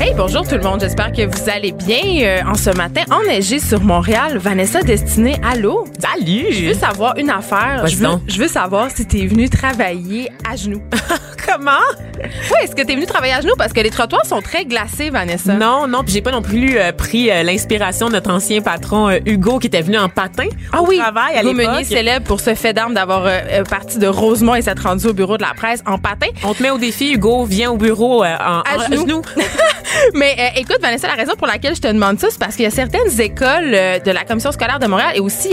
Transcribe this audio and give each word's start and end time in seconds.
Hey, 0.00 0.12
bonjour 0.16 0.46
tout 0.46 0.56
le 0.56 0.62
monde. 0.62 0.80
J'espère 0.80 1.12
que 1.12 1.22
vous 1.24 1.48
allez 1.48 1.72
bien 1.72 2.02
euh, 2.22 2.42
en 2.46 2.54
ce 2.54 2.70
matin 2.70 3.02
enneigé 3.10 3.58
sur 3.58 3.80
Montréal. 3.80 4.38
Vanessa 4.38 4.82
Destinée, 4.82 5.36
allô? 5.42 5.84
Salut! 5.98 6.46
Je 6.50 6.66
veux 6.68 6.74
savoir 6.74 7.16
une 7.16 7.30
affaire. 7.30 7.86
Je 7.86 7.96
veux, 7.96 8.08
je 8.26 8.38
veux 8.38 8.48
savoir 8.48 8.90
si 8.90 9.06
t'es 9.06 9.26
venu 9.26 9.48
travailler 9.48 10.30
à 10.50 10.56
genoux. 10.56 10.82
Comment? 11.46 11.70
oui, 12.18 12.58
est-ce 12.62 12.74
que 12.74 12.82
t'es 12.82 12.94
venu 12.94 13.06
travailler 13.06 13.34
à 13.34 13.40
genoux? 13.40 13.54
Parce 13.58 13.72
que 13.72 13.80
les 13.80 13.90
trottoirs 13.90 14.24
sont 14.24 14.40
très 14.40 14.64
glacés, 14.64 15.10
Vanessa. 15.10 15.52
Non, 15.54 15.86
non, 15.86 16.02
puis 16.04 16.12
j'ai 16.14 16.22
pas 16.22 16.30
non 16.30 16.42
plus 16.42 16.78
euh, 16.78 16.92
pris 16.92 17.30
euh, 17.30 17.42
l'inspiration 17.42 18.08
de 18.08 18.12
notre 18.12 18.30
ancien 18.30 18.60
patron 18.62 19.08
euh, 19.10 19.18
Hugo 19.26 19.58
qui 19.58 19.66
était 19.66 19.82
venu 19.82 19.98
en 19.98 20.08
patin 20.08 20.46
Ah 20.72 20.80
au 20.82 20.86
oui, 20.86 20.98
travail 20.98 21.36
à 21.36 21.42
Hugo. 21.42 21.52
Meunier 21.52 21.84
célèbre 21.84 22.24
pour 22.26 22.40
ce 22.40 22.54
fait 22.54 22.72
d'armes 22.72 22.94
d'avoir 22.94 23.28
parti 23.68 23.98
de 23.98 24.06
Rosemont 24.06 24.54
et 24.54 24.62
s'être 24.62 24.82
rendu 24.84 25.06
au 25.06 25.12
bureau 25.12 25.36
de 25.36 25.42
la 25.42 25.52
presse 25.54 25.82
en 25.86 25.98
patin. 25.98 26.28
On 26.44 26.54
te 26.54 26.62
met 26.62 26.70
au 26.70 26.78
défi, 26.78 27.12
Hugo, 27.12 27.44
viens 27.44 27.70
au 27.70 27.76
bureau 27.76 28.24
en, 28.24 28.26
À 28.26 28.62
en- 28.78 28.92
genoux. 28.96 29.22
Mais 30.14 30.36
écoute, 30.56 30.78
Vanessa, 30.80 31.06
la 31.06 31.14
raison 31.14 31.32
pour 31.36 31.46
laquelle 31.46 31.74
je 31.76 31.80
te 31.80 31.88
demande 31.88 32.18
ça, 32.18 32.28
c'est 32.30 32.38
parce 32.38 32.56
qu'il 32.56 32.64
y 32.64 32.68
a 32.68 32.70
certaines 32.70 33.20
écoles 33.20 33.70
de 34.04 34.10
la 34.10 34.24
Commission 34.24 34.50
scolaire 34.50 34.78
de 34.78 34.86
Montréal 34.86 35.12
et 35.14 35.20
aussi 35.20 35.50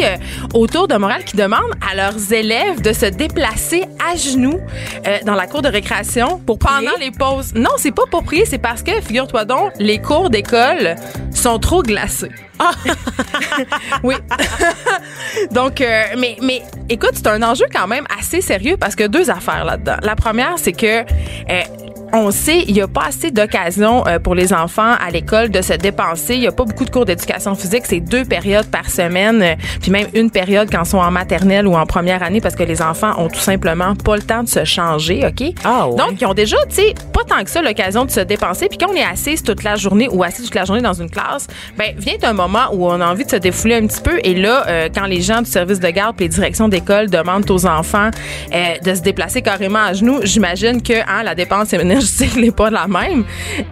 autour 0.53 0.87
de 0.87 0.95
Montréal 0.95 1.23
qui 1.25 1.35
demandent 1.37 1.73
à 1.91 1.95
leurs 1.95 2.33
élèves 2.33 2.81
de 2.81 2.91
se 2.93 3.05
déplacer 3.05 3.83
à 4.11 4.15
genoux 4.15 4.59
dans 5.25 5.35
la 5.35 5.45
cour 5.47 5.61
de 5.61 5.67
récréation 5.67 5.80
Pour 6.45 6.59
pendant 6.59 6.95
les 6.99 7.11
pauses. 7.11 7.53
Non, 7.55 7.71
c'est 7.77 7.91
pas 7.91 8.03
pour 8.09 8.23
prier, 8.23 8.45
c'est 8.45 8.57
parce 8.57 8.83
que, 8.83 9.01
figure-toi 9.01 9.45
donc, 9.45 9.71
les 9.79 9.99
cours 9.99 10.29
d'école 10.29 10.95
sont 11.33 11.59
trop 11.59 11.83
glacés. 11.83 12.31
oui. 14.03 14.15
Donc, 15.51 15.81
euh, 15.81 16.03
mais, 16.17 16.37
mais 16.43 16.61
écoute, 16.89 17.13
c'est 17.15 17.27
un 17.27 17.41
enjeu 17.41 17.65
quand 17.73 17.87
même 17.87 18.05
assez 18.19 18.41
sérieux 18.41 18.77
parce 18.77 18.95
que 18.95 19.07
deux 19.07 19.31
affaires 19.31 19.65
là-dedans. 19.65 19.97
La 20.03 20.15
première, 20.15 20.53
c'est 20.57 20.73
que 20.73 21.01
euh, 21.01 21.63
on 22.13 22.31
sait, 22.31 22.63
il 22.67 22.73
n'y 22.73 22.81
a 22.81 22.87
pas 22.87 23.05
assez 23.07 23.31
d'occasions 23.31 24.05
euh, 24.07 24.19
pour 24.19 24.35
les 24.35 24.53
enfants 24.53 24.95
à 24.99 25.09
l'école 25.11 25.49
de 25.49 25.61
se 25.61 25.73
dépenser. 25.73 26.35
Il 26.35 26.41
n'y 26.41 26.47
a 26.47 26.51
pas 26.51 26.65
beaucoup 26.65 26.85
de 26.85 26.89
cours 26.89 27.05
d'éducation 27.05 27.55
physique. 27.55 27.83
C'est 27.85 27.99
deux 27.99 28.25
périodes 28.25 28.67
par 28.67 28.89
semaine, 28.89 29.41
euh, 29.41 29.55
puis 29.81 29.91
même 29.91 30.07
une 30.13 30.29
période 30.29 30.69
quand 30.71 30.83
ils 30.83 30.89
sont 30.89 30.97
en 30.97 31.11
maternelle 31.11 31.67
ou 31.67 31.75
en 31.75 31.85
première 31.85 32.23
année 32.23 32.41
parce 32.41 32.55
que 32.55 32.63
les 32.63 32.81
enfants 32.81 33.13
ont 33.17 33.29
tout 33.29 33.39
simplement 33.39 33.95
pas 33.95 34.15
le 34.15 34.21
temps 34.21 34.43
de 34.43 34.49
se 34.49 34.65
changer, 34.65 35.25
OK? 35.25 35.53
Ah 35.63 35.87
ouais. 35.87 35.95
Donc, 35.95 36.19
ils 36.19 36.25
ont 36.25 36.33
déjà, 36.33 36.57
tu 36.69 36.75
sais, 36.75 36.93
pas 37.13 37.23
tant 37.23 37.43
que 37.43 37.49
ça 37.49 37.61
l'occasion 37.61 38.05
de 38.05 38.11
se 38.11 38.21
dépenser. 38.21 38.67
Puis 38.67 38.77
quand 38.77 38.91
on 38.91 38.95
est 38.95 39.03
assise 39.03 39.43
toute 39.43 39.63
la 39.63 39.75
journée 39.75 40.07
ou 40.09 40.23
assis 40.23 40.43
toute 40.43 40.55
la 40.55 40.65
journée 40.65 40.81
dans 40.81 40.93
une 40.93 41.09
classe, 41.09 41.47
ben 41.77 41.93
vient 41.97 42.17
un 42.23 42.33
moment 42.33 42.73
où 42.73 42.87
on 42.87 42.99
a 43.01 43.07
envie 43.07 43.25
de 43.25 43.31
se 43.31 43.35
défouler 43.35 43.75
un 43.75 43.87
petit 43.87 44.01
peu. 44.01 44.19
Et 44.23 44.35
là, 44.35 44.65
euh, 44.67 44.89
quand 44.93 45.05
les 45.05 45.21
gens 45.21 45.41
du 45.41 45.49
service 45.49 45.79
de 45.79 45.89
garde 45.89 46.15
puis 46.15 46.25
les 46.25 46.29
directions 46.29 46.67
d'école 46.67 47.09
demandent 47.09 47.49
aux 47.49 47.65
enfants 47.65 48.09
euh, 48.53 48.77
de 48.83 48.95
se 48.95 49.01
déplacer 49.01 49.41
carrément 49.41 49.79
à 49.79 49.93
genoux, 49.93 50.19
j'imagine 50.23 50.81
que 50.81 50.93
hein, 50.93 51.23
la 51.23 51.35
dépense 51.35 51.73
énergétique 52.21 52.35
n'est 52.37 52.51
pas 52.51 52.69
la 52.69 52.87
même. 52.87 53.23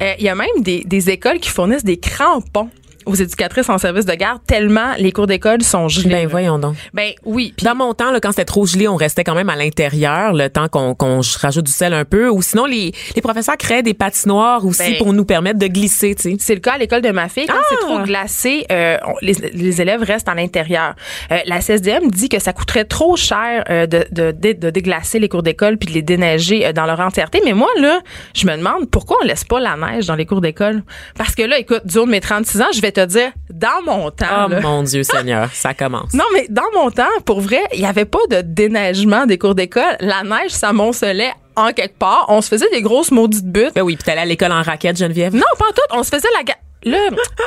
Euh, 0.02 0.14
Il 0.20 0.26
y 0.26 0.30
a 0.30 0.36
même 0.36 0.48
des, 0.60 0.84
des 0.86 1.10
écoles 1.10 1.40
qui 1.40 1.50
fournissent 1.50 1.84
des 1.84 1.98
crampons 1.98 2.70
aux 3.10 3.16
éducatrices 3.16 3.70
en 3.70 3.78
service 3.78 4.06
de 4.06 4.14
garde 4.14 4.40
tellement 4.48 4.94
les 4.98 5.12
cours 5.12 5.28
d'école 5.28 5.62
sont 5.64 5.88
gelés. 5.88 6.10
Ben 6.10 6.28
voyons 6.28 6.60
donc. 6.60 6.76
Ben 6.94 7.12
oui. 7.26 7.54
Dans 7.64 7.76
mon 7.76 7.94
temps, 7.94 8.12
là, 8.12 8.20
quand 8.20 8.32
c'était 8.32 8.46
trop 8.46 8.66
gelé, 8.66 8.88
on 8.88 8.96
restait 8.96 9.24
quand 9.24 9.36
même 9.36 9.50
à 9.50 9.56
l'intérieur, 9.56 10.34
le 10.34 10.50
temps 10.50 10.68
qu'on 10.68 10.96
rajoute 11.42 11.66
du 11.66 11.72
sel 11.72 11.94
un 11.94 12.06
peu. 12.06 12.30
Ou 12.30 12.42
sinon, 12.42 12.66
les, 12.66 12.92
les 13.16 13.22
professeurs 13.22 13.58
créaient 13.58 13.84
des 13.84 13.94
patinoires 13.94 14.66
aussi 14.66 14.92
Ben- 14.92 14.98
pour 14.98 15.14
nous 15.14 15.26
permettre 15.26 15.60
de 15.60 15.68
glisser, 15.68 16.16
tu 16.16 16.22
sais. 16.32 16.36
C'est 16.40 16.54
le 16.56 16.62
cas 16.62 16.74
à 16.74 16.78
l'école 16.78 17.02
de 17.02 17.12
ma 17.12 17.30
fille. 17.30 17.46
Quand 17.48 17.54
Ah! 17.58 17.64
c'est 17.70 17.86
trop 17.86 18.00
glacé, 18.04 18.66
euh, 18.72 18.98
on- 19.08 19.16
les, 19.22 19.34
les 19.54 19.82
élèves 19.82 20.04
restent 20.04 20.30
à 20.30 20.36
l'intérieur. 20.36 20.96
Euh, 21.32 21.38
la 21.46 21.62
CSDM 21.62 22.10
dit 22.10 22.30
que 22.30 22.40
ça 22.40 22.54
coûterait 22.54 22.86
trop 22.86 23.16
cher 23.16 23.64
euh, 23.70 23.86
de, 23.88 24.06
de, 24.12 24.32
de, 24.32 24.54
de 24.54 24.70
déglacer 24.70 25.20
les 25.20 25.30
cours 25.30 25.44
d'école 25.44 25.78
puis 25.78 25.90
de 25.90 25.94
les 25.94 26.02
déneiger 26.02 26.66
euh, 26.68 26.74
dans 26.74 26.86
leur 26.86 27.00
entièreté. 27.00 27.42
Mais 27.46 27.54
moi, 27.54 27.70
là, 27.80 28.00
je 28.36 28.46
me 28.48 28.56
demande 28.56 28.90
pourquoi 28.90 29.18
on 29.22 29.26
laisse 29.26 29.44
pas 29.44 29.60
la 29.60 29.76
neige 29.76 30.08
dans 30.08 30.16
les 30.16 30.26
cours 30.26 30.42
d'école? 30.42 30.84
Parce 31.18 31.36
que 31.36 31.44
là, 31.44 31.58
écoute, 31.60 31.82
du 31.86 31.98
haut 31.98 32.06
de 32.06 32.12
mes 32.12 32.20
36 32.22 32.62
ans, 32.62 32.66
je 32.74 32.82
vais 32.82 32.92
te 32.92 32.99
dire, 33.06 33.32
dans 33.50 33.82
mon 33.86 34.12
temps... 34.12 34.46
Oh 34.46 34.50
là, 34.50 34.62
mon 34.62 34.84
Dieu 34.84 35.04
Seigneur, 35.04 35.50
ça 35.54 35.74
commence. 35.74 36.14
non, 36.14 36.24
mais 36.34 36.48
dans 36.50 36.72
mon 36.74 36.92
temps, 36.92 37.04
pour 37.26 37.42
vrai, 37.42 37.62
il 37.74 37.80
n'y 37.80 37.86
avait 37.86 38.06
pas 38.06 38.20
de 38.30 38.42
déneigement 38.42 39.26
des 39.26 39.38
cours 39.38 39.56
d'école. 39.56 39.96
La 40.00 40.24
neige 40.24 40.52
s'amoncelait 40.52 41.32
en 41.56 41.72
quelque 41.74 41.98
part. 41.98 42.26
On 42.30 42.42
se 42.42 42.48
faisait 42.50 42.70
des 42.72 42.82
grosses 42.82 43.12
maudites 43.12 43.46
buttes. 43.52 43.74
Ben 43.76 43.82
oui, 43.82 43.96
puis 43.96 44.04
t'allais 44.04 44.22
à 44.22 44.26
l'école 44.26 44.52
en 44.52 44.62
raquette, 44.62 44.98
Geneviève. 44.98 45.34
Non, 45.36 45.42
pas 45.58 45.66
en 45.66 45.72
tout. 45.74 45.98
On 46.00 46.04
se 46.04 46.10
faisait 46.10 46.28
la... 46.38 46.54
Là, 46.86 46.98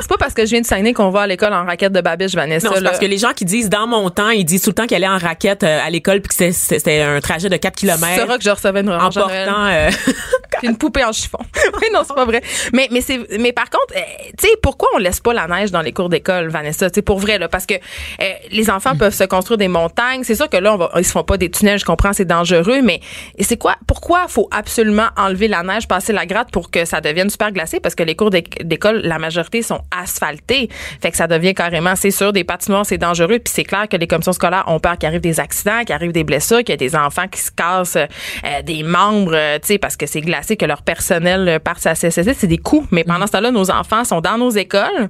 c'est 0.01 0.09
pas 0.11 0.19
parce 0.19 0.35
que 0.35 0.45
je 0.45 0.51
viens 0.51 0.61
de 0.61 0.67
Saguenay 0.67 0.93
qu'on 0.93 1.09
va 1.11 1.23
à 1.23 1.27
l'école 1.27 1.55
en 1.55 1.65
raquette 1.65 1.93
de 1.93 2.01
Babiche, 2.03 2.35
Vanessa. 2.35 2.69
Non, 2.69 2.75
c'est 2.77 2.83
parce 2.85 2.99
que 2.99 3.07
les 3.07 3.17
gens 3.19 3.33
qui 3.33 3.45
disent 3.47 3.71
dans 3.71 3.87
mon 3.87 4.11
temps, 4.11 4.29
ils 4.29 4.45
disent 4.45 4.61
tout 4.63 4.71
le 4.71 4.75
temps 4.75 4.87
qu'elle 4.87 5.05
est 5.05 5.09
en 5.09 5.17
raquette 5.17 5.63
euh, 5.65 5.81
à 5.83 5.89
l'école 5.89 6.21
puis 6.21 6.29
que 6.29 6.35
c'est- 6.35 6.53
c'est- 6.53 6.79
c'était 6.79 7.01
un 7.01 7.19
trajet 7.21 7.49
de 7.49 7.57
4 7.57 7.77
Tu 7.77 7.87
km 7.87 8.21
sauras 8.21 8.37
que 8.37 8.45
je 8.45 8.51
recevais 8.51 8.81
une 8.81 8.91
en 8.91 9.09
portant 9.11 9.67
euh, 9.67 9.91
une 10.63 10.77
poupée 10.77 11.03
en 11.05 11.13
chiffon. 11.13 11.39
oui, 11.81 11.89
non, 11.95 12.01
c'est 12.07 12.15
pas 12.15 12.27
vrai. 12.27 12.43
Mais 12.75 12.89
mais 12.91 13.01
c'est 13.01 13.21
mais 13.39 13.53
par 13.53 13.71
contre, 13.71 13.95
euh, 13.97 14.01
tu 14.39 14.47
sais 14.49 14.55
pourquoi 14.63 14.91
on 14.95 14.99
laisse 14.99 15.21
pas 15.21 15.33
la 15.33 15.47
neige 15.47 15.71
dans 15.71 15.81
les 15.81 15.93
cours 15.93 16.11
d'école, 16.11 16.49
Vanessa, 16.49 16.91
tu 16.91 17.01
pour 17.03 17.19
vrai 17.19 17.39
là 17.39 17.49
parce 17.49 17.65
que 17.65 17.75
euh, 17.75 18.33
les 18.51 18.69
enfants 18.71 18.97
peuvent 18.97 19.15
se 19.15 19.25
construire 19.25 19.57
des 19.59 19.69
montagnes, 19.69 20.25
c'est 20.25 20.35
sûr 20.35 20.49
que 20.51 20.59
là 20.59 20.75
on 20.75 20.77
va 20.77 20.91
ils 20.99 21.05
se 21.07 21.13
font 21.13 21.25
pas 21.25 21.39
des 21.39 21.51
tunnels, 21.51 21.79
je 21.79 21.85
comprends, 21.87 22.13
c'est 22.13 22.27
dangereux, 22.27 22.83
mais 22.83 23.01
c'est 23.41 23.57
quoi 23.57 23.77
pourquoi 23.87 24.29
faut 24.29 24.49
absolument 24.51 25.09
enlever 25.17 25.49
la 25.49 25.63
neige, 25.63 25.89
passer 25.89 26.13
la 26.13 26.27
gratte 26.27 26.51
pour 26.51 26.71
que 26.71 26.85
ça 26.85 27.01
devienne 27.01 27.31
super 27.31 27.51
glacé? 27.51 27.81
Parce 27.81 27.95
que 27.95 28.03
les 28.03 28.15
cours 28.15 28.31
d'éc- 28.31 28.63
d'école 28.65 29.01
la 29.03 29.19
majorité 29.23 29.63
sont 29.63 29.81
asphaltés. 29.97 30.69
Fait 31.01 31.11
que 31.11 31.17
ça 31.17 31.27
devient 31.27 31.55
carrément 31.55 31.97
c'est 31.97 32.11
sûr 32.11 32.33
des 32.33 32.45
patinoires, 32.45 32.85
c'est 32.85 32.99
dangereux 32.99 33.39
puis 33.39 33.53
c'est 33.53 33.65
clair 33.65 33.89
que 33.89 33.97
les 33.97 34.07
commissions 34.07 34.33
scolaires 34.33 34.65
ont 34.67 34.79
peur 34.81 34.99
qu'il 34.99 35.09
arrive 35.09 35.21
des 35.21 35.41
accidents, 35.41 35.81
qu'il 35.87 35.95
arrive 35.95 36.13
des 36.13 36.25
blessures, 36.25 36.59
qu'il 36.59 36.71
y 36.71 36.73
a 36.73 36.77
des 36.77 36.95
enfants 36.97 37.29
qui 37.29 37.41
se 37.41 37.51
cassent 37.51 37.97
euh, 37.97 38.63
des 38.63 38.83
membres, 38.83 39.33
euh, 39.35 39.59
tu 39.61 39.69
sais 39.69 39.79
parce 39.79 39.97
que 39.97 40.07
c'est 40.07 40.21
glacé 40.21 40.57
que 40.57 40.67
leur 40.67 40.83
personnel 40.83 41.61
parte 41.65 41.87
à 41.87 41.95
CSSD, 41.95 42.35
c'est 42.35 42.47
des 42.47 42.59
coûts. 42.59 42.87
Mais 42.91 43.05
pendant 43.05 43.27
ce 43.27 43.33
temps-là, 43.33 43.51
nos 43.51 43.71
enfants 43.71 44.05
sont 44.05 44.21
dans 44.21 44.37
nos 44.39 44.51
écoles 44.51 45.09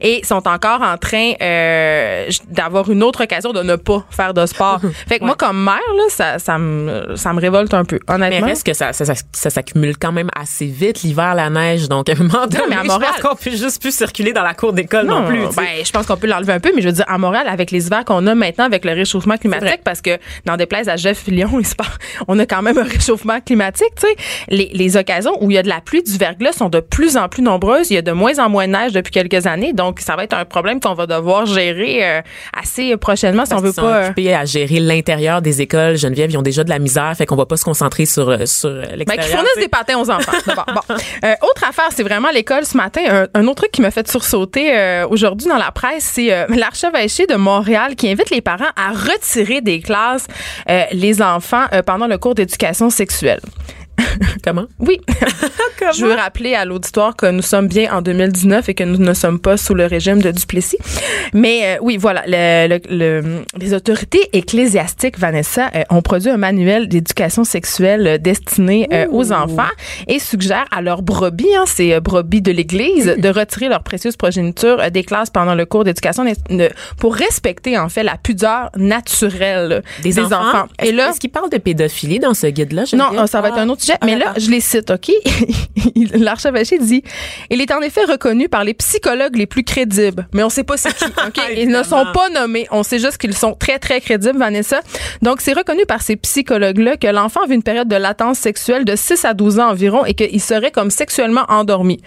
et 0.00 0.20
sont 0.24 0.46
encore 0.48 0.82
en 0.82 0.96
train 0.96 1.32
euh, 1.42 2.28
d'avoir 2.48 2.90
une 2.90 3.02
autre 3.02 3.24
occasion 3.24 3.52
de 3.52 3.62
ne 3.62 3.76
pas 3.76 4.04
faire 4.10 4.34
de 4.34 4.44
sport. 4.46 4.80
fait 5.08 5.18
que 5.18 5.24
moi, 5.24 5.36
comme 5.36 5.62
mère, 5.62 5.74
là, 5.96 6.02
ça, 6.08 6.38
ça, 6.38 6.58
me, 6.58 7.14
ça 7.16 7.32
me 7.32 7.40
révolte 7.40 7.74
un 7.74 7.84
peu, 7.84 7.98
Mais 8.08 8.14
honnêtement. 8.14 8.46
reste 8.46 8.64
que 8.66 8.72
ça, 8.74 8.92
ça, 8.92 9.04
ça, 9.04 9.14
ça 9.32 9.50
s'accumule 9.50 9.96
quand 9.98 10.12
même 10.12 10.30
assez 10.34 10.66
vite 10.66 11.02
l'hiver, 11.02 11.34
la 11.34 11.50
neige? 11.50 11.88
Donc, 11.88 12.08
à 12.08 12.12
un 12.12 12.22
moment 12.22 12.46
donné, 12.46 12.64
mais 12.68 12.76
à 12.76 12.82
je 12.82 12.88
Montréal- 12.88 13.12
pense 13.20 13.20
peut 13.50 13.56
juste 13.56 13.80
plus 13.80 13.94
circuler 13.94 14.32
dans 14.32 14.42
la 14.42 14.54
cour 14.54 14.72
d'école 14.72 15.06
non, 15.06 15.26
plus. 15.26 15.40
ben, 15.56 15.64
je 15.84 15.90
pense 15.90 16.06
qu'on 16.06 16.16
peut 16.16 16.26
l'enlever 16.26 16.52
un 16.52 16.60
peu, 16.60 16.70
mais 16.74 16.82
je 16.82 16.88
veux 16.88 16.94
dire, 16.94 17.04
à 17.08 17.18
Montréal, 17.18 17.46
avec 17.48 17.70
les 17.70 17.86
hivers 17.86 18.04
qu'on 18.04 18.26
a 18.26 18.34
maintenant, 18.34 18.64
avec 18.64 18.84
le 18.84 18.92
réchauffement 18.92 19.36
climatique, 19.36 19.80
parce 19.84 20.00
que 20.00 20.18
dans 20.46 20.56
des 20.56 20.66
places 20.66 20.88
à 20.88 20.96
Jeff 20.96 21.26
Lyon, 21.26 21.50
on 22.28 22.38
a 22.38 22.46
quand 22.46 22.62
même 22.62 22.78
un 22.78 22.82
réchauffement 22.84 23.40
climatique, 23.40 23.92
tu 23.96 24.06
sais. 24.06 24.16
Les, 24.48 24.70
les 24.72 24.96
occasions 24.96 25.32
où 25.42 25.50
il 25.50 25.54
y 25.54 25.58
a 25.58 25.62
de 25.62 25.68
la 25.68 25.80
pluie, 25.80 26.02
du 26.02 26.16
verglas 26.16 26.52
sont 26.52 26.68
de 26.68 26.80
plus 26.80 27.16
en 27.16 27.28
plus 27.28 27.42
nombreuses. 27.42 27.90
Il 27.90 27.94
y 27.94 27.98
a 27.98 28.02
de 28.02 28.12
moins 28.12 28.38
en 28.38 28.48
moins 28.48 28.66
de 28.66 28.72
neige 28.72 28.92
depuis 28.92 29.10
quelques 29.10 29.46
années, 29.46 29.72
donc 29.72 30.00
ça 30.00 30.16
va 30.16 30.24
être 30.24 30.34
un 30.34 30.44
problème 30.44 30.80
qu'on 30.80 30.94
va 30.94 31.06
devoir 31.06 31.46
gérer 31.46 32.04
euh, 32.04 32.20
assez 32.58 32.96
prochainement 32.96 33.44
si 33.46 33.54
on 33.54 33.58
veut 33.58 33.68
qu'ils 33.72 33.74
sont 33.74 33.82
pas. 33.82 33.96
euh, 33.96 34.04
occupés 34.06 34.34
à 34.34 34.44
gérer 34.44 34.80
l'intérieur 34.80 35.42
des 35.42 35.60
écoles. 35.60 35.96
Geneviève, 35.96 36.30
ils 36.30 36.38
ont 36.38 36.42
déjà 36.42 36.64
de 36.64 36.70
la 36.70 36.78
misère, 36.78 37.12
fait 37.16 37.26
qu'on 37.26 37.36
va 37.36 37.46
pas 37.46 37.56
se 37.56 37.64
concentrer 37.64 38.06
sur, 38.06 38.28
euh, 38.28 38.46
sur 38.46 38.68
euh, 38.70 38.82
Ben, 38.90 38.96
l'extérieur. 38.96 39.26
qui 39.26 39.32
fournissent 39.32 39.56
des 39.64 39.68
patins 39.68 39.98
aux 39.98 40.10
enfants. 40.10 40.32
d'abord. 40.46 40.66
Bon. 40.88 40.94
Euh, 41.24 41.34
autre 41.42 41.64
affaire, 41.68 41.88
c'est 41.94 42.02
vraiment 42.02 42.28
l'école 42.32 42.64
ce 42.64 42.76
matin. 42.76 43.00
Un, 43.08 43.39
un 43.39 43.39
autre 43.46 43.62
truc 43.62 43.72
qui 43.72 43.82
m'a 43.82 43.90
fait 43.90 44.08
sursauter 44.08 44.76
euh, 44.76 45.06
aujourd'hui 45.08 45.48
dans 45.48 45.56
la 45.56 45.70
presse, 45.70 46.04
c'est 46.04 46.32
euh, 46.32 46.46
l'archevêché 46.48 47.26
de 47.26 47.34
Montréal 47.34 47.94
qui 47.96 48.10
invite 48.10 48.30
les 48.30 48.40
parents 48.40 48.72
à 48.76 48.90
retirer 48.92 49.60
des 49.60 49.80
classes 49.80 50.26
euh, 50.68 50.84
les 50.92 51.22
enfants 51.22 51.66
euh, 51.72 51.82
pendant 51.82 52.06
le 52.06 52.18
cours 52.18 52.34
d'éducation 52.34 52.90
sexuelle. 52.90 53.40
Comment? 54.44 54.66
Oui. 54.78 55.00
Je 55.96 56.04
veux 56.04 56.14
rappeler 56.14 56.54
à 56.54 56.64
l'auditoire 56.64 57.16
que 57.16 57.26
nous 57.30 57.42
sommes 57.42 57.66
bien 57.66 57.92
en 57.92 58.02
2019 58.02 58.68
et 58.68 58.74
que 58.74 58.84
nous 58.84 58.98
ne 58.98 59.14
sommes 59.14 59.38
pas 59.40 59.56
sous 59.56 59.74
le 59.74 59.86
régime 59.86 60.20
de 60.20 60.30
Duplessis. 60.30 60.76
Mais 61.32 61.60
euh, 61.64 61.78
oui, 61.80 61.96
voilà, 61.96 62.22
le- 62.26 62.68
le- 62.68 62.96
le- 63.20 63.42
les 63.58 63.74
autorités 63.74 64.28
ecclésiastiques, 64.32 65.18
Vanessa, 65.18 65.70
euh, 65.74 65.82
ont 65.90 66.02
produit 66.02 66.30
un 66.30 66.36
manuel 66.36 66.88
d'éducation 66.88 67.44
sexuelle 67.44 68.06
euh, 68.06 68.18
destiné 68.18 68.88
euh, 68.92 69.06
aux 69.10 69.32
enfants 69.32 69.62
et 70.06 70.18
suggèrent 70.18 70.66
à 70.70 70.82
leurs 70.82 71.02
brebis, 71.02 71.54
hein, 71.56 71.64
ces 71.66 71.98
brebis 72.00 72.42
de 72.42 72.52
l'Église, 72.52 73.06
de 73.18 73.28
retirer 73.28 73.68
leur 73.68 73.82
précieuse 73.82 74.16
progéniture 74.16 74.90
des 74.90 75.02
classes 75.02 75.30
pendant 75.30 75.54
le 75.54 75.64
cours 75.66 75.84
d'éducation 75.84 76.24
pour 76.98 77.14
respecter 77.14 77.78
en 77.78 77.88
fait 77.88 78.02
la 78.02 78.16
pudeur 78.18 78.70
naturelle 78.76 79.82
Des, 80.02 80.18
enfants? 80.20 80.66
Et 80.80 80.88
Est-ce 80.88 80.94
là, 80.94 81.10
est-ce 81.10 81.20
qu'ils 81.20 81.30
parlent 81.30 81.50
de 81.50 81.58
pédophilie 81.58 82.18
dans 82.18 82.34
ce 82.34 82.46
guide-là? 82.48 82.84
non, 82.94 83.26
ça 83.26 83.40
va 83.40 83.48
être 83.48 83.58
un 83.58 83.68
autre 83.68 83.82
sujet. 83.92 83.98
mais 84.04 84.16
là, 84.16 84.34
je 84.36 84.50
les 84.50 84.60
cite, 84.60 84.90
OK? 84.90 85.10
L'archevêché 86.14 86.78
dit 86.78 87.02
Il 87.50 87.60
est 87.60 87.72
en 87.72 87.80
effet 87.80 88.04
reconnu 88.04 88.48
par 88.48 88.64
les 88.64 88.74
psychologues 88.74 89.36
les 89.36 89.46
plus 89.46 89.64
crédibles. 89.64 90.28
Mais 90.32 90.42
on 90.42 90.48
sait 90.48 90.64
pas 90.64 90.76
c'est 90.76 90.94
qui. 90.94 91.04
OK? 91.26 91.40
Ils 91.56 91.68
ne 91.68 91.82
sont 91.82 92.06
pas 92.12 92.28
nommés. 92.30 92.66
On 92.70 92.82
sait 92.82 92.98
juste 92.98 93.18
qu'ils 93.18 93.36
sont 93.36 93.54
très, 93.54 93.78
très 93.78 94.00
crédibles, 94.00 94.38
Vanessa. 94.38 94.80
Donc, 95.22 95.40
c'est 95.40 95.52
reconnu 95.52 95.86
par 95.86 96.02
ces 96.02 96.16
psychologues-là 96.16 96.96
que 96.96 97.06
l'enfant 97.06 97.46
vit 97.46 97.54
une 97.54 97.62
période 97.62 97.88
de 97.88 97.96
latence 97.96 98.38
sexuelle 98.38 98.84
de 98.84 98.96
6 98.96 99.24
à 99.24 99.34
12 99.34 99.58
ans 99.60 99.70
environ 99.70 100.04
et 100.04 100.14
qu'il 100.14 100.40
serait 100.40 100.70
comme 100.70 100.90
sexuellement 100.90 101.44
endormi. 101.48 102.00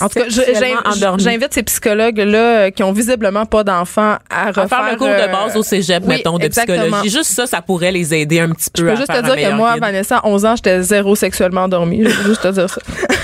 En 0.00 0.08
tout 0.08 0.18
cas, 0.18 0.26
j'invite 0.28 1.52
ces 1.52 1.62
psychologues-là 1.62 2.38
euh, 2.38 2.70
qui 2.70 2.82
ont 2.82 2.92
visiblement 2.92 3.46
pas 3.46 3.64
d'enfants 3.64 4.16
à 4.30 4.48
refaire. 4.48 4.68
faire 4.68 4.90
le 4.90 4.96
cours 4.96 5.08
de 5.08 5.12
euh, 5.12 5.28
base 5.28 5.56
au 5.56 5.62
cégep, 5.62 6.04
mettons, 6.04 6.38
de 6.38 6.48
psychologie. 6.48 7.10
Juste 7.10 7.32
ça, 7.32 7.46
ça 7.46 7.62
pourrait 7.62 7.92
les 7.92 8.14
aider 8.14 8.40
un 8.40 8.50
petit 8.50 8.70
peu. 8.70 8.82
Je 8.82 8.90
peux 8.90 8.96
juste 8.96 9.12
te 9.12 9.22
dire 9.22 9.50
que 9.50 9.54
moi, 9.54 9.76
Vanessa, 9.76 10.18
à 10.18 10.26
11 10.26 10.44
ans, 10.44 10.56
j'étais 10.56 10.82
zéro 10.82 11.14
sexuellement 11.14 11.62
endormie. 11.62 12.04
Je 12.04 12.08
veux 12.08 12.28
juste 12.30 12.42
te 12.42 12.48
dire 12.48 12.68
ça. 12.68 12.80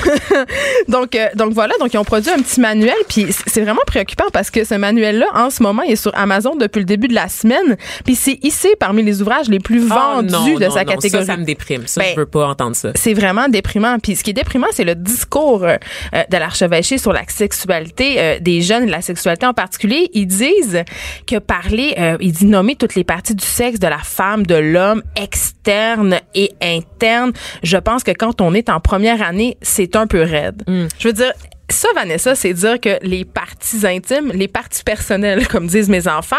donc, 0.88 1.14
euh, 1.14 1.28
donc 1.34 1.52
voilà. 1.52 1.74
Donc, 1.80 1.92
ils 1.92 1.98
ont 1.98 2.04
produit 2.04 2.30
un 2.30 2.38
petit 2.38 2.60
manuel. 2.60 2.94
Puis 3.08 3.26
c'est 3.46 3.60
vraiment 3.60 3.82
préoccupant 3.86 4.26
parce 4.32 4.50
que 4.50 4.64
ce 4.64 4.74
manuel-là, 4.74 5.26
en 5.34 5.50
ce 5.50 5.62
moment, 5.62 5.82
il 5.82 5.92
est 5.92 5.96
sur 5.96 6.16
Amazon 6.16 6.54
depuis 6.56 6.80
le 6.80 6.84
début 6.86 7.08
de 7.08 7.14
la 7.14 7.28
semme. 7.28 7.76
Puis 8.04 8.14
c'est 8.14 8.38
ici 8.42 8.68
parmi 8.78 9.02
les 9.02 9.22
ouvrages 9.22 9.48
les 9.48 9.60
plus 9.60 9.86
ah, 9.90 10.22
vendus 10.22 10.54
de 10.54 10.68
sa 10.70 10.84
catégorie. 10.84 11.26
Ça, 11.26 11.32
ça 11.32 11.36
me 11.36 11.44
déprime. 11.44 11.86
Ça, 11.86 12.02
je 12.02 12.08
ben, 12.08 12.16
veux 12.16 12.26
pas 12.26 12.46
entendre 12.46 12.76
ça. 12.76 12.90
C'est 12.94 13.14
vraiment 13.14 13.48
déprimant. 13.48 13.98
Puis 13.98 14.16
ce 14.16 14.24
qui 14.24 14.30
est 14.30 14.34
déprimant, 14.34 14.68
c'est 14.72 14.84
le 14.84 14.94
discours 14.94 15.60
de 15.60 16.36
l'archevêque 16.36 16.76
sur 16.84 17.12
la 17.12 17.22
sexualité 17.28 18.16
euh, 18.18 18.38
des 18.40 18.62
jeunes 18.62 18.84
et 18.84 18.90
la 18.90 19.00
sexualité 19.00 19.46
en 19.46 19.54
particulier. 19.54 20.10
Ils 20.12 20.26
disent 20.26 20.82
que 21.26 21.38
parler, 21.38 21.94
euh, 21.98 22.16
ils 22.20 22.32
disent 22.32 22.48
nommer 22.48 22.76
toutes 22.76 22.94
les 22.94 23.04
parties 23.04 23.34
du 23.34 23.44
sexe 23.44 23.80
de 23.80 23.86
la 23.86 23.98
femme, 23.98 24.46
de 24.46 24.54
l'homme, 24.54 25.02
externe 25.16 26.20
et 26.34 26.52
interne. 26.62 27.32
Je 27.62 27.76
pense 27.76 28.04
que 28.04 28.12
quand 28.12 28.40
on 28.40 28.54
est 28.54 28.68
en 28.68 28.80
première 28.80 29.22
année, 29.22 29.56
c'est 29.62 29.95
un 29.96 30.06
peu 30.06 30.22
raide. 30.22 30.62
Mm. 30.66 30.86
Je 30.98 31.08
veux 31.08 31.14
dire, 31.14 31.32
ça, 31.68 31.88
Vanessa, 31.94 32.34
c'est 32.34 32.52
dire 32.54 32.80
que 32.80 32.98
les 33.02 33.24
parties 33.24 33.86
intimes, 33.86 34.30
les 34.32 34.48
parties 34.48 34.84
personnelles, 34.84 35.48
comme 35.48 35.66
disent 35.66 35.88
mes 35.88 36.08
enfants, 36.08 36.36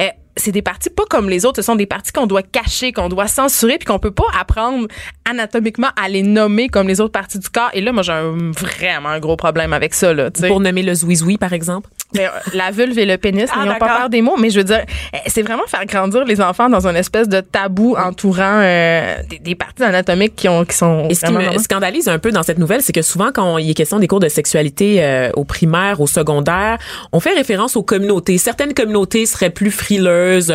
euh, 0.00 0.08
c'est 0.36 0.52
des 0.52 0.62
parties 0.62 0.90
pas 0.90 1.04
comme 1.08 1.28
les 1.28 1.44
autres. 1.44 1.56
Ce 1.56 1.62
sont 1.62 1.76
des 1.76 1.86
parties 1.86 2.12
qu'on 2.12 2.26
doit 2.26 2.42
cacher, 2.42 2.92
qu'on 2.92 3.08
doit 3.08 3.26
censurer, 3.26 3.78
puis 3.78 3.86
qu'on 3.86 3.98
peut 3.98 4.10
pas 4.10 4.24
apprendre 4.38 4.86
anatomiquement 5.28 5.88
à 6.02 6.08
les 6.08 6.22
nommer 6.22 6.68
comme 6.68 6.88
les 6.88 7.00
autres 7.00 7.12
parties 7.12 7.38
du 7.38 7.48
corps. 7.48 7.70
Et 7.74 7.80
là, 7.80 7.92
moi, 7.92 8.02
j'ai 8.02 8.12
vraiment 8.12 9.10
un 9.10 9.20
gros 9.20 9.36
problème 9.36 9.72
avec 9.72 9.92
ça. 9.92 10.14
Là, 10.14 10.30
Pour 10.48 10.60
nommer 10.60 10.82
le 10.82 10.94
zouizoui, 10.94 11.36
par 11.36 11.52
exemple? 11.52 11.90
Euh, 12.18 12.26
la 12.54 12.70
vulve 12.72 12.98
et 12.98 13.06
le 13.06 13.16
pénis, 13.18 13.48
ah, 13.52 13.64
n'ayons 13.64 13.78
pas 13.78 13.98
peur 13.98 14.10
des 14.10 14.20
mots, 14.20 14.36
mais 14.36 14.50
je 14.50 14.58
veux 14.58 14.64
dire, 14.64 14.84
euh, 15.14 15.18
c'est 15.28 15.42
vraiment 15.42 15.62
faire 15.68 15.86
grandir 15.86 16.24
les 16.24 16.40
enfants 16.40 16.68
dans 16.68 16.86
une 16.86 16.96
espèce 16.96 17.28
de 17.28 17.40
tabou 17.40 17.94
entourant 17.96 18.60
euh, 18.62 19.16
des, 19.40 19.54
parties 19.54 19.84
anatomiques 19.84 20.34
qui, 20.34 20.48
ont, 20.48 20.64
qui 20.64 20.76
sont. 20.76 21.06
Et 21.08 21.14
ce 21.14 21.26
qui 21.26 21.32
me 21.32 21.58
scandalise 21.58 22.08
un 22.08 22.18
peu 22.18 22.32
dans 22.32 22.42
cette 22.42 22.58
nouvelle, 22.58 22.82
c'est 22.82 22.92
que 22.92 23.02
souvent, 23.02 23.30
quand 23.32 23.58
il 23.58 23.70
est 23.70 23.74
question 23.74 24.00
des 24.00 24.08
cours 24.08 24.20
de 24.20 24.28
sexualité 24.28 25.30
au 25.36 25.44
primaire, 25.44 26.00
au 26.00 26.06
secondaire, 26.06 26.78
on 27.12 27.20
fait 27.20 27.34
référence 27.34 27.76
aux 27.76 27.82
communautés. 27.82 28.38
Certaines 28.38 28.74
communautés 28.74 29.26
seraient 29.26 29.50
plus 29.50 29.70
frileuses 29.70 30.52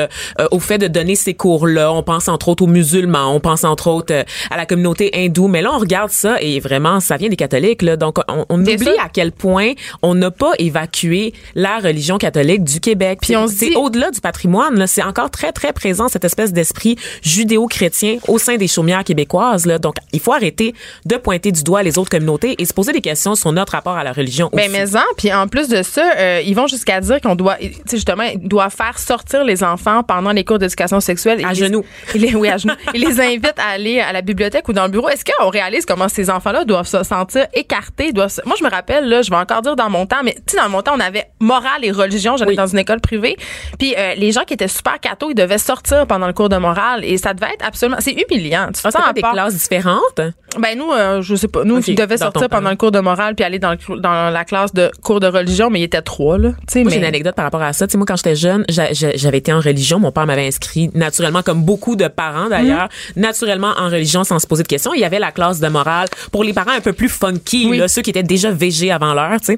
au 0.51 0.59
fait 0.59 0.77
de 0.77 0.87
donner 0.87 1.15
ces 1.15 1.33
cours-là. 1.33 1.91
On 1.91 2.03
pense 2.03 2.27
entre 2.27 2.49
autres 2.49 2.63
aux 2.63 2.67
musulmans, 2.67 3.33
on 3.33 3.39
pense 3.39 3.63
entre 3.63 3.87
autres 3.87 4.25
à 4.51 4.57
la 4.57 4.65
communauté 4.65 5.11
hindoue. 5.13 5.47
Mais 5.47 5.61
là, 5.61 5.71
on 5.73 5.79
regarde 5.79 6.09
ça 6.09 6.37
et 6.41 6.59
vraiment, 6.59 6.99
ça 6.99 7.17
vient 7.17 7.29
des 7.29 7.35
catholiques. 7.35 7.81
Là, 7.81 7.95
donc, 7.95 8.17
on, 8.27 8.45
on 8.49 8.61
oublie 8.61 8.97
à 9.03 9.09
quel 9.11 9.31
point 9.31 9.73
on 10.01 10.15
n'a 10.15 10.31
pas 10.31 10.51
évacué 10.59 11.33
la 11.53 11.79
religion 11.79 12.17
catholique 12.17 12.63
du 12.63 12.79
Québec. 12.79 13.19
Puis 13.21 13.35
on 13.35 13.47
c'est 13.47 13.75
au-delà 13.75 14.11
du 14.11 14.21
patrimoine, 14.21 14.87
c'est 14.87 15.03
encore 15.03 15.29
très 15.29 15.51
très 15.51 15.73
présent 15.73 16.07
cette 16.07 16.25
espèce 16.25 16.53
d'esprit 16.53 16.97
judéo-chrétien 17.21 18.17
au 18.27 18.37
sein 18.37 18.57
des 18.57 18.67
chaumières 18.67 19.03
québécoises. 19.03 19.65
Là. 19.65 19.79
Donc 19.79 19.95
il 20.11 20.19
faut 20.19 20.33
arrêter 20.33 20.73
de 21.05 21.15
pointer 21.17 21.51
du 21.51 21.63
doigt 21.63 21.83
les 21.83 21.97
autres 21.97 22.09
communautés 22.09 22.55
et 22.57 22.65
se 22.65 22.73
poser 22.73 22.91
des 22.91 23.01
questions 23.01 23.35
sur 23.35 23.51
notre 23.51 23.73
rapport 23.73 23.97
à 23.97 24.03
la 24.03 24.13
religion. 24.13 24.49
Ben 24.53 24.71
mais 24.71 24.95
en, 24.95 25.01
puis 25.17 25.33
en 25.33 25.47
plus 25.47 25.67
de 25.67 25.83
ça, 25.83 26.13
euh, 26.17 26.41
ils 26.45 26.55
vont 26.55 26.67
jusqu'à 26.67 26.99
dire 27.01 27.21
qu'on 27.21 27.35
doit, 27.35 27.57
justement, 27.91 28.25
doivent 28.37 28.73
faire 28.75 28.99
sortir 28.99 29.43
les 29.43 29.63
enfants 29.63 30.03
pendant 30.03 30.31
les 30.31 30.43
cours 30.43 30.59
d'éducation 30.59 30.99
sexuelle. 30.99 31.43
À 31.45 31.53
genoux. 31.53 31.83
Les, 32.15 32.33
oui, 32.35 32.49
à 32.49 32.57
genoux. 32.57 32.73
ils 32.93 33.01
les 33.01 33.19
invitent 33.19 33.59
à 33.59 33.73
aller 33.73 33.99
à 33.99 34.13
la 34.13 34.21
bibliothèque 34.21 34.67
ou 34.67 34.73
dans 34.73 34.85
le 34.85 34.91
bureau. 34.91 35.09
Est-ce 35.09 35.25
qu'on 35.25 35.49
réalise 35.49 35.85
comment 35.85 36.07
ces 36.07 36.29
enfants-là 36.29 36.65
doivent 36.65 36.87
se 36.87 37.03
sentir 37.03 37.47
écartés? 37.53 38.11
Doivent 38.11 38.39
Moi, 38.45 38.55
je 38.57 38.63
me 38.63 38.69
rappelle, 38.69 39.07
là, 39.07 39.21
je 39.21 39.29
vais 39.29 39.35
encore 39.35 39.61
dire 39.61 39.75
dans 39.75 39.89
mon 39.89 40.05
temps, 40.05 40.23
mais 40.23 40.33
tu 40.33 40.55
sais, 40.55 40.57
dans 40.57 40.69
mon 40.69 40.81
temps, 40.81 40.93
on 40.95 40.99
avait 40.99 41.25
morale 41.39 41.83
et 41.83 41.91
religion. 41.91 42.37
J'allais 42.37 42.55
dans 42.55 42.67
une 42.67 42.79
école 42.79 43.01
privée. 43.01 43.37
Puis 43.77 43.93
euh, 43.97 44.15
les 44.15 44.31
gens 44.31 44.43
qui 44.43 44.53
étaient 44.53 44.67
super 44.67 44.99
cathos, 44.99 45.31
ils 45.31 45.35
devaient 45.35 45.57
sortir 45.57 46.07
pendant 46.07 46.27
le 46.27 46.33
cours 46.33 46.49
de 46.49 46.57
morale. 46.57 47.03
Et 47.03 47.17
ça 47.17 47.33
devait 47.33 47.53
être 47.53 47.65
absolument... 47.65 47.97
C'est 47.99 48.13
humiliant. 48.13 48.69
Tu 48.73 48.81
fais 48.81 49.13
des 49.13 49.21
classes 49.21 49.55
différentes? 49.55 50.21
Ben 50.59 50.77
nous, 50.77 50.91
euh, 50.91 51.21
je 51.21 51.35
sais 51.35 51.47
pas. 51.47 51.63
Nous, 51.63 51.77
okay, 51.77 51.91
ils 51.91 51.95
devaient 51.95 52.17
sortir 52.17 52.49
pendant 52.49 52.69
le 52.69 52.75
cours 52.75 52.91
de 52.91 52.99
morale 52.99 53.35
puis 53.35 53.43
aller 53.43 53.59
dans, 53.59 53.75
dans 53.97 54.29
la 54.29 54.45
classe 54.45 54.73
de 54.73 54.91
cours 55.01 55.19
de 55.19 55.27
religion, 55.27 55.69
mais 55.69 55.79
il 55.79 55.83
était 55.83 56.01
trois, 56.01 56.37
là. 56.37 56.49
Moi, 56.49 56.83
mais... 56.83 56.91
j'ai 56.91 56.97
une 56.97 57.05
anecdote 57.05 57.35
par 57.35 57.45
rapport 57.45 57.61
à 57.61 57.73
ça. 57.73 57.87
sais 57.89 57.97
moi, 57.97 58.05
quand 58.05 58.15
j'étais 58.15 58.35
jeune, 58.35 58.65
j'avais 58.69 59.37
été 59.37 59.51
en 59.53 59.59
religion. 59.59 59.99
Mon 59.99 60.11
père 60.11 60.25
m'avait 60.25 60.47
inscrit 60.47 60.89
naturellement, 60.93 61.41
comme 61.41 61.63
beaucoup 61.63 61.95
de 61.95 62.07
parents 62.07 62.49
d'ailleurs, 62.49 62.89
mhm. 63.15 63.23
naturellement 63.23 63.73
en 63.77 63.85
religion 63.85 64.23
sans 64.23 64.39
se 64.39 64.47
poser 64.47 64.63
de 64.63 64.67
questions. 64.67 64.93
Il 64.93 65.01
y 65.01 65.05
avait 65.05 65.19
la 65.19 65.31
classe 65.31 65.59
de 65.59 65.67
morale 65.67 66.07
pour 66.31 66.43
les 66.43 66.53
parents 66.53 66.71
un 66.71 66.81
peu 66.81 66.93
plus 66.93 67.09
funky, 67.09 67.75
là, 67.77 67.87
ceux 67.87 68.01
qui 68.01 68.09
étaient 68.09 68.23
déjà 68.23 68.51
végés 68.51 68.91
avant 68.91 69.13
l'heure, 69.13 69.39
tu 69.39 69.57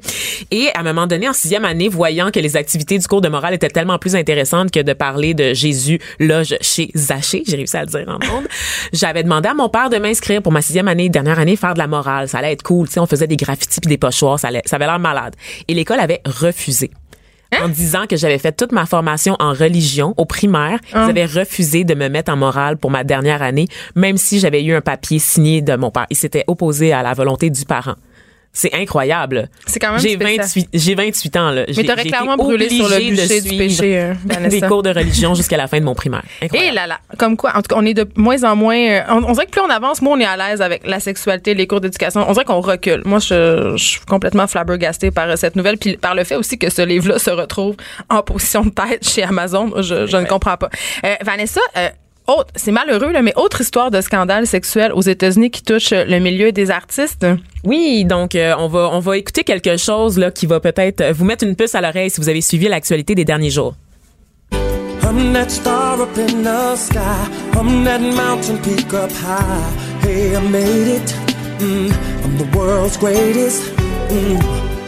Et 0.50 0.68
à 0.74 0.80
un 0.80 0.82
moment 0.82 1.06
donné, 1.06 1.28
en 1.28 1.32
sixième 1.32 1.64
année, 1.64 1.88
voyant 1.88 2.30
que 2.30 2.40
les 2.40 2.56
activités 2.56 2.98
du 2.98 3.06
cours 3.06 3.20
de 3.20 3.28
morale 3.28 3.54
étaient 3.54 3.68
tellement 3.68 3.98
plus 3.98 4.16
intéressantes 4.16 4.70
que 4.70 4.80
de 4.80 4.92
parler 4.92 5.34
de 5.34 5.54
Jésus 5.54 6.00
loge 6.18 6.56
chez 6.60 6.90
Zaché, 6.94 7.42
j'ai 7.46 7.56
réussi 7.56 7.76
à 7.76 7.82
le 7.82 7.86
dire 7.86 8.04
en 8.08 8.24
monde. 8.32 8.46
J'avais 8.92 9.22
demandé 9.22 9.48
à 9.48 9.54
mon 9.54 9.68
père 9.68 9.90
de 9.90 9.98
m'inscrire 9.98 10.42
pour 10.42 10.52
ma 10.52 10.62
sixième 10.62 10.87
année, 10.88 11.08
dernière 11.08 11.38
année, 11.38 11.56
faire 11.56 11.74
de 11.74 11.78
la 11.78 11.86
morale. 11.86 12.28
Ça 12.28 12.38
allait 12.38 12.52
être 12.52 12.62
cool, 12.62 12.88
tu 12.88 12.94
sais, 12.94 13.00
on 13.00 13.06
faisait 13.06 13.26
des 13.26 13.36
graffitis 13.36 13.80
puis 13.80 13.88
des 13.88 13.98
pochoirs, 13.98 14.40
ça, 14.40 14.48
allait, 14.48 14.62
ça 14.64 14.76
avait 14.76 14.86
l'air 14.86 14.98
malade. 14.98 15.36
Et 15.68 15.74
l'école 15.74 16.00
avait 16.00 16.20
refusé. 16.24 16.90
Hein? 17.52 17.64
en 17.64 17.68
disant 17.68 18.06
que 18.06 18.16
j'avais 18.16 18.36
fait 18.36 18.52
toute 18.52 18.72
ma 18.72 18.84
formation 18.84 19.34
en 19.38 19.54
religion 19.54 20.12
au 20.18 20.26
primaire. 20.26 20.80
Ils 20.90 20.96
ah. 20.98 21.06
avaient 21.06 21.24
refusé 21.24 21.84
de 21.84 21.94
me 21.94 22.08
mettre 22.08 22.30
en 22.30 22.36
morale 22.36 22.76
pour 22.76 22.90
ma 22.90 23.04
dernière 23.04 23.40
année, 23.42 23.68
même 23.94 24.18
si 24.18 24.38
j'avais 24.38 24.62
eu 24.62 24.74
un 24.74 24.82
papier 24.82 25.18
signé 25.18 25.62
de 25.62 25.74
mon 25.74 25.90
père. 25.90 26.06
Ils 26.10 26.16
s'étaient 26.16 26.44
opposés 26.46 26.92
à 26.92 27.02
la 27.02 27.14
volonté 27.14 27.48
du 27.48 27.64
parent. 27.64 27.94
C'est 28.58 28.74
incroyable. 28.74 29.48
C'est 29.66 29.78
quand 29.78 29.92
même 29.92 30.00
J'ai 30.00 30.16
28 30.16 30.70
j'ai 30.74 30.96
28 30.96 31.36
ans 31.36 31.50
là. 31.52 31.64
Mais 31.76 31.84
t'aurais 31.84 32.02
clairement 32.02 32.36
brûlé 32.36 32.68
sur 32.68 32.88
le 32.88 33.10
bûcher 33.10 33.40
du 33.40 33.56
péché 33.56 34.00
euh, 34.00 34.14
des 34.48 34.60
cours 34.62 34.82
de 34.82 34.90
religion 34.90 35.32
jusqu'à 35.36 35.56
la 35.56 35.68
fin 35.68 35.78
de 35.78 35.84
mon 35.84 35.94
primaire. 35.94 36.24
Et 36.42 36.72
là 36.72 36.88
là, 36.88 36.98
comme 37.18 37.36
quoi 37.36 37.52
en 37.54 37.62
tout 37.62 37.68
cas 37.72 37.76
on 37.78 37.86
est 37.86 37.94
de 37.94 38.08
moins 38.16 38.42
en 38.42 38.56
moins 38.56 38.76
euh, 38.76 39.02
on, 39.10 39.32
dirait 39.32 39.46
que 39.46 39.52
plus 39.52 39.60
on 39.60 39.70
avance, 39.70 40.02
moins 40.02 40.16
on 40.16 40.20
est 40.20 40.24
à 40.24 40.36
l'aise 40.36 40.60
avec 40.60 40.84
la 40.84 40.98
sexualité, 40.98 41.54
les 41.54 41.68
cours 41.68 41.80
d'éducation. 41.80 42.24
On 42.28 42.32
dirait 42.32 42.44
qu'on 42.44 42.60
recule. 42.60 43.02
Moi 43.04 43.20
je, 43.20 43.76
suis 43.76 44.00
complètement 44.00 44.48
flabbergastée 44.48 45.12
par 45.12 45.30
euh, 45.30 45.36
cette 45.36 45.54
nouvelle 45.54 45.78
puis 45.78 45.96
par 45.96 46.16
le 46.16 46.24
fait 46.24 46.34
aussi 46.34 46.58
que 46.58 46.68
ce 46.68 46.82
livre-là 46.82 47.20
se 47.20 47.30
retrouve 47.30 47.76
en 48.10 48.24
position 48.24 48.62
de 48.62 48.70
tête 48.70 49.08
chez 49.08 49.22
Amazon. 49.22 49.70
Je, 49.76 50.06
je 50.06 50.16
ne 50.16 50.24
comprends 50.24 50.56
pas. 50.56 50.70
Vanessa 51.22 51.60
c'est 52.54 52.72
malheureux, 52.72 53.12
là, 53.12 53.22
mais 53.22 53.32
autre 53.36 53.60
histoire 53.60 53.90
de 53.90 54.00
scandale 54.00 54.46
sexuel 54.46 54.92
aux 54.92 55.00
États-Unis 55.00 55.50
qui 55.50 55.62
touche 55.62 55.90
le 55.90 56.18
milieu 56.18 56.52
des 56.52 56.70
artistes. 56.70 57.26
Oui, 57.64 58.04
donc 58.04 58.34
euh, 58.34 58.54
on 58.58 58.68
va 58.68 58.90
on 58.92 59.00
va 59.00 59.16
écouter 59.16 59.44
quelque 59.44 59.76
chose 59.76 60.18
là 60.18 60.30
qui 60.30 60.46
va 60.46 60.60
peut-être 60.60 61.12
vous 61.12 61.24
mettre 61.24 61.44
une 61.44 61.56
puce 61.56 61.74
à 61.74 61.80
l'oreille 61.80 62.10
si 62.10 62.20
vous 62.20 62.28
avez 62.28 62.40
suivi 62.40 62.68
l'actualité 62.68 63.14
des 63.14 63.24
derniers 63.24 63.50
jours. 63.50 63.74
I'm 65.02 65.32
that 65.32 65.50
star 65.50 66.00
up 66.00 66.16
in 66.18 66.42
the 66.42 66.76
sky. 66.76 67.28
I'm 67.54 67.84
that 67.84 68.00
mountain 68.00 68.58
peak 68.58 68.92
up 68.92 69.10
high. 69.10 69.70
Hey, 70.02 70.36
I 70.36 70.40
made 70.40 70.86
it. 70.86 71.14
Mm, 71.58 71.90
I'm 72.24 72.36
the 72.36 72.56
world's 72.56 72.98
greatest. 72.98 73.72
Mm, 74.10 74.38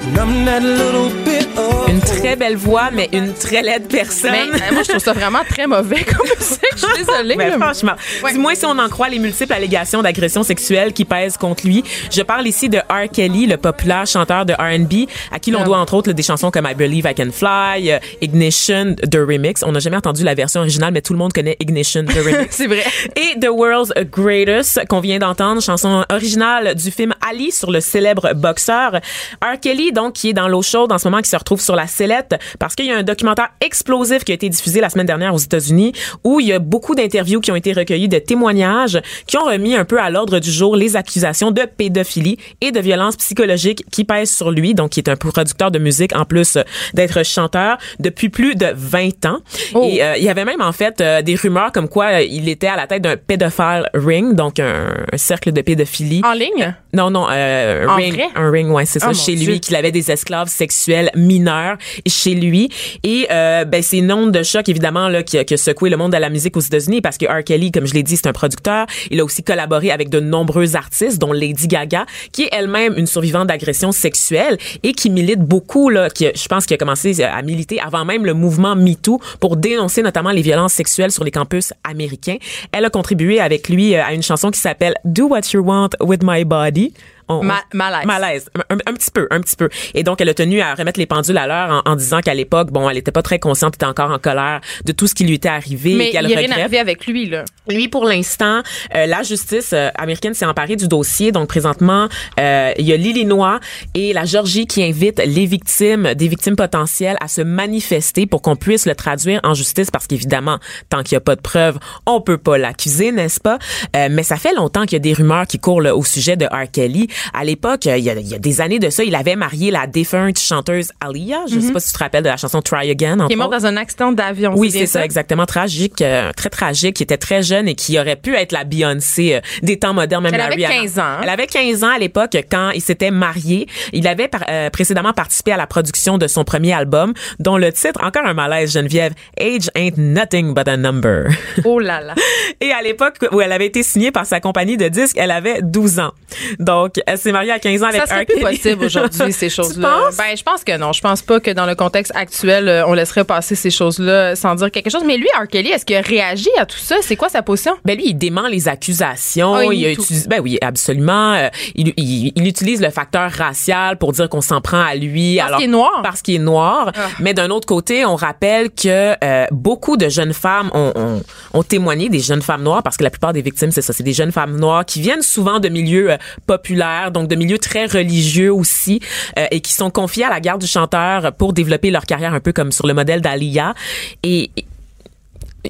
and 0.06 0.18
I'm 0.18 0.44
that 0.44 0.62
little 0.62 1.10
bit 1.24 1.49
une 1.88 2.00
très 2.00 2.36
belle 2.36 2.56
voix, 2.56 2.90
mais 2.92 3.08
une 3.12 3.32
très 3.34 3.62
laide 3.62 3.88
personne. 3.88 4.30
Mais, 4.30 4.60
euh, 4.60 4.72
moi, 4.72 4.82
je 4.82 4.88
trouve 4.88 5.02
ça 5.02 5.12
vraiment 5.12 5.40
très 5.48 5.66
mauvais 5.66 6.04
comme 6.04 6.26
musique. 6.38 6.60
Je 6.72 6.78
suis 6.78 7.04
désolée. 7.04 7.36
Mais 7.36 7.50
franchement, 7.52 7.92
du 8.30 8.38
moins 8.38 8.54
si 8.54 8.64
on 8.64 8.78
en 8.78 8.88
croit 8.88 9.08
les 9.08 9.18
multiples 9.18 9.52
allégations 9.52 10.02
d'agression 10.02 10.42
sexuelle 10.42 10.92
qui 10.92 11.04
pèsent 11.04 11.36
contre 11.36 11.66
lui. 11.66 11.84
Je 12.10 12.22
parle 12.22 12.46
ici 12.46 12.68
de 12.68 12.78
R. 12.78 13.10
Kelly, 13.12 13.46
le 13.46 13.56
populaire 13.56 14.06
chanteur 14.06 14.46
de 14.46 14.52
R&B, 14.52 15.08
à 15.32 15.38
qui 15.38 15.50
l'on 15.50 15.60
ah. 15.60 15.64
doit 15.64 15.78
entre 15.78 15.94
autres 15.94 16.12
des 16.12 16.22
chansons 16.22 16.50
comme 16.50 16.66
I 16.70 16.74
Believe 16.74 17.06
I 17.08 17.14
Can 17.14 17.30
Fly, 17.32 17.90
euh, 17.90 17.98
Ignition, 18.20 18.94
The 18.94 19.16
Remix. 19.16 19.62
On 19.62 19.72
n'a 19.72 19.80
jamais 19.80 19.96
entendu 19.96 20.24
la 20.24 20.34
version 20.34 20.60
originale, 20.60 20.92
mais 20.92 21.02
tout 21.02 21.12
le 21.12 21.18
monde 21.18 21.32
connaît 21.32 21.56
Ignition, 21.60 22.04
The 22.04 22.18
Remix. 22.18 22.48
C'est 22.50 22.66
vrai. 22.66 22.84
Et 23.16 23.38
The 23.40 23.48
World's 23.50 23.92
Greatest, 24.10 24.86
qu'on 24.88 25.00
vient 25.00 25.18
d'entendre, 25.18 25.60
chanson 25.60 26.04
originale 26.10 26.74
du 26.74 26.90
film 26.90 27.14
Ali 27.28 27.50
sur 27.52 27.70
le 27.70 27.80
célèbre 27.80 28.32
boxeur. 28.34 29.00
R. 29.42 29.58
Kelly, 29.60 29.92
donc, 29.92 30.14
qui 30.14 30.30
est 30.30 30.32
dans 30.34 30.48
l'eau 30.48 30.62
chaude 30.62 30.92
en 30.92 30.98
ce 30.98 31.08
moment, 31.08 31.20
qui 31.20 31.30
se 31.30 31.36
retrouve 31.36 31.49
retrouve 31.50 31.60
sur 31.64 31.74
la 31.74 31.86
sellette 31.88 32.36
parce 32.60 32.76
qu'il 32.76 32.86
y 32.86 32.92
a 32.92 32.96
un 32.96 33.02
documentaire 33.02 33.48
explosif 33.60 34.22
qui 34.24 34.30
a 34.30 34.34
été 34.36 34.48
diffusé 34.48 34.80
la 34.80 34.88
semaine 34.88 35.06
dernière 35.06 35.34
aux 35.34 35.38
États-Unis 35.38 35.92
où 36.22 36.38
il 36.38 36.46
y 36.46 36.52
a 36.52 36.60
beaucoup 36.60 36.94
d'interviews 36.94 37.40
qui 37.40 37.50
ont 37.50 37.56
été 37.56 37.72
recueillies 37.72 38.08
de 38.08 38.18
témoignages 38.20 39.00
qui 39.26 39.36
ont 39.36 39.44
remis 39.44 39.74
un 39.74 39.84
peu 39.84 39.98
à 40.00 40.10
l'ordre 40.10 40.38
du 40.38 40.50
jour 40.50 40.76
les 40.76 40.94
accusations 40.96 41.50
de 41.50 41.62
pédophilie 41.62 42.38
et 42.60 42.70
de 42.70 42.78
violence 42.78 43.16
psychologique 43.16 43.84
qui 43.90 44.04
pèsent 44.04 44.30
sur 44.32 44.52
lui, 44.52 44.74
donc 44.74 44.90
qui 44.90 45.00
est 45.00 45.08
un 45.08 45.16
producteur 45.16 45.72
de 45.72 45.78
musique 45.80 46.14
en 46.14 46.24
plus 46.24 46.56
d'être 46.94 47.24
chanteur 47.24 47.78
depuis 47.98 48.28
plus 48.28 48.54
de 48.54 48.66
20 48.74 49.26
ans. 49.26 49.38
Oh. 49.74 49.82
Et 49.90 50.02
euh, 50.04 50.16
il 50.16 50.22
y 50.22 50.28
avait 50.28 50.44
même 50.44 50.60
en 50.60 50.72
fait 50.72 51.00
euh, 51.00 51.22
des 51.22 51.34
rumeurs 51.34 51.72
comme 51.72 51.88
quoi 51.88 52.06
euh, 52.12 52.22
il 52.22 52.48
était 52.48 52.68
à 52.68 52.76
la 52.76 52.86
tête 52.86 53.02
d'un 53.02 53.16
pédophile 53.16 53.88
ring, 53.94 54.34
donc 54.34 54.60
un, 54.60 54.94
un 55.12 55.16
cercle 55.18 55.50
de 55.52 55.60
pédophilie. 55.62 56.22
En 56.24 56.32
ligne? 56.32 56.74
Non, 56.92 57.10
non, 57.10 57.22
En 57.24 57.96
ring, 57.96 58.14
vrai? 58.14 58.28
un 58.36 58.50
ring, 58.50 58.70
ouais, 58.70 58.84
c'est 58.86 59.00
Oh, 59.02 59.12
ça, 59.12 59.24
chez 59.24 59.34
Dieu. 59.34 59.52
lui, 59.52 59.60
qu'il 59.60 59.74
avait 59.76 59.92
des 59.92 60.10
esclaves 60.10 60.48
sexuels 60.48 61.10
mineurs 61.30 61.76
chez 62.06 62.34
lui. 62.34 62.70
Et 63.04 63.26
euh, 63.30 63.64
ben 63.64 63.82
c'est 63.82 63.98
une 63.98 64.12
onde 64.12 64.32
de 64.32 64.42
choc 64.42 64.68
évidemment 64.68 65.08
là 65.08 65.22
qui 65.22 65.38
a, 65.38 65.44
secoué 65.56 65.90
le 65.90 65.96
monde 65.96 66.12
de 66.12 66.16
la 66.16 66.30
musique 66.30 66.56
aux 66.56 66.60
États-Unis 66.60 67.00
parce 67.00 67.18
que 67.18 67.26
R. 67.26 67.44
Kelly, 67.44 67.70
comme 67.70 67.86
je 67.86 67.94
l'ai 67.94 68.02
dit, 68.02 68.16
c'est 68.16 68.26
un 68.26 68.32
producteur. 68.32 68.86
Il 69.10 69.20
a 69.20 69.24
aussi 69.24 69.42
collaboré 69.42 69.90
avec 69.90 70.08
de 70.08 70.20
nombreux 70.20 70.76
artistes, 70.76 71.18
dont 71.18 71.32
Lady 71.32 71.68
Gaga, 71.68 72.06
qui 72.32 72.42
est 72.44 72.48
elle-même 72.52 72.94
une 72.96 73.06
survivante 73.06 73.48
d'agression 73.48 73.92
sexuelle 73.92 74.58
et 74.82 74.92
qui 74.92 75.10
milite 75.10 75.40
beaucoup 75.40 75.88
là, 75.88 76.10
qui 76.10 76.26
je 76.34 76.48
pense 76.48 76.66
qu'il 76.66 76.74
a 76.74 76.78
commencé 76.78 77.22
à 77.22 77.42
militer 77.42 77.80
avant 77.80 78.04
même 78.04 78.24
le 78.24 78.34
mouvement 78.34 78.74
MeToo 78.74 79.20
pour 79.38 79.56
dénoncer 79.56 80.02
notamment 80.02 80.30
les 80.30 80.42
violences 80.42 80.72
sexuelles 80.72 81.12
sur 81.12 81.24
les 81.24 81.30
campus 81.30 81.72
américains. 81.84 82.36
Elle 82.72 82.84
a 82.84 82.90
contribué 82.90 83.40
avec 83.40 83.68
lui 83.68 83.94
euh, 83.94 84.04
à 84.04 84.14
une 84.14 84.22
chanson 84.22 84.50
qui 84.50 84.60
s'appelle 84.60 84.94
Do 85.04 85.28
What 85.28 85.52
You 85.52 85.62
Want 85.64 85.90
with 86.00 86.22
My 86.22 86.44
Body. 86.44 86.92
On- 87.30 87.42
Ma- 87.42 87.62
malaise. 87.72 88.06
malaise 88.06 88.50
un, 88.68 88.76
un 88.86 88.92
petit 88.92 89.10
peu 89.10 89.26
un 89.30 89.40
petit 89.40 89.56
peu 89.56 89.68
et 89.94 90.02
donc 90.02 90.20
elle 90.20 90.28
a 90.28 90.34
tenu 90.34 90.60
à 90.60 90.74
remettre 90.74 90.98
les 91.00 91.06
pendules 91.06 91.38
à 91.38 91.46
l'heure 91.46 91.82
en, 91.86 91.90
en 91.92 91.96
disant 91.96 92.20
qu'à 92.20 92.34
l'époque 92.34 92.70
bon 92.70 92.90
elle 92.90 92.98
était 92.98 93.12
pas 93.12 93.22
très 93.22 93.38
consciente 93.38 93.76
était 93.76 93.86
encore 93.86 94.10
en 94.10 94.18
colère 94.18 94.60
de 94.84 94.92
tout 94.92 95.06
ce 95.06 95.14
qui 95.14 95.24
lui 95.24 95.34
était 95.34 95.48
arrivé 95.48 95.94
Mais 95.94 96.06
et 96.10 96.16
il 96.18 96.26
n'y 96.26 96.34
a 96.34 96.38
rien 96.38 96.50
arrivé 96.50 96.78
avec 96.78 97.06
lui, 97.06 97.26
là. 97.28 97.44
lui, 97.68 97.88
pour 97.88 98.04
l'instant, 98.04 98.62
euh, 98.94 99.06
la 99.06 99.22
justice 99.22 99.70
euh, 99.72 99.88
américaine 99.96 100.34
s'est 100.34 100.44
emparée 100.44 100.76
du 100.76 100.88
dossier. 100.88 101.30
Donc, 101.32 101.48
présentement, 101.48 102.08
euh, 102.38 102.72
il 102.78 102.84
y 102.84 102.92
a 102.92 102.96
l'Illinois 102.96 103.60
et 103.94 104.12
la 104.12 104.24
Georgie 104.24 104.66
qui 104.66 104.82
invitent 104.82 105.22
les 105.24 105.46
victimes, 105.46 106.14
des 106.14 106.28
victimes 106.28 106.56
potentielles, 106.56 107.16
à 107.20 107.28
se 107.28 107.40
manifester 107.42 108.26
pour 108.26 108.42
qu'on 108.42 108.56
puisse 108.56 108.86
le 108.86 108.94
traduire 108.94 109.40
en 109.44 109.54
justice. 109.54 109.90
Parce 109.90 110.06
qu'évidemment, 110.06 110.58
tant 110.88 111.02
qu'il 111.02 111.14
n'y 111.14 111.18
a 111.18 111.22
pas 111.22 111.36
de 111.36 111.40
preuves, 111.40 111.78
on 112.06 112.20
peut 112.20 112.38
pas 112.38 112.58
l'accuser, 112.58 113.12
n'est-ce 113.12 113.40
pas? 113.40 113.58
Euh, 113.96 114.08
mais 114.10 114.22
ça 114.22 114.36
fait 114.36 114.54
longtemps 114.54 114.82
qu'il 114.82 114.92
y 114.94 114.96
a 114.96 114.98
des 115.00 115.12
rumeurs 115.12 115.46
qui 115.46 115.58
courent 115.58 115.80
là, 115.82 115.94
au 115.96 116.04
sujet 116.04 116.36
de 116.36 116.46
R. 116.46 116.70
Kelly. 116.72 117.08
À 117.34 117.44
l'époque, 117.44 117.86
euh, 117.86 117.96
il 117.98 118.04
y, 118.04 118.10
a, 118.10 118.14
il 118.14 118.28
y 118.28 118.34
a 118.34 118.38
des 118.38 118.60
années 118.60 118.78
de 118.78 118.90
ça, 118.90 119.04
il 119.04 119.14
avait 119.14 119.36
marié 119.36 119.70
la 119.70 119.86
défunte 119.86 120.38
chanteuse 120.38 120.90
Aliyah. 121.00 121.44
Je 121.50 121.60
sais 121.60 121.72
pas 121.72 121.80
si 121.80 121.88
tu 121.88 121.94
te 121.94 121.98
rappelles 121.98 122.22
de 122.24 122.28
la 122.28 122.36
chanson 122.36 122.60
Try 122.62 122.90
Again. 122.90 123.26
Qui 123.26 123.32
est 123.32 123.36
mort 123.36 123.48
autres. 123.48 123.58
dans 123.60 123.66
un 123.66 123.76
accident 123.76 124.12
d'avion. 124.12 124.52
Oui, 124.56 124.70
c'est 124.70 124.86
ça, 124.86 125.04
exactement. 125.04 125.46
Tragique, 125.46 126.02
euh, 126.02 126.32
très 126.36 126.50
tragique, 126.50 126.96
qui 126.96 127.02
était 127.02 127.16
très 127.16 127.42
jeune 127.42 127.68
et 127.68 127.74
qui 127.74 127.98
aurait 127.98 128.16
pu 128.16 128.34
être 128.34 128.52
la 128.52 128.64
Beyoncé 128.64 129.34
euh, 129.34 129.40
des 129.62 129.78
temps 129.78 129.94
modernes. 129.94 130.24
Même 130.24 130.34
Elle 130.34 130.40
avait 130.40 130.54
Rihanna. 130.54 130.74
15 130.82 130.98
ans, 130.98 131.02
hein? 131.02 131.20
Elle 131.22 131.28
avait 131.28 131.46
15 131.46 131.84
ans 131.84 131.90
à 131.94 131.98
l'époque 131.98 132.36
quand 132.50 132.70
il 132.70 132.80
s'était 132.80 133.10
marié. 133.10 133.66
Il 133.92 134.06
avait 134.06 134.28
par- 134.28 134.44
euh, 134.48 134.70
précédemment 134.70 135.12
participé 135.12 135.52
à 135.52 135.56
la 135.56 135.66
production 135.66 136.18
de 136.18 136.26
son 136.26 136.44
premier 136.44 136.72
album, 136.72 137.12
dont 137.38 137.56
le 137.56 137.72
titre, 137.72 138.00
encore 138.02 138.24
un 138.26 138.34
malaise, 138.34 138.72
Geneviève, 138.72 139.12
Age 139.40 139.70
Ain't 139.74 139.96
Nothing 139.96 140.54
But 140.54 140.68
a 140.68 140.76
Number. 140.76 141.24
Oh 141.64 141.78
là 141.78 142.00
là. 142.00 142.14
Et 142.60 142.72
à 142.72 142.82
l'époque 142.82 143.16
où 143.32 143.40
elle 143.40 143.52
avait 143.52 143.66
été 143.66 143.82
signée 143.82 144.10
par 144.10 144.24
sa 144.26 144.40
compagnie 144.40 144.76
de 144.76 144.88
disques, 144.88 145.16
elle 145.18 145.30
avait 145.30 145.60
12 145.62 146.00
ans. 146.00 146.12
Donc, 146.58 146.94
elle 147.10 147.18
s'est 147.18 147.32
mariée 147.32 147.50
à 147.50 147.58
15 147.58 147.82
ans 147.82 147.86
avec 147.86 148.06
Ça 148.06 148.20
R. 148.20 148.24
plus 148.24 148.40
possible 148.40 148.84
aujourd'hui, 148.84 149.32
ces 149.32 149.50
choses-là. 149.50 150.10
Ben, 150.16 150.36
je 150.36 150.42
pense 150.42 150.62
que 150.62 150.76
non. 150.76 150.92
Je 150.92 151.00
pense 151.00 151.22
pas 151.22 151.40
que 151.40 151.50
dans 151.50 151.66
le 151.66 151.74
contexte 151.74 152.12
actuel, 152.14 152.68
euh, 152.68 152.86
on 152.86 152.94
laisserait 152.94 153.24
passer 153.24 153.54
ces 153.54 153.70
choses-là 153.70 154.36
sans 154.36 154.54
dire 154.54 154.70
quelque 154.70 154.90
chose. 154.90 155.02
Mais 155.04 155.16
lui, 155.16 155.26
R. 155.38 155.48
Kelly, 155.48 155.70
est-ce 155.70 155.84
qu'il 155.84 155.96
a 155.96 156.00
réagi 156.00 156.50
à 156.58 156.66
tout 156.66 156.78
ça? 156.78 156.96
C'est 157.02 157.16
quoi 157.16 157.28
sa 157.28 157.42
position? 157.42 157.72
Ben 157.84 157.96
lui, 157.96 158.04
il 158.08 158.14
dément 158.14 158.46
les 158.46 158.68
accusations. 158.68 159.54
Ah, 159.54 159.64
il 159.64 159.86
utilisé, 159.88 160.28
ben 160.28 160.40
oui, 160.40 160.58
absolument. 160.60 161.34
Euh, 161.34 161.48
il, 161.74 161.92
il, 161.96 162.32
il 162.36 162.46
utilise 162.46 162.80
le 162.80 162.90
facteur 162.90 163.30
racial 163.30 163.96
pour 163.98 164.12
dire 164.12 164.28
qu'on 164.28 164.40
s'en 164.40 164.60
prend 164.60 164.80
à 164.80 164.94
lui. 164.94 165.36
Parce 165.36 165.48
alors, 165.48 165.60
qu'il 165.60 165.68
est 165.68 165.72
noir. 165.72 166.00
Parce 166.02 166.22
qu'il 166.22 166.34
est 166.36 166.38
noir. 166.38 166.92
Ah. 166.94 167.08
Mais 167.18 167.34
d'un 167.34 167.50
autre 167.50 167.66
côté, 167.66 168.04
on 168.04 168.16
rappelle 168.16 168.70
que 168.70 169.14
euh, 169.24 169.46
beaucoup 169.50 169.96
de 169.96 170.08
jeunes 170.08 170.32
femmes 170.32 170.70
ont, 170.74 170.92
ont, 170.94 171.22
ont 171.54 171.62
témoigné, 171.62 172.08
des 172.08 172.20
jeunes 172.20 172.42
femmes 172.42 172.62
noires, 172.62 172.82
parce 172.82 172.96
que 172.96 173.04
la 173.04 173.10
plupart 173.10 173.32
des 173.32 173.42
victimes, 173.42 173.70
c'est 173.70 173.82
ça, 173.82 173.92
c'est 173.92 174.02
des 174.02 174.12
jeunes 174.12 174.32
femmes 174.32 174.56
noires 174.58 174.84
qui 174.84 175.00
viennent 175.00 175.22
souvent 175.22 175.60
de 175.60 175.68
milieux 175.68 176.12
euh, 176.12 176.16
populaires, 176.46 176.99
donc 177.08 177.28
de 177.28 177.36
milieux 177.36 177.58
très 177.58 177.86
religieux 177.86 178.52
aussi, 178.52 179.00
euh, 179.38 179.46
et 179.50 179.60
qui 179.60 179.72
sont 179.72 179.90
confiés 179.90 180.24
à 180.24 180.30
la 180.30 180.40
garde 180.40 180.60
du 180.60 180.66
chanteur 180.66 181.32
pour 181.32 181.54
développer 181.54 181.90
leur 181.90 182.04
carrière 182.04 182.34
un 182.34 182.40
peu 182.40 182.52
comme 182.52 182.72
sur 182.72 182.86
le 182.86 182.92
modèle 182.92 183.22
d'Alia. 183.22 183.74
Et, 184.22 184.50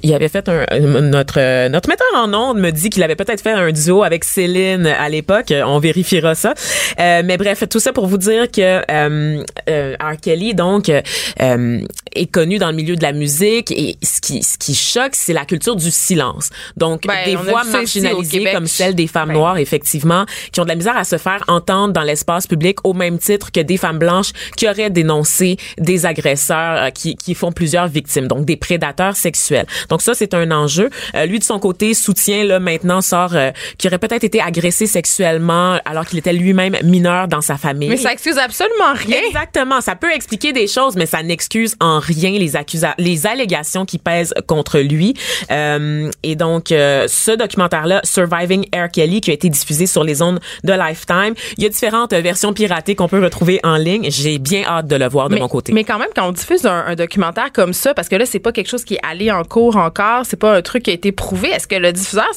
il 0.03 0.13
avait 0.13 0.29
fait 0.29 0.47
un 0.49 0.65
notre 0.79 1.39
euh, 1.39 1.69
notre 1.69 1.89
metteur 1.89 2.07
en 2.15 2.33
ondes 2.33 2.59
me 2.59 2.71
dit 2.71 2.89
qu'il 2.89 3.03
avait 3.03 3.15
peut-être 3.15 3.41
fait 3.41 3.51
un 3.51 3.71
duo 3.71 4.03
avec 4.03 4.23
Céline 4.23 4.85
à 4.87 5.09
l'époque. 5.09 5.53
On 5.65 5.79
vérifiera 5.79 6.35
ça. 6.35 6.53
Euh, 6.99 7.21
mais 7.25 7.37
bref 7.37 7.63
tout 7.69 7.79
ça 7.79 7.91
pour 7.93 8.07
vous 8.07 8.17
dire 8.17 8.49
que 8.49 8.81
euh, 8.89 9.43
euh, 9.69 9.95
R. 9.99 10.17
Kelly 10.21 10.53
donc 10.55 10.89
euh, 10.89 11.01
euh, 11.41 11.81
est 12.15 12.27
connu 12.27 12.57
dans 12.57 12.69
le 12.69 12.75
milieu 12.75 12.95
de 12.95 13.03
la 13.03 13.11
musique 13.11 13.71
et 13.71 13.97
ce 14.01 14.21
qui 14.21 14.43
ce 14.43 14.57
qui 14.57 14.75
choque 14.75 15.13
c'est 15.13 15.33
la 15.33 15.45
culture 15.45 15.75
du 15.75 15.91
silence. 15.91 16.49
Donc 16.77 17.05
Ben, 17.05 17.25
des 17.25 17.35
voix 17.35 17.63
marginalisées 17.63 18.51
comme 18.53 18.67
celle 18.67 18.95
des 18.95 19.07
femmes 19.07 19.29
Ben. 19.29 19.35
noires 19.35 19.57
effectivement 19.57 20.25
qui 20.51 20.59
ont 20.59 20.63
de 20.63 20.69
la 20.69 20.75
misère 20.75 20.97
à 20.97 21.03
se 21.03 21.17
faire 21.17 21.43
entendre 21.47 21.93
dans 21.93 22.03
l'espace 22.03 22.47
public 22.47 22.77
au 22.85 22.93
même 22.93 23.17
titre 23.19 23.51
que 23.51 23.59
des 23.59 23.77
femmes 23.77 23.99
blanches 23.99 24.31
qui 24.55 24.67
auraient 24.69 24.89
dénoncé 24.89 25.57
des 25.77 26.05
agresseurs 26.05 26.91
qui 26.93 27.15
qui 27.15 27.35
font 27.35 27.51
plusieurs 27.51 27.87
victimes 27.87 28.27
donc 28.27 28.45
des 28.45 28.55
prédateurs 28.55 29.15
sexuels 29.15 29.65
donc 29.89 30.01
ça 30.01 30.13
c'est 30.13 30.33
un 30.33 30.51
enjeu 30.51 30.89
Euh, 31.15 31.25
lui 31.25 31.39
de 31.39 31.43
son 31.43 31.59
côté 31.59 31.93
soutient 31.93 32.43
là 32.43 32.59
maintenant 32.59 33.01
sort 33.01 33.35
euh, 33.35 33.51
qu'il 33.77 33.89
aurait 33.89 33.99
peut-être 33.99 34.23
été 34.23 34.41
agressé 34.41 34.87
sexuellement 34.87 35.77
alors 35.85 36.05
qu'il 36.05 36.19
était 36.19 36.33
lui-même 36.33 36.77
mineur 36.83 37.27
dans 37.27 37.41
sa 37.41 37.57
famille 37.57 37.89
Mais 37.89 37.97
ça 37.97 38.11
excuse 38.13 38.37
absolument 38.37 38.93
rien. 38.95 39.19
Exactement, 39.27 39.81
ça 39.81 39.95
peut 39.95 40.11
expliquer 40.11 40.53
des 40.53 40.67
choses, 40.67 40.95
mais 40.95 41.05
ça 41.05 41.23
n'excuse 41.23 41.75
en 41.79 41.99
rien 41.99 42.31
les 42.31 42.55
accusa 42.55 42.93
les 42.97 43.27
allégations 43.27 43.85
qui 43.85 43.97
pèsent 43.97 44.33
contre 44.47 44.79
lui. 44.79 45.13
Euh, 45.51 46.09
et 46.23 46.35
donc, 46.35 46.71
euh, 46.71 47.07
ce 47.07 47.31
documentaire-là, 47.31 48.01
Surviving 48.03 48.65
R. 48.75 48.89
Kelly, 48.91 49.21
qui 49.21 49.31
a 49.31 49.33
été 49.33 49.49
diffusé 49.49 49.85
sur 49.85 50.03
les 50.03 50.21
ondes 50.21 50.39
de 50.63 50.73
Lifetime, 50.73 51.33
il 51.57 51.63
y 51.63 51.65
a 51.65 51.69
différentes 51.69 52.13
versions 52.13 52.53
piratées 52.53 52.95
qu'on 52.95 53.07
peut 53.07 53.23
retrouver 53.23 53.59
en 53.63 53.77
ligne. 53.77 54.07
J'ai 54.09 54.39
bien 54.39 54.63
hâte 54.65 54.87
de 54.87 54.95
le 54.95 55.07
voir 55.07 55.29
de 55.29 55.35
mais, 55.35 55.41
mon 55.41 55.47
côté. 55.47 55.73
mais 55.73 55.83
quand 55.83 55.99
même, 55.99 56.09
quand 56.15 56.27
on 56.27 56.31
diffuse 56.31 56.65
un, 56.65 56.85
un 56.87 56.95
documentaire 56.95 57.51
comme 57.51 57.73
ça, 57.73 57.93
parce 57.93 58.09
que 58.09 58.15
là, 58.15 58.25
c'est 58.25 58.39
pas 58.39 58.51
quelque 58.51 58.69
chose 58.69 58.83
qui 58.83 58.95
est 58.95 59.05
allé 59.09 59.31
en 59.31 59.43
cours 59.43 59.70
encore, 59.75 60.25
c'est 60.25 60.37
pas 60.37 60.55
un 60.55 60.61
truc 60.61 60.83
qui 60.83 60.91
a 60.91 60.93
été 60.93 61.11
prouvé, 61.11 61.49
est-ce 61.49 61.67
que 61.67 61.75
le 61.75 61.91
diffuseur 61.91 62.29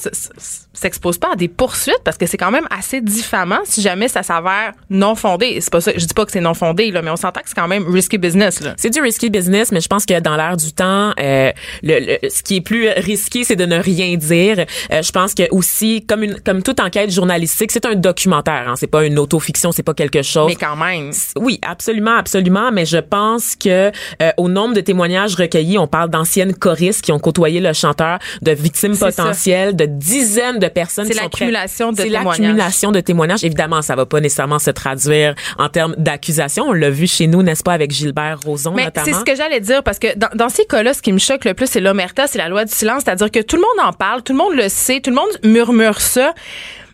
s'expose 0.73 1.19
pas 1.19 1.33
à 1.33 1.37
des 1.37 1.49
poursuites? 1.49 2.01
Parce 2.05 2.17
que 2.19 2.27
c'est 2.27 2.37
quand 2.37 2.51
même 2.51 2.67
assez 2.71 3.01
diffamant 3.01 3.61
si 3.65 3.81
jamais 3.81 4.09
ça 4.09 4.23
s'avère 4.23 4.73
non 4.91 5.15
fondé. 5.15 5.59
C'est 5.61 5.71
pas 5.73 5.81
ça, 5.81 5.93
je 5.97 6.05
dis 6.05 6.15
pas 6.15 6.25
que 6.25 6.33
c'est 6.33 6.41
non 6.41 6.55
fondé, 6.55 6.91
là, 6.91 7.01
mais 7.03 7.11
on 7.11 7.17
s'entend 7.17 7.41
que 7.41 7.49
c'est 7.49 7.55
quand 7.55 7.69
même 7.69 7.87
risky 7.89 8.19
business, 8.19 8.61
là. 8.61 8.75
C'est 8.77 8.91
du 8.91 9.01
risky 9.01 9.31
business, 9.31 9.71
mais 9.73 9.81
je 9.81 9.89
pense 9.89 10.05
que 10.05 10.19
dans 10.21 10.37
l'air 10.37 10.57
du 10.57 10.73
temps, 10.73 11.13
euh, 11.21 11.53
le, 11.83 12.19
le- 12.23 12.29
ce 12.29 12.43
qui 12.43 12.57
est 12.57 12.61
plus 12.61 12.89
risqué, 12.97 13.45
c'est 13.45 13.57
de 13.57 13.67
ne 13.67 13.79
rien 13.79 14.17
dire. 14.17 14.67
Euh, 14.93 15.03
je 15.03 15.13
pense 15.13 15.35
que 15.35 15.43
aussi, 15.51 16.05
comme 16.07 16.23
une, 16.23 16.41
comme 16.41 16.63
toute 16.63 16.81
enquête 16.81 17.11
journalistique, 17.11 17.71
c'est 17.73 17.87
un 17.87 17.95
documentaire. 17.95 18.69
Hein, 18.69 18.75
c'est 18.77 18.87
pas 18.89 19.05
une 19.05 19.19
autofiction, 19.19 19.71
c'est 19.73 19.83
pas 19.83 19.95
quelque 19.95 20.23
chose. 20.23 20.49
Mais 20.49 20.57
quand 20.57 20.77
même. 20.77 21.11
Oui, 21.37 21.61
absolument, 21.67 22.17
absolument. 22.17 22.71
Mais 22.73 22.85
je 22.87 22.99
pense 22.99 23.55
que 23.57 23.91
euh, 24.23 24.31
au 24.37 24.49
nombre 24.49 24.75
de 24.75 24.81
témoignages 24.81 25.35
recueillis, 25.37 25.79
on 25.79 25.87
parle 25.87 26.11
d'anciennes 26.11 26.55
choristes 26.55 27.03
qui 27.03 27.13
ont 27.13 27.19
côtoyé 27.25 27.59
le 27.61 27.73
chanteur, 27.73 28.19
de 28.43 28.53
victimes 28.53 28.95
ça. 28.95 29.07
potentielles, 29.07 29.75
de 29.75 29.87
dizaines 29.87 30.59
de 30.59 30.69
personnes. 30.69 31.07
C'est 31.07 31.15
l'accumulation 31.15 31.91
de 31.91 31.97
C'est 31.97 32.03
témoignages. 32.05 32.39
l'accumulation 32.39 32.93
de 32.93 33.01
témoignages. 33.01 33.43
Évidemment, 33.45 33.81
ça 33.81 33.97
va 33.97 34.05
pas 34.05 34.21
nécessairement 34.21 34.59
se 34.59 34.71
traduire 34.71 35.35
en 35.59 35.69
termes 35.71 35.95
d'accusation. 35.97 36.65
On 36.69 36.73
l'a 36.75 36.91
vu 36.91 37.07
chez 37.07 37.27
nous, 37.27 37.43
n'est-ce 37.43 37.63
pas, 37.63 37.73
avec 37.73 37.91
Gilbert 37.91 38.39
Rozon 38.45 38.73
Mais 38.75 38.85
notamment. 38.85 39.07
c'est 39.07 39.13
ce 39.15 39.25
que 39.25 39.35
j'allais 39.35 39.61
dire 39.61 39.83
parce 39.83 39.99
que 39.99 40.17
dans, 40.19 40.29
dans 40.35 40.51
ces 40.51 40.67
cas-là, 40.67 40.93
ce 40.93 41.01
qui 41.01 41.13
me 41.13 41.19
choque 41.19 41.45
le 41.47 41.55
plus, 41.55 41.67
c'est 41.67 41.81
l'omerta, 41.81 42.27
c'est 42.27 42.39
la 42.39 42.49
loi 42.51 42.65
du 42.67 42.73
silence, 42.73 43.03
c'est-à-dire 43.05 43.31
que 43.31 43.41
tout 43.41 43.57
le 43.57 43.63
monde 43.63 43.89
en 43.89 43.93
parle, 43.95 44.23
tout 44.23 44.33
le 44.35 44.39
monde 44.39 44.55
le 44.55 44.69
sait, 44.69 45.01
tout 45.01 45.11
le 45.11 45.17
monde 45.17 45.31
murmure 45.43 46.01
ça, 46.03 46.35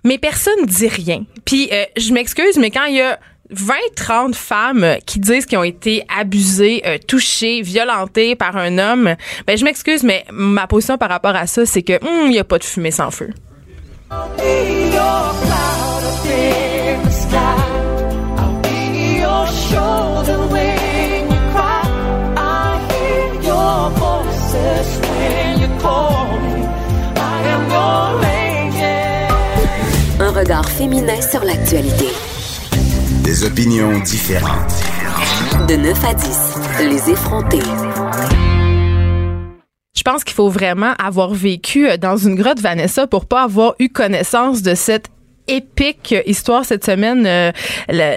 mais 0.05 0.19
personne 0.19 0.65
dit 0.65 0.89
rien. 0.89 1.25
Puis 1.45 1.69
euh, 1.73 1.85
je 1.97 2.13
m'excuse, 2.13 2.57
mais 2.57 2.71
quand 2.71 2.85
il 2.85 2.97
y 2.97 3.01
a 3.01 3.19
20, 3.53 3.75
30 3.97 4.35
femmes 4.35 4.97
qui 5.07 5.19
disent 5.19 5.47
qu'ils 5.47 5.59
ont 5.59 5.65
été 5.65 6.05
abusées, 6.17 6.83
euh, 6.87 6.99
touchées, 7.07 7.63
violentées 7.63 8.35
par 8.37 8.57
un 8.57 8.79
homme, 8.79 9.15
ben 9.47 9.59
je 9.59 9.65
m'excuse, 9.65 10.03
mais 10.03 10.25
ma 10.31 10.67
position 10.67 10.99
par 10.99 11.09
rapport 11.09 11.35
à 11.35 11.47
ça, 11.47 11.67
c'est 11.67 11.83
que 11.83 11.95
hum, 12.05 12.31
il 12.31 12.35
y 12.35 12.39
a 12.39 12.45
pas 12.45 12.59
de 12.59 12.65
fumée 12.65 12.91
sans 12.91 13.11
feu. 13.11 13.31
Un 30.23 30.33
regard 30.33 30.69
féminin 30.69 31.21
sur 31.21 31.45
l'actualité. 31.45 32.09
Des 33.23 33.45
opinions 33.45 33.99
différentes. 34.01 34.73
De 35.69 35.77
9 35.77 36.05
à 36.05 36.15
10, 36.15 36.29
les 36.81 37.11
effrontés. 37.11 37.61
Je 39.95 40.03
pense 40.03 40.25
qu'il 40.25 40.35
faut 40.35 40.49
vraiment 40.49 40.95
avoir 40.99 41.35
vécu 41.35 41.89
euh, 41.89 41.97
dans 41.97 42.17
une 42.17 42.35
grotte, 42.35 42.61
Vanessa, 42.61 43.07
pour 43.07 43.27
pas 43.27 43.43
avoir 43.43 43.75
eu 43.79 43.89
connaissance 43.89 44.63
de 44.63 44.75
cette 44.75 45.09
épique 45.51 46.15
histoire 46.27 46.65
cette 46.65 46.85
semaine. 46.85 47.25
Euh, 47.27 47.53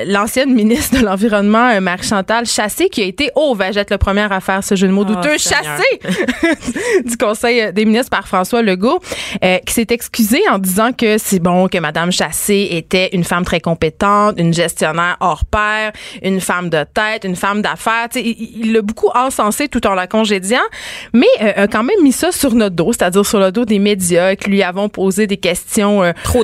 L'ancienne 0.06 0.54
ministre 0.54 1.00
de 1.00 1.06
l'Environnement, 1.06 1.70
euh, 1.70 1.80
Marie-Chantal 1.80 2.46
Chassé, 2.46 2.90
qui 2.90 3.02
a 3.02 3.06
été, 3.06 3.30
oh, 3.36 3.54
va 3.56 3.68
être 3.68 3.92
le 3.92 3.98
premier 3.98 4.32
à 4.32 4.40
faire 4.40 4.64
ce 4.64 4.76
jeu 4.76 4.88
de 4.88 4.94
mots 4.94 5.04
Oh, 5.04 5.16
douteux, 5.16 5.38
chassé 5.38 6.00
du 7.06 7.18
Conseil 7.18 7.74
des 7.74 7.86
ministres 7.86 8.10
par 8.10 8.28
François 8.28 8.62
Legault, 8.62 9.00
euh, 9.44 9.58
qui 9.60 9.74
s'est 9.74 9.88
excusé 9.90 10.42
en 10.50 10.58
disant 10.58 10.94
que 10.94 11.18
c'est 11.18 11.40
bon 11.40 11.68
que 11.68 11.78
Madame 11.78 12.12
Chassé 12.12 12.70
était 12.72 13.10
une 13.14 13.24
femme 13.24 13.44
très 13.44 13.60
compétente, 13.60 14.36
une 14.38 14.54
gestionnaire 14.54 15.18
hors 15.20 15.44
pair, 15.46 15.92
une 16.22 16.40
femme 16.40 16.70
de 16.70 16.86
tête, 16.94 17.26
une 17.26 17.36
femme 17.36 17.62
d'affaires. 17.62 18.08
Il 18.16 18.72
l'a 18.72 18.82
beaucoup 18.82 19.10
encensé 19.14 19.68
tout 19.68 19.86
en 19.88 19.94
la 19.94 20.08
congédiant, 20.08 20.60
mais 21.14 21.28
euh, 21.42 21.64
a 21.64 21.68
quand 21.68 21.84
même 21.84 22.02
mis 22.02 22.14
ça 22.14 22.32
sur 22.32 22.54
notre 22.56 22.76
dos, 22.76 22.94
c'est-à-dire 22.94 23.26
sur 23.26 23.40
le 23.40 23.52
dos 23.52 23.66
des 23.66 23.80
médias 23.80 24.36
qui 24.36 24.50
lui 24.50 24.64
avons 24.64 24.88
posé 24.88 25.28
des 25.28 25.38
questions 25.38 26.04
euh, 26.04 26.14
Trop 26.24 26.44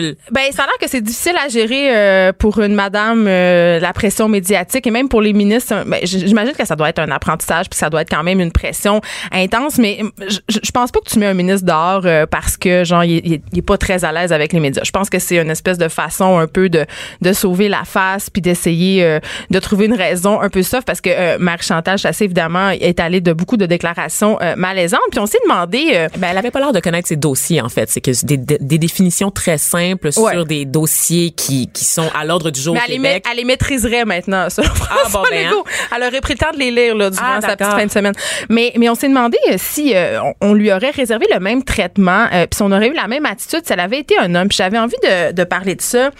difficile. 0.00 0.16
ben, 0.30 0.42
ça 0.52 0.62
a 0.64 0.66
l'air 0.66 0.78
que 0.80 0.88
c'est 0.88 1.00
difficile 1.00 1.34
à 1.44 1.48
gérer 1.48 1.96
euh, 1.96 2.32
pour 2.32 2.60
une 2.60 2.74
madame 2.74 3.26
euh, 3.28 3.78
la 3.80 3.92
pression 3.92 4.28
médiatique 4.28 4.86
et 4.86 4.90
même 4.90 5.08
pour 5.08 5.20
les 5.22 5.32
ministres. 5.32 5.84
Ben, 5.86 6.00
j- 6.02 6.26
j'imagine 6.26 6.52
que 6.54 6.66
ça 6.66 6.76
doit 6.76 6.88
être 6.88 6.98
un 6.98 7.10
apprentissage 7.10 7.68
puis 7.68 7.78
ça 7.78 7.90
doit 7.90 8.02
être 8.02 8.10
quand 8.10 8.22
même 8.22 8.40
une 8.40 8.52
pression 8.52 9.00
intense. 9.32 9.78
Mais 9.78 9.98
euh, 10.02 10.28
je, 10.48 10.70
pense 10.70 10.90
pas 10.90 11.00
que 11.00 11.08
tu 11.10 11.18
mets 11.18 11.26
un 11.26 11.34
ministre 11.34 11.66
dehors 11.66 12.02
euh, 12.04 12.26
parce 12.26 12.56
que 12.56 12.84
genre 12.84 13.04
il, 13.04 13.16
est- 13.16 13.22
il 13.24 13.32
est- 13.34 13.42
il 13.52 13.58
est 13.58 13.62
pas 13.62 13.78
très 13.78 14.04
à 14.04 14.12
l'aise 14.12 14.32
avec 14.32 14.52
les 14.52 14.60
médias. 14.60 14.82
Je 14.84 14.90
pense 14.90 15.10
que 15.10 15.18
c'est 15.18 15.36
une 15.38 15.50
espèce 15.50 15.78
de 15.78 15.88
façon 15.88 16.38
un 16.38 16.46
peu 16.46 16.68
de 16.68 16.84
de 17.20 17.32
sauver 17.32 17.68
la 17.68 17.84
face 17.84 18.30
puis 18.30 18.42
d'essayer 18.42 19.04
euh, 19.04 19.20
de 19.50 19.58
trouver 19.58 19.86
une 19.86 19.94
raison 19.94 20.40
un 20.40 20.48
peu 20.48 20.62
soft 20.62 20.86
parce 20.86 21.00
que 21.00 21.10
euh, 21.10 21.36
Marie 21.38 21.62
Chantal 21.64 21.98
Chassé 21.98 22.24
évidemment 22.24 22.70
est 22.70 23.00
allée 23.00 23.20
de 23.20 23.32
beaucoup 23.32 23.56
de 23.56 23.66
déclarations 23.66 24.38
euh, 24.42 24.54
malaisantes. 24.56 25.00
Puis 25.10 25.20
on 25.20 25.26
s'est 25.26 25.38
demandé. 25.44 25.90
euh, 25.94 26.08
Ben, 26.18 26.28
elle 26.30 26.38
avait 26.38 26.50
pas 26.50 26.60
l'air 26.60 26.72
de 26.72 26.80
connaître 26.80 27.08
ses 27.08 27.16
dossiers, 27.16 27.60
en 27.60 27.68
fait. 27.68 27.88
C'est 27.90 28.00
que 28.00 28.10
des, 28.24 28.36
des 28.36 28.78
définitions 28.78 29.30
très 29.30 29.58
simples 29.58 29.87
Ouais. 30.18 30.32
sur 30.32 30.44
des 30.46 30.64
dossiers 30.64 31.30
qui, 31.30 31.68
qui 31.72 31.84
sont 31.84 32.08
à 32.18 32.24
l'ordre 32.24 32.50
du 32.50 32.60
jour 32.60 32.74
Mais 32.74 32.80
au 32.80 32.82
elle 32.84 32.90
les, 32.90 32.96
Québec. 32.96 33.24
elle 33.30 33.36
les 33.36 33.44
maîtriserait 33.44 34.04
maintenant, 34.04 34.48
selon 34.50 34.68
François 34.74 35.22
bon, 35.22 35.28
ben, 35.30 35.46
Legault. 35.48 35.64
Elle 35.96 36.02
aurait 36.02 36.20
pris 36.20 36.34
le 36.34 36.38
temps 36.38 36.52
de 36.52 36.58
les 36.58 36.70
lire 36.70 36.94
là, 36.94 37.10
durant 37.10 37.24
Ah, 37.36 37.40
sa 37.40 37.56
petite 37.56 37.72
fin 37.72 37.86
de 37.86 37.90
semaine. 37.90 38.14
Mais, 38.48 38.72
mais 38.76 38.88
on 38.88 38.94
s'est 38.94 39.08
demandé 39.08 39.38
euh, 39.50 39.54
si 39.58 39.94
euh, 39.94 40.20
on, 40.22 40.34
on 40.50 40.54
lui 40.54 40.72
aurait 40.72 40.90
réservé 40.90 41.26
le 41.32 41.40
même 41.40 41.62
traitement, 41.64 42.26
euh, 42.32 42.46
puis 42.46 42.56
si 42.56 42.62
on 42.62 42.72
aurait 42.72 42.88
eu 42.88 42.94
la 42.94 43.06
même 43.08 43.26
attitude 43.26 43.60
si 43.64 43.72
elle 43.72 43.80
avait 43.80 44.00
été 44.00 44.18
un 44.18 44.34
homme. 44.34 44.48
Puis 44.48 44.56
j'avais 44.56 44.78
envie 44.78 44.96
de, 45.02 45.32
de 45.32 45.44
parler 45.44 45.74
de 45.74 45.82
ça 45.82 46.06
euh, 46.06 46.10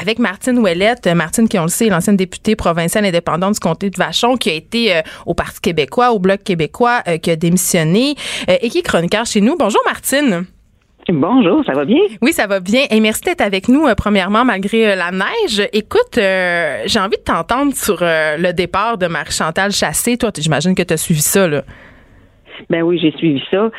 avec 0.00 0.18
Martine 0.18 0.58
Ouellette. 0.58 1.06
Martine, 1.06 1.48
qui 1.48 1.58
on 1.58 1.62
le 1.64 1.68
sait, 1.68 1.86
est 1.86 1.90
l'ancienne 1.90 2.16
députée 2.16 2.56
provinciale 2.56 3.04
indépendante 3.04 3.54
du 3.54 3.60
comté 3.60 3.90
de 3.90 3.96
Vachon, 3.96 4.36
qui 4.36 4.50
a 4.50 4.54
été 4.54 5.00
au 5.26 5.34
Parti 5.34 5.60
québécois, 5.60 6.12
au 6.12 6.18
Bloc 6.18 6.42
québécois, 6.42 7.02
qui 7.22 7.30
a 7.30 7.36
démissionné 7.36 8.14
et 8.48 8.68
qui 8.70 8.78
est 8.78 8.82
chroniqueur 8.82 9.26
chez 9.26 9.40
nous. 9.40 9.56
Bonjour 9.56 9.80
Martine. 9.86 10.46
Bonjour, 11.10 11.64
ça 11.64 11.72
va 11.72 11.86
bien? 11.86 12.00
Oui, 12.20 12.32
ça 12.32 12.46
va 12.46 12.60
bien. 12.60 12.82
Et 12.90 13.00
merci 13.00 13.22
d'être 13.22 13.40
avec 13.40 13.68
nous, 13.68 13.86
euh, 13.86 13.94
premièrement, 13.96 14.44
malgré 14.44 14.92
euh, 14.92 14.94
la 14.94 15.10
neige. 15.10 15.66
Écoute, 15.72 16.18
euh, 16.18 16.82
j'ai 16.84 17.00
envie 17.00 17.16
de 17.16 17.22
t'entendre 17.24 17.72
sur 17.72 17.98
le 18.02 18.52
départ 18.52 18.98
de 18.98 19.06
Marie-Chantal 19.06 19.70
Chassé. 19.70 20.18
Toi, 20.18 20.30
j'imagine 20.38 20.74
que 20.74 20.82
tu 20.82 20.92
as 20.92 20.98
suivi 20.98 21.22
ça, 21.22 21.48
là. 21.48 21.62
Ben 22.68 22.82
oui, 22.82 22.98
j'ai 23.00 23.12
suivi 23.12 23.42
ça. 23.50 23.70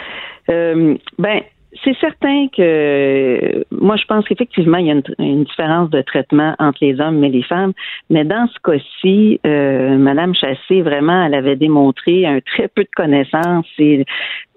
Ben, 0.47 1.41
c'est 1.83 1.95
certain 1.99 2.47
que 2.55 3.63
moi, 3.71 3.95
je 3.95 4.05
pense 4.05 4.27
qu'effectivement, 4.27 4.77
il 4.77 4.87
y 4.87 4.91
a 4.91 4.93
une, 4.93 5.03
une 5.19 5.43
différence 5.43 5.89
de 5.89 6.01
traitement 6.01 6.55
entre 6.59 6.79
les 6.81 6.99
hommes 6.99 7.23
et 7.23 7.29
les 7.29 7.43
femmes. 7.43 7.73
Mais 8.09 8.23
dans 8.23 8.47
ce 8.47 8.59
cas-ci, 8.63 9.39
euh, 9.45 9.97
Madame 9.97 10.33
Chassé, 10.33 10.81
vraiment, 10.81 11.25
elle 11.25 11.35
avait 11.35 11.55
démontré 11.55 12.25
un 12.25 12.39
très 12.41 12.67
peu 12.67 12.83
de 12.83 12.89
connaissances 12.95 13.67
et 13.77 14.05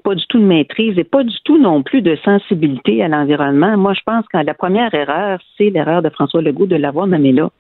pas 0.03 0.15
du 0.15 0.27
tout 0.27 0.39
de 0.39 0.45
maîtrise 0.45 0.99
et 0.99 1.05
pas 1.05 1.23
du 1.23 1.37
tout 1.45 1.59
non 1.59 1.83
plus 1.83 2.03
de 2.03 2.17
sensibilité 2.25 3.03
à 3.03 3.09
l'environnement. 3.09 3.77
Moi, 3.77 3.95
je 3.95 4.01
pense 4.05 4.27
que 4.29 4.39
la 4.39 4.55
première 4.55 4.93
erreur, 4.95 5.39
c'est 5.57 5.71
l'erreur 5.71 6.03
de 6.03 6.11
François 6.11 6.43
Legault 6.43 6.67
de 6.67 6.77
l'avoir 6.77 7.07
nommé 7.07 7.33
là. 7.33 7.51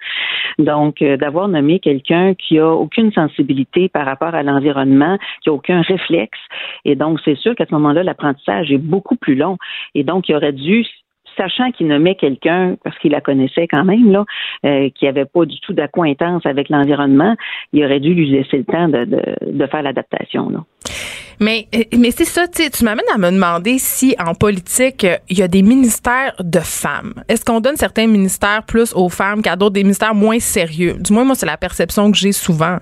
Donc, 0.58 1.02
euh, 1.02 1.16
d'avoir 1.16 1.49
nommé 1.49 1.78
quelqu'un 1.78 2.34
qui 2.34 2.58
a 2.58 2.68
aucune 2.68 3.12
sensibilité 3.12 3.88
par 3.88 4.04
rapport 4.04 4.34
à 4.34 4.42
l'environnement, 4.42 5.18
qui 5.42 5.50
a 5.50 5.52
aucun 5.52 5.80
réflexe. 5.82 6.38
Et 6.84 6.94
donc, 6.94 7.20
c'est 7.25 7.37
sûr 7.37 7.54
qu'à 7.54 7.66
ce 7.66 7.75
moment-là, 7.75 8.02
l'apprentissage 8.02 8.70
est 8.70 8.78
beaucoup 8.78 9.16
plus 9.16 9.34
long. 9.34 9.56
Et 9.94 10.04
donc, 10.04 10.28
il 10.28 10.37
aurait 10.37 10.52
dû 10.52 10.84
sachant 11.37 11.70
qu'il 11.70 11.87
nommait 11.87 12.14
quelqu'un, 12.14 12.76
parce 12.84 12.99
qu'il 12.99 13.12
la 13.12 13.22
connaissait 13.22 13.66
quand 13.66 13.84
même, 13.84 14.12
là, 14.12 14.25
euh, 14.66 14.90
qui 14.94 15.06
avait 15.06 15.25
pas 15.25 15.46
du 15.46 15.58
tout 15.61 15.72
d'accointance 15.72 16.44
avec 16.44 16.68
l'environnement, 16.68 17.37
il 17.72 17.82
aurait 17.84 18.00
dû 18.00 18.12
lui 18.12 18.28
laisser 18.30 18.58
le 18.58 18.64
temps 18.64 18.88
de, 18.88 19.04
de, 19.06 19.22
de 19.50 19.66
faire 19.66 19.82
l'adaptation. 19.82 20.52
Mais, 21.42 21.66
mais 21.96 22.12
c'est 22.16 22.25
ça, 22.25 22.46
tu 22.46 22.70
tu 22.70 22.84
m'amènes 22.84 23.04
à 23.12 23.18
me 23.18 23.28
demander 23.32 23.78
si 23.78 24.14
en 24.25 24.32
politique, 24.32 25.04
il 25.28 25.38
y 25.38 25.42
a 25.42 25.49
des 25.49 25.62
ministères 25.62 26.34
de 26.38 26.61
femmes. 26.61 27.14
Est-ce 27.28 27.44
qu'on 27.44 27.61
donne 27.61 27.76
certains 27.76 28.06
ministères 28.06 28.62
plus 28.62 28.92
aux 28.94 29.09
femmes 29.09 29.42
qu'à 29.42 29.57
d'autres, 29.57 29.74
des 29.74 29.83
ministères 29.83 30.14
moins 30.14 30.38
sérieux? 30.38 30.94
Du 31.00 31.12
moins, 31.12 31.24
moi, 31.24 31.35
c'est 31.35 31.46
la 31.46 31.57
perception 31.57 32.12
que 32.12 32.16
j'ai 32.16 32.31
souvent. 32.31 32.78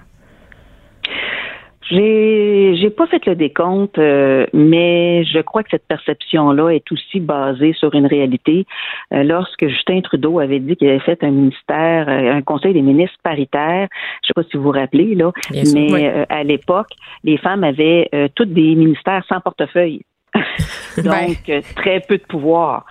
J'ai 1.91 2.77
j'ai 2.77 2.91
pas 2.91 3.07
fait 3.09 3.25
le 3.27 3.35
décompte, 3.35 3.99
euh, 3.99 4.47
mais 4.53 5.25
je 5.25 5.41
crois 5.41 5.63
que 5.63 5.71
cette 5.71 5.87
perception-là 5.89 6.71
est 6.71 6.93
aussi 6.93 7.19
basée 7.21 7.73
sur 7.73 7.95
une 7.95 8.07
réalité. 8.07 8.65
Euh, 9.13 9.25
lorsque 9.25 9.67
Justin 9.67 10.01
Trudeau 10.01 10.39
avait 10.39 10.61
dit 10.61 10.77
qu'il 10.77 10.89
avait 10.89 11.01
fait 11.01 11.23
un 11.25 11.31
ministère, 11.31 12.09
euh, 12.09 12.33
un 12.33 12.43
conseil 12.43 12.75
des 12.75 12.83
ministres 12.83 13.19
paritaire, 13.25 13.89
je 14.23 14.29
sais 14.29 14.35
pas 14.35 14.45
si 14.45 14.57
vous 14.57 14.65
vous 14.65 14.71
rappelez 14.71 15.15
là, 15.15 15.33
Bien 15.51 15.65
sûr, 15.65 15.75
mais 15.75 15.93
oui. 15.93 16.07
euh, 16.07 16.25
à 16.29 16.45
l'époque, 16.45 16.91
les 17.25 17.39
femmes 17.39 17.65
avaient 17.65 18.09
toutes 18.35 18.53
des 18.53 18.75
ministères 18.75 19.25
sans 19.29 19.41
portefeuille. 19.41 20.03
Donc, 20.99 21.49
euh, 21.49 21.61
très 21.77 22.01
peu 22.01 22.19
de 22.19 22.25
pouvoir. 22.25 22.85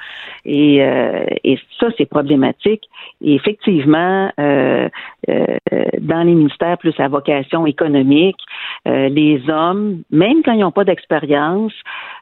Et, 0.45 0.83
euh, 0.83 1.25
et 1.43 1.59
ça, 1.79 1.87
c'est 1.97 2.05
problématique. 2.05 2.83
Et 3.21 3.35
effectivement, 3.35 4.31
euh, 4.39 4.89
euh, 5.29 5.57
dans 5.99 6.23
les 6.23 6.33
ministères 6.33 6.77
plus 6.77 6.97
à 6.99 7.07
vocation 7.07 7.65
économique, 7.65 8.39
euh, 8.87 9.09
les 9.09 9.41
hommes, 9.49 10.01
même 10.11 10.41
quand 10.43 10.53
ils 10.53 10.61
n'ont 10.61 10.71
pas 10.71 10.85
d'expérience, 10.85 11.73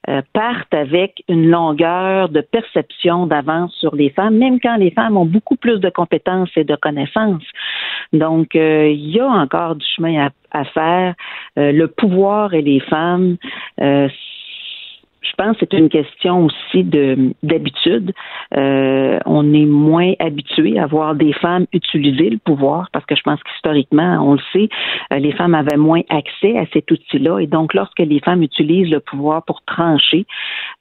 euh, 0.09 0.21
partent 0.33 0.73
avec 0.73 1.23
une 1.27 1.49
longueur 1.49 2.29
de 2.29 2.41
perception 2.41 3.27
d'avance 3.27 3.73
sur 3.75 3.95
les 3.95 4.09
femmes, 4.09 4.37
même 4.37 4.59
quand 4.59 4.77
les 4.77 4.91
femmes 4.91 5.17
ont 5.17 5.25
beaucoup 5.25 5.55
plus 5.55 5.79
de 5.79 5.89
compétences 5.89 6.49
et 6.55 6.63
de 6.63 6.75
connaissances. 6.75 7.43
Donc, 8.13 8.55
euh, 8.55 8.89
il 8.89 9.09
y 9.15 9.19
a 9.19 9.27
encore 9.27 9.75
du 9.75 9.85
chemin 9.95 10.27
à, 10.27 10.29
à 10.59 10.65
faire. 10.65 11.15
Euh, 11.57 11.71
le 11.71 11.87
pouvoir 11.87 12.53
et 12.53 12.61
les 12.61 12.79
femmes, 12.79 13.37
euh, 13.81 14.07
je 15.27 15.33
pense 15.35 15.57
que 15.57 15.65
c'est 15.69 15.77
une 15.77 15.89
question 15.89 16.45
aussi 16.45 16.83
de 16.83 17.33
d'habitude. 17.43 18.13
Euh, 18.55 19.19
on 19.25 19.53
est 19.53 19.65
moins 19.65 20.13
habitué 20.19 20.79
à 20.79 20.85
voir 20.85 21.15
des 21.15 21.33
femmes 21.33 21.65
utiliser 21.73 22.29
le 22.29 22.37
pouvoir 22.37 22.89
parce 22.91 23.05
que 23.05 23.15
je 23.15 23.21
pense 23.21 23.41
qu'historiquement, 23.43 24.19
on 24.21 24.33
le 24.33 24.41
sait, 24.53 24.69
euh, 25.13 25.19
les 25.19 25.31
femmes 25.33 25.55
avaient 25.55 25.77
moins 25.77 26.01
accès 26.09 26.57
à 26.57 26.65
cet 26.73 26.91
outil-là 26.91 27.39
et 27.39 27.47
donc 27.47 27.73
lorsque 27.73 27.99
les 27.99 28.19
femmes 28.19 28.43
utilisent 28.43 28.91
le 28.91 28.99
pouvoir 28.99 29.43
pour 29.43 29.61
trancher, 29.63 30.25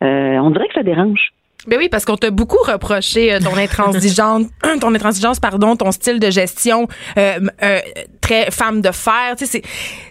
euh, 0.03 0.39
on 0.39 0.51
dirait 0.51 0.69
que 0.69 0.75
ça 0.75 0.83
dérange. 0.83 1.33
Ben 1.67 1.79
oui, 1.79 1.89
parce 1.89 2.05
qu'on 2.05 2.17
t'a 2.17 2.31
beaucoup 2.31 2.63
reproché 2.63 3.33
euh, 3.33 3.41
ton 3.41 3.57
intransigeante, 3.57 4.49
ton 4.81 4.95
intransigeance, 4.95 5.41
pardon, 5.41 5.77
ton 5.77 5.91
style 5.93 6.21
de 6.21 6.31
gestion 6.31 6.89
euh, 7.19 7.41
euh, 7.63 7.81
très 8.21 8.51
femme 8.51 8.81
de 8.81 8.91
fer. 8.91 9.35
Tu 9.37 9.47
sais, 9.47 9.51
c'est 9.51 9.63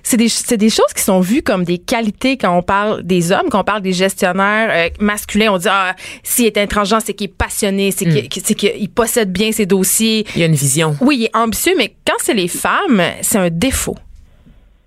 c'est 0.03 0.17
des 0.17 0.29
c'est 0.29 0.57
des 0.57 0.69
choses 0.69 0.93
qui 0.95 1.01
sont 1.01 1.19
vues 1.19 1.41
comme 1.41 1.63
des 1.63 1.77
qualités 1.77 2.37
quand 2.37 2.55
on 2.57 2.61
parle 2.61 3.03
des 3.03 3.31
hommes, 3.31 3.47
quand 3.49 3.61
on 3.61 3.63
parle 3.63 3.81
des 3.81 3.93
gestionnaires 3.93 4.69
euh, 4.71 4.89
masculins. 4.99 5.51
On 5.53 5.57
dit 5.57 5.67
ah 5.69 5.95
s'il 6.23 6.45
est 6.45 6.57
intransigeant, 6.57 6.99
c'est 7.03 7.13
qu'il 7.13 7.25
est 7.25 7.33
passionné, 7.33 7.91
c'est 7.91 8.05
qu'il 8.05 8.27
c'est 8.43 8.55
qu'il 8.55 8.89
possède 8.89 9.31
bien 9.31 9.51
ses 9.51 9.65
dossiers. 9.65 10.25
Il 10.35 10.41
y 10.41 10.43
a 10.43 10.47
une 10.47 10.55
vision. 10.55 10.95
Oui, 11.01 11.17
il 11.19 11.23
est 11.25 11.35
ambitieux, 11.35 11.73
mais 11.77 11.95
quand 12.05 12.17
c'est 12.21 12.33
les 12.33 12.47
femmes, 12.47 13.01
c'est 13.21 13.37
un 13.37 13.49
défaut. 13.49 13.97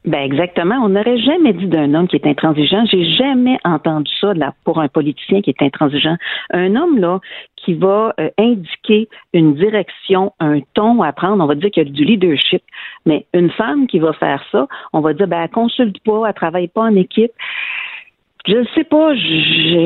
Ben 0.09 0.23
exactement. 0.23 0.77
On 0.77 0.89
n'aurait 0.89 1.19
jamais 1.19 1.53
dit 1.53 1.67
d'un 1.67 1.93
homme 1.93 2.09
qui 2.09 2.17
est 2.17 2.27
intransigeant. 2.27 2.87
J'ai 2.91 3.05
jamais 3.05 3.59
entendu 3.63 4.11
ça 4.23 4.33
pour 4.65 4.81
un 4.81 4.89
politicien 4.89 5.43
qui 5.43 5.51
est 5.51 5.63
intransigeant. 5.63 6.17
Un 6.51 6.77
homme 6.77 6.99
là 6.99 7.21
qui 7.57 7.75
va 7.75 8.15
euh, 8.19 8.31
indiquer 8.39 9.11
une 9.35 9.55
direction, 9.55 10.33
un 10.41 10.61
ton 10.73 11.03
à 11.03 11.13
prendre, 11.13 11.45
on 11.45 11.47
va 11.47 11.55
dire 11.55 11.71
qu'il 11.71 11.87
y 11.87 11.91
a 11.91 11.93
du 11.93 12.05
leadership. 12.05 12.63
Mais 13.05 13.27
une 13.35 13.51
femme 13.51 13.87
qui 13.87 13.99
va 13.99 14.15
faire 14.15 14.43
ça, 14.51 14.67
on 14.95 15.01
va 15.01 15.13
dire 15.13 15.29
ben 15.29 15.43
elle 15.43 15.51
consulte 15.51 16.03
pas, 16.03 16.23
elle 16.27 16.33
travaille 16.33 16.69
pas 16.69 16.85
en 16.85 16.97
équipe. 16.97 17.33
Je 18.49 18.57
ne 18.57 18.65
sais 18.75 18.85
pas, 18.85 19.13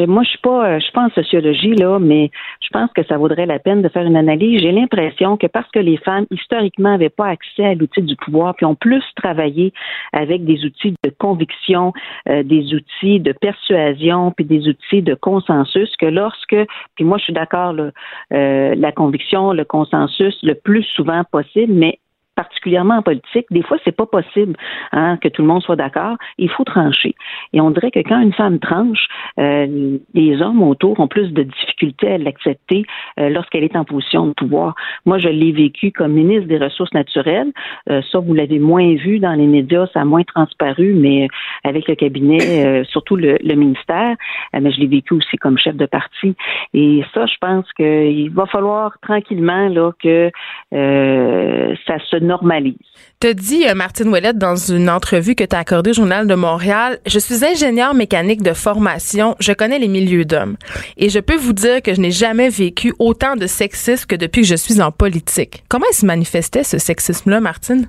moi 0.07 0.22
je 0.22 0.29
suis 0.29 0.38
pas, 0.38 0.79
je 0.79 0.85
suis 0.85 0.92
pas 0.92 1.07
en 1.07 1.11
sociologie 1.11 1.75
là, 1.75 1.98
mais 1.98 2.31
je 2.61 2.68
pense 2.68 2.92
que 2.92 3.05
ça 3.07 3.18
vaudrait 3.18 3.44
la 3.44 3.59
peine 3.59 3.83
de 3.83 3.88
faire 3.88 4.07
une 4.07 4.16
analyse. 4.16 4.61
J'ai 4.61 4.70
l'impression 4.70 5.37
que 5.37 5.48
parce 5.48 5.68
que 5.72 5.81
les 5.81 5.96
femmes 5.96 6.27
historiquement 6.31 6.90
n'avaient 6.90 7.09
pas 7.09 7.27
accès 7.27 7.64
à 7.64 7.75
l'outil 7.75 8.03
du 8.03 8.14
pouvoir, 8.14 8.55
puis 8.55 8.64
ont 8.64 8.77
plus 8.77 9.03
travaillé 9.16 9.72
avec 10.12 10.44
des 10.44 10.64
outils 10.64 10.94
de 11.03 11.11
conviction, 11.11 11.92
euh, 12.29 12.44
des 12.44 12.72
outils 12.72 13.18
de 13.18 13.33
persuasion, 13.33 14.31
puis 14.31 14.44
des 14.44 14.68
outils 14.68 15.03
de 15.03 15.14
consensus, 15.14 15.92
que 15.96 16.07
lorsque, 16.07 16.57
puis 16.94 17.05
moi 17.05 17.18
je 17.18 17.25
suis 17.25 17.33
d'accord, 17.33 17.75
euh, 17.75 18.75
la 18.77 18.92
conviction, 18.92 19.53
le 19.53 19.64
consensus, 19.64 20.38
le 20.44 20.55
plus 20.55 20.85
souvent 20.94 21.25
possible, 21.25 21.72
mais 21.72 21.98
particulièrement 22.62 22.98
en 22.98 23.03
politique, 23.03 23.46
des 23.51 23.62
fois, 23.62 23.77
c'est 23.85 23.96
pas 23.96 24.07
possible 24.07 24.55
hein, 24.92 25.18
que 25.20 25.29
tout 25.29 25.42
le 25.42 25.48
monde 25.48 25.62
soit 25.62 25.77
d'accord. 25.77 26.16
Il 26.38 26.48
faut 26.48 26.64
trancher. 26.64 27.14
Et 27.53 27.61
on 27.61 27.70
dirait 27.70 27.90
que 27.90 27.98
quand 28.01 28.20
une 28.20 28.33
femme 28.33 28.61
tranche, 28.61 29.09
euh, 29.38 29.98
les 30.14 30.40
hommes 30.40 30.62
autour 30.62 31.01
ont 31.01 31.09
plus 31.09 31.33
de 31.33 31.42
difficultés 31.42 32.12
à 32.12 32.18
l'accepter 32.18 32.85
euh, 33.18 33.31
lorsqu'elle 33.31 33.64
est 33.64 33.75
en 33.75 33.85
position 33.85 34.29
de 34.29 34.33
pouvoir. 34.33 34.75
Moi, 35.07 35.18
je 35.18 35.29
l'ai 35.29 35.51
vécu 35.51 35.90
comme 35.90 36.12
ministre 36.12 36.46
des 36.46 36.59
Ressources 36.59 36.94
naturelles. 36.94 37.53
Euh, 37.90 38.01
ça, 38.12 38.20
vous 38.20 38.35
l'avez 38.35 38.61
moins 38.61 38.94
vu 38.94 39.18
dans 39.18 39.33
les 39.33 39.46
médias, 39.46 39.87
ça 39.92 40.03
a 40.03 40.05
moins 40.05 40.22
transparu, 40.22 40.94
mais 40.94 41.29
avec 41.64 41.88
le 41.88 41.96
cabinet, 41.96 42.38
euh, 42.64 42.85
surtout 42.85 43.16
le, 43.16 43.38
le 43.42 43.55
ministère, 43.55 44.16
euh, 44.55 44.61
mais 44.62 44.70
je 44.70 44.79
l'ai 44.79 44.87
vécu 44.87 45.14
aussi 45.14 45.37
comme 45.37 45.59
chef 45.59 45.75
de 45.75 45.87
parti. 45.87 46.37
Et 46.75 47.03
ça, 47.12 47.27
je 47.27 47.35
pense 47.40 47.70
qu'il 47.72 48.31
va 48.31 48.46
falloir 48.46 48.96
tranquillement 49.01 49.68
là 49.68 49.90
que 50.01 50.31
euh, 50.72 51.75
ça 51.87 51.98
se 52.11 52.16
normalise. 52.16 52.52
Te 53.21 53.33
dit 53.33 53.67
euh, 53.69 53.75
Martine 53.75 54.09
Ouellette 54.09 54.38
dans 54.38 54.57
une 54.57 54.91
entrevue 54.91 55.35
que 55.35 55.45
tu 55.45 55.55
as 55.55 55.61
accordée 55.61 55.91
au 55.91 55.95
Journal 55.95 56.27
de 56.27 56.35
Montréal, 56.35 56.99
je 57.07 57.19
suis 57.19 57.45
ingénieure 57.45 57.95
mécanique 57.95 58.43
de 58.43 58.53
formation, 58.53 59.37
je 59.38 59.53
connais 59.53 59.79
les 59.79 59.88
milieux 59.88 60.25
d'hommes 60.25 60.57
et 60.97 61.09
je 61.09 61.21
peux 61.21 61.37
vous 61.37 61.53
dire 61.53 61.83
que 61.83 61.95
je 61.95 62.01
n'ai 62.01 62.11
jamais 62.11 62.49
vécu 62.49 62.93
autant 62.99 63.37
de 63.37 63.47
sexisme 63.47 64.07
que 64.07 64.17
depuis 64.17 64.43
que 64.43 64.49
je 64.49 64.57
suis 64.57 64.81
en 64.81 64.91
politique. 64.91 65.65
Comment 65.69 65.87
se 65.93 66.05
manifestait 66.07 66.65
ce 66.65 66.79
sexisme-là, 66.79 67.41
Martine? 67.41 67.88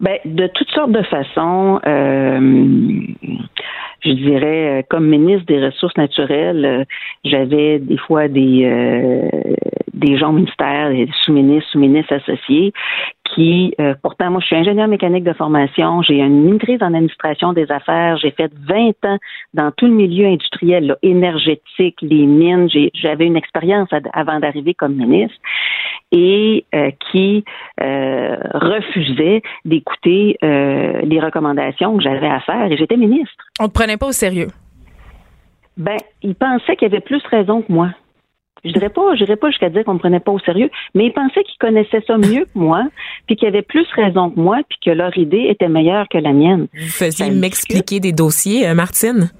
Ben, 0.00 0.18
de 0.24 0.46
toutes 0.48 0.70
sortes 0.70 0.92
de 0.92 1.02
façons. 1.02 1.80
Euh, 1.86 3.00
je 4.04 4.12
dirais, 4.12 4.80
euh, 4.80 4.82
comme 4.88 5.06
ministre 5.06 5.46
des 5.46 5.64
Ressources 5.64 5.96
naturelles, 5.96 6.64
euh, 6.64 6.84
j'avais 7.24 7.78
des 7.78 7.96
fois 7.96 8.28
des 8.28 8.64
euh, 8.64 9.28
des 9.94 10.18
gens 10.18 10.30
au 10.30 10.32
ministère, 10.32 10.90
des 10.90 11.08
sous-ministres, 11.22 11.70
sous-ministres 11.70 12.14
associés, 12.14 12.72
qui, 13.34 13.74
euh, 13.80 13.94
pourtant, 14.02 14.30
moi, 14.30 14.40
je 14.40 14.46
suis 14.46 14.56
ingénieur 14.56 14.88
mécanique 14.88 15.24
de 15.24 15.32
formation, 15.32 16.02
j'ai 16.02 16.18
une 16.18 16.52
maîtrise 16.52 16.82
en 16.82 16.94
administration 16.94 17.52
des 17.52 17.70
affaires, 17.70 18.16
j'ai 18.18 18.30
fait 18.30 18.52
20 18.68 18.92
ans 19.04 19.18
dans 19.54 19.70
tout 19.72 19.86
le 19.86 19.92
milieu 19.92 20.26
industriel, 20.26 20.86
là, 20.86 20.96
énergétique, 21.02 21.96
les 22.02 22.26
mines, 22.26 22.68
j'avais 22.94 23.26
une 23.26 23.36
expérience 23.36 23.88
avant 24.12 24.40
d'arriver 24.40 24.74
comme 24.74 24.94
ministre, 24.94 25.36
et 26.12 26.64
euh, 26.74 26.90
qui 27.10 27.44
euh, 27.82 28.36
refusait 28.54 29.42
d'écouter 29.64 30.36
euh, 30.44 31.00
les 31.02 31.20
recommandations 31.20 31.96
que 31.96 32.02
j'avais 32.02 32.28
à 32.28 32.40
faire, 32.40 32.70
et 32.70 32.76
j'étais 32.76 32.96
ministre. 32.96 33.44
On 33.60 33.68
te 33.68 33.72
prenait 33.72 33.96
pas 33.96 34.06
au 34.06 34.12
sérieux? 34.12 34.48
Ben, 35.76 35.96
il 36.22 36.34
pensait 36.34 36.76
qu'il 36.76 36.86
avait 36.86 37.00
plus 37.00 37.22
raison 37.30 37.62
que 37.62 37.72
moi. 37.72 37.90
Je 38.64 38.70
dirais 38.72 38.88
pas, 38.88 39.14
je 39.14 39.24
dirais 39.24 39.36
pas 39.36 39.50
jusqu'à 39.50 39.68
dire 39.68 39.84
qu'on 39.84 39.94
me 39.94 39.98
prenait 39.98 40.20
pas 40.20 40.32
au 40.32 40.38
sérieux, 40.38 40.70
mais 40.94 41.06
il 41.06 41.12
pensait 41.12 41.42
qu'il 41.44 41.58
connaissait 41.58 42.02
ça 42.06 42.16
mieux 42.16 42.44
que 42.44 42.58
moi, 42.58 42.84
puis 43.26 43.36
qu'il 43.36 43.46
avait 43.46 43.62
plus 43.62 43.86
raison 43.94 44.30
que 44.30 44.40
moi, 44.40 44.60
puis 44.68 44.78
que 44.82 44.90
leur 44.90 45.16
idée 45.18 45.48
était 45.50 45.68
meilleure 45.68 46.08
que 46.08 46.16
la 46.16 46.32
mienne. 46.32 46.68
Vous 46.72 46.88
faisiez 46.88 47.30
m'expliquer 47.30 48.00
des 48.00 48.12
dossiers, 48.12 48.66
euh, 48.66 48.74
Martine? 48.74 49.30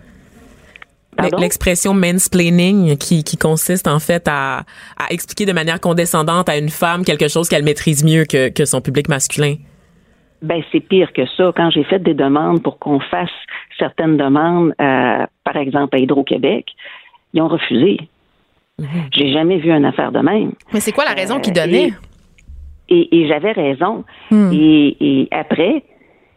L'expression 1.38 1.94
mansplaining 1.94 2.96
qui, 2.96 3.24
qui 3.24 3.36
consiste 3.36 3.86
en 3.88 3.98
fait 3.98 4.26
à, 4.28 4.64
à 4.96 5.10
expliquer 5.10 5.46
de 5.46 5.52
manière 5.52 5.80
condescendante 5.80 6.48
à 6.48 6.56
une 6.58 6.68
femme 6.70 7.04
quelque 7.04 7.28
chose 7.28 7.48
qu'elle 7.48 7.64
maîtrise 7.64 8.04
mieux 8.04 8.24
que, 8.24 8.48
que 8.48 8.64
son 8.64 8.80
public 8.80 9.08
masculin. 9.08 9.56
Ben, 10.42 10.62
c'est 10.72 10.80
pire 10.80 11.12
que 11.12 11.22
ça. 11.36 11.52
Quand 11.56 11.70
j'ai 11.70 11.84
fait 11.84 12.00
des 12.00 12.14
demandes 12.14 12.62
pour 12.62 12.78
qu'on 12.78 13.00
fasse 13.00 13.30
certaines 13.78 14.16
demandes, 14.16 14.74
euh, 14.80 15.26
par 15.44 15.56
exemple 15.56 15.96
à 15.96 15.98
Hydro-Québec, 15.98 16.66
ils 17.32 17.40
ont 17.40 17.48
refusé. 17.48 17.98
J'ai 19.12 19.32
jamais 19.32 19.58
vu 19.58 19.70
une 19.70 19.84
affaire 19.84 20.10
de 20.12 20.18
même. 20.18 20.52
Mais 20.72 20.80
c'est 20.80 20.92
quoi 20.92 21.04
la 21.04 21.12
raison 21.14 21.36
Euh, 21.36 21.40
qu'il 21.40 21.52
donnait? 21.54 21.92
Et, 22.88 23.16
et 23.16 23.28
j'avais 23.28 23.52
raison. 23.52 24.04
Hmm. 24.30 24.50
Et, 24.52 24.96
et 25.00 25.28
après, 25.30 25.82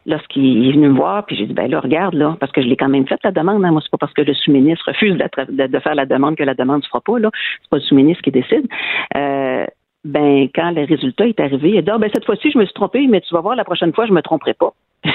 lorsqu'il 0.07 0.67
est 0.67 0.71
venu 0.71 0.89
me 0.89 0.95
voir, 0.95 1.25
puis 1.25 1.35
j'ai 1.35 1.45
dit, 1.45 1.53
ben 1.53 1.69
là, 1.69 1.81
regarde, 1.81 2.15
là, 2.15 2.37
parce 2.39 2.51
que 2.53 2.61
je 2.61 2.67
l'ai 2.67 2.77
quand 2.77 2.87
même 2.87 3.05
fait 3.05 3.19
la 3.23 3.31
demande. 3.31 3.63
Hein. 3.65 3.71
Moi, 3.71 3.81
c'est 3.83 3.91
pas 3.91 3.97
parce 3.97 4.13
que 4.13 4.21
le 4.21 4.33
sous-ministre 4.33 4.85
refuse 4.87 5.15
de, 5.15 5.79
faire 5.79 5.95
la 5.95 6.05
demande 6.05 6.37
que 6.37 6.43
la 6.43 6.55
demande 6.55 6.81
se 6.83 6.87
fera 6.87 7.01
pas, 7.01 7.19
là. 7.19 7.29
C'est 7.61 7.69
pas 7.69 7.77
le 7.77 7.83
sous-ministre 7.83 8.23
qui 8.23 8.31
décide. 8.31 8.67
Euh, 9.15 9.65
ben, 10.05 10.47
quand 10.55 10.71
le 10.71 10.85
résultat 10.85 11.27
est 11.27 11.39
arrivé, 11.39 11.71
il 11.71 11.77
a 11.77 11.81
dit, 11.81 11.89
ah, 11.91 11.97
ben, 11.97 12.09
cette 12.13 12.25
fois-ci, 12.25 12.51
je 12.51 12.57
me 12.57 12.63
suis 12.63 12.73
trompé, 12.73 13.05
mais 13.07 13.19
tu 13.19 13.33
vas 13.33 13.41
voir, 13.41 13.55
la 13.55 13.65
prochaine 13.65 13.93
fois, 13.93 14.05
je 14.05 14.13
me 14.13 14.21
tromperai 14.21 14.53
pas. 14.53 14.73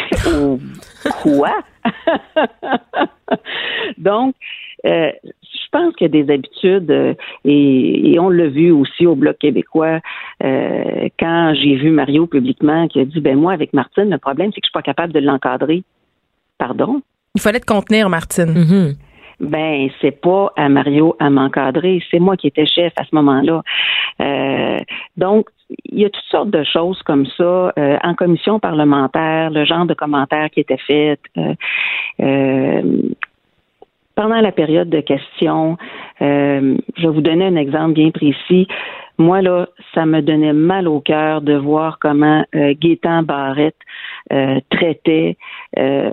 Quoi? 1.23 1.55
Donc, 3.99 4.35
euh, 4.87 5.11
je 5.25 5.69
pense 5.71 5.95
qu'il 5.95 6.05
y 6.15 6.19
a 6.19 6.23
des 6.23 6.33
habitudes, 6.33 6.91
euh, 6.91 7.15
et, 7.45 8.13
et 8.13 8.19
on 8.19 8.29
l'a 8.29 8.49
vu 8.49 8.71
aussi 8.71 9.07
au 9.07 9.15
Bloc 9.15 9.39
québécois, 9.39 10.01
euh, 10.45 11.09
quand 11.19 11.55
j'ai 11.55 11.77
vu 11.77 11.91
Mario 11.91 12.27
publiquement 12.27 12.89
qui 12.89 13.01
a 13.01 13.05
dit, 13.05 13.21
ben 13.21 13.37
moi, 13.39 13.53
avec 13.53 13.73
Martine, 13.73 14.11
le 14.11 14.19
problème, 14.19 14.51
c'est 14.55 14.61
que 14.61 14.67
je 14.67 14.69
suis 14.69 14.73
pas 14.73 14.83
capable 14.83 15.13
de 15.13 15.21
l'encadrer. 15.21 15.83
Pardon? 16.59 17.01
Il 17.35 17.41
fallait 17.41 17.61
te 17.61 17.67
contenir, 17.67 18.09
Martine. 18.09 18.53
Mhm. 18.53 18.95
Ben, 19.41 19.89
c'est 20.01 20.21
pas 20.21 20.53
à 20.57 20.69
Mario 20.69 21.17
à 21.19 21.29
m'encadrer, 21.31 22.01
c'est 22.11 22.21
moi 22.21 22.37
qui 22.37 22.47
étais 22.47 22.67
chef 22.67 22.93
à 22.97 23.05
ce 23.05 23.15
moment-là. 23.15 23.63
Euh, 24.21 24.79
donc, 25.17 25.49
il 25.87 26.01
y 26.01 26.05
a 26.05 26.11
toutes 26.11 26.31
sortes 26.31 26.51
de 26.51 26.63
choses 26.65 27.03
comme 27.03 27.27
ça 27.27 27.73
euh, 27.79 27.99
en 28.05 28.15
commission 28.15 28.61
parlementaire, 28.61 29.51
le 29.51 29.65
genre 29.65 29.87
de 29.87 29.95
commentaires 29.95 30.51
qui 30.51 30.61
étaient 30.61 30.77
faits. 30.77 31.19
euh, 31.39 31.55
euh, 32.21 32.83
pendant 34.23 34.41
la 34.41 34.53
période 34.53 34.89
de 34.89 35.01
questions, 35.01 35.77
euh, 36.21 36.77
je 36.97 37.03
vais 37.03 37.13
vous 37.13 37.23
donner 37.23 37.47
un 37.47 37.57
exemple 37.57 37.95
bien 37.95 38.13
précis. 38.13 38.69
Moi, 39.19 39.43
là, 39.43 39.67
ça 39.95 40.07
me 40.07 40.21
donnait 40.21 40.53
mal 40.53 40.87
au 40.87 41.01
cœur 41.01 41.41
de 41.43 41.55
voir 41.55 41.99
comment 42.01 42.45
euh, 42.55 42.73
Gaétan 42.81 43.25
Barrette 43.25 43.75
euh, 44.33 44.61
traitait 44.71 45.37
euh, 45.77 46.11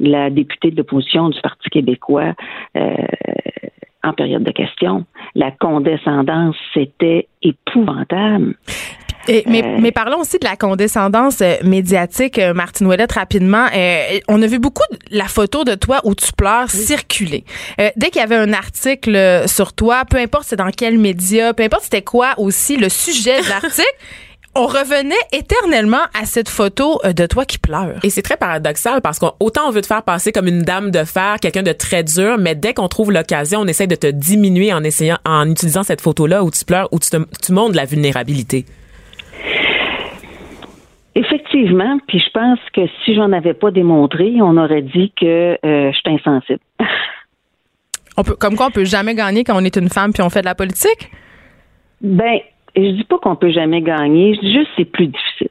la 0.00 0.28
députée 0.28 0.70
de 0.70 0.76
l'opposition 0.76 1.30
du 1.30 1.40
Parti 1.40 1.70
québécois 1.70 2.34
euh, 2.76 2.94
en 4.02 4.12
période 4.12 4.44
de 4.44 4.52
questions. 4.52 5.06
La 5.34 5.50
condescendance, 5.50 6.56
c'était 6.74 7.26
épouvantable. 7.40 8.54
Et- 9.28 9.44
mais, 9.46 9.62
Euh, 9.64 9.76
mais 9.80 9.90
parlons 9.92 10.18
aussi 10.20 10.38
de 10.38 10.44
la 10.44 10.56
condescendance 10.56 11.40
euh, 11.40 11.54
médiatique, 11.62 12.38
euh, 12.38 12.52
Martine 12.54 12.86
Ouellette, 12.86 13.12
rapidement. 13.12 13.66
Euh, 13.74 14.18
on 14.28 14.42
a 14.42 14.46
vu 14.46 14.58
beaucoup 14.58 14.82
de 14.90 15.16
la 15.16 15.26
photo 15.26 15.64
de 15.64 15.74
toi 15.74 16.00
où 16.04 16.14
tu 16.14 16.32
pleures 16.32 16.70
circuler. 16.70 17.44
Dès 17.96 18.10
qu'il 18.10 18.20
y 18.20 18.24
avait 18.24 18.36
un 18.36 18.52
article 18.52 19.44
sur 19.46 19.72
toi, 19.72 20.04
peu 20.04 20.18
importe 20.18 20.44
c'est 20.48 20.56
dans 20.56 20.70
quel 20.70 20.98
média, 20.98 21.54
peu 21.54 21.62
importe 21.62 21.84
c'était 21.84 22.02
quoi 22.02 22.34
aussi 22.38 22.76
le 22.76 22.88
sujet 22.88 23.40
de 23.42 23.48
l'article, 23.48 23.82
on 24.56 24.66
revenait 24.66 25.14
éternellement 25.32 26.02
à 26.20 26.26
cette 26.26 26.48
photo 26.48 27.00
de 27.04 27.26
toi 27.26 27.44
qui 27.44 27.58
pleure. 27.58 27.98
Et 28.04 28.10
c'est 28.10 28.22
très 28.22 28.36
paradoxal 28.36 29.00
parce 29.00 29.18
qu'autant 29.18 29.62
on 29.66 29.70
veut 29.70 29.80
te 29.80 29.86
faire 29.86 30.02
passer 30.02 30.30
comme 30.32 30.46
une 30.46 30.62
dame 30.62 30.90
de 30.90 31.02
fer, 31.04 31.36
quelqu'un 31.40 31.62
de 31.62 31.72
très 31.72 32.04
dur, 32.04 32.36
mais 32.38 32.54
dès 32.54 32.74
qu'on 32.74 32.88
trouve 32.88 33.10
l'occasion, 33.10 33.60
on 33.60 33.66
essaie 33.66 33.86
de 33.86 33.96
te 33.96 34.06
diminuer 34.06 34.72
en 34.72 34.84
essayant, 34.84 35.18
en 35.24 35.48
utilisant 35.50 35.82
cette 35.82 36.00
photo-là 36.00 36.44
où 36.44 36.50
tu 36.50 36.64
pleures, 36.64 36.88
où 36.92 36.98
tu, 36.98 37.10
te- 37.10 37.24
tu 37.42 37.52
montres 37.52 37.74
la 37.74 37.84
vulnérabilité. 37.84 38.64
Effectivement, 41.16 41.98
puis 42.08 42.18
je 42.18 42.30
pense 42.30 42.58
que 42.72 42.82
si 43.04 43.14
j'en 43.14 43.32
avais 43.32 43.54
pas 43.54 43.70
démontré, 43.70 44.34
on 44.40 44.56
aurait 44.56 44.82
dit 44.82 45.12
que 45.18 45.58
euh, 45.64 45.92
je 45.92 45.96
suis 45.96 46.10
insensible. 46.10 46.60
On 48.16 48.22
peut, 48.22 48.36
comme 48.36 48.56
quoi 48.56 48.66
on 48.66 48.70
peut 48.70 48.84
jamais 48.84 49.14
gagner 49.14 49.44
quand 49.44 49.56
on 49.56 49.64
est 49.64 49.76
une 49.76 49.88
femme 49.88 50.12
puis 50.12 50.22
on 50.22 50.30
fait 50.30 50.40
de 50.40 50.46
la 50.46 50.54
politique? 50.54 51.10
Ben, 52.00 52.38
je 52.76 52.90
dis 52.90 53.04
pas 53.04 53.18
qu'on 53.18 53.36
peut 53.36 53.50
jamais 53.50 53.80
gagner, 53.80 54.34
je 54.34 54.40
dis 54.40 54.54
juste 54.54 54.70
c'est 54.76 54.84
plus 54.84 55.08
difficile. 55.08 55.48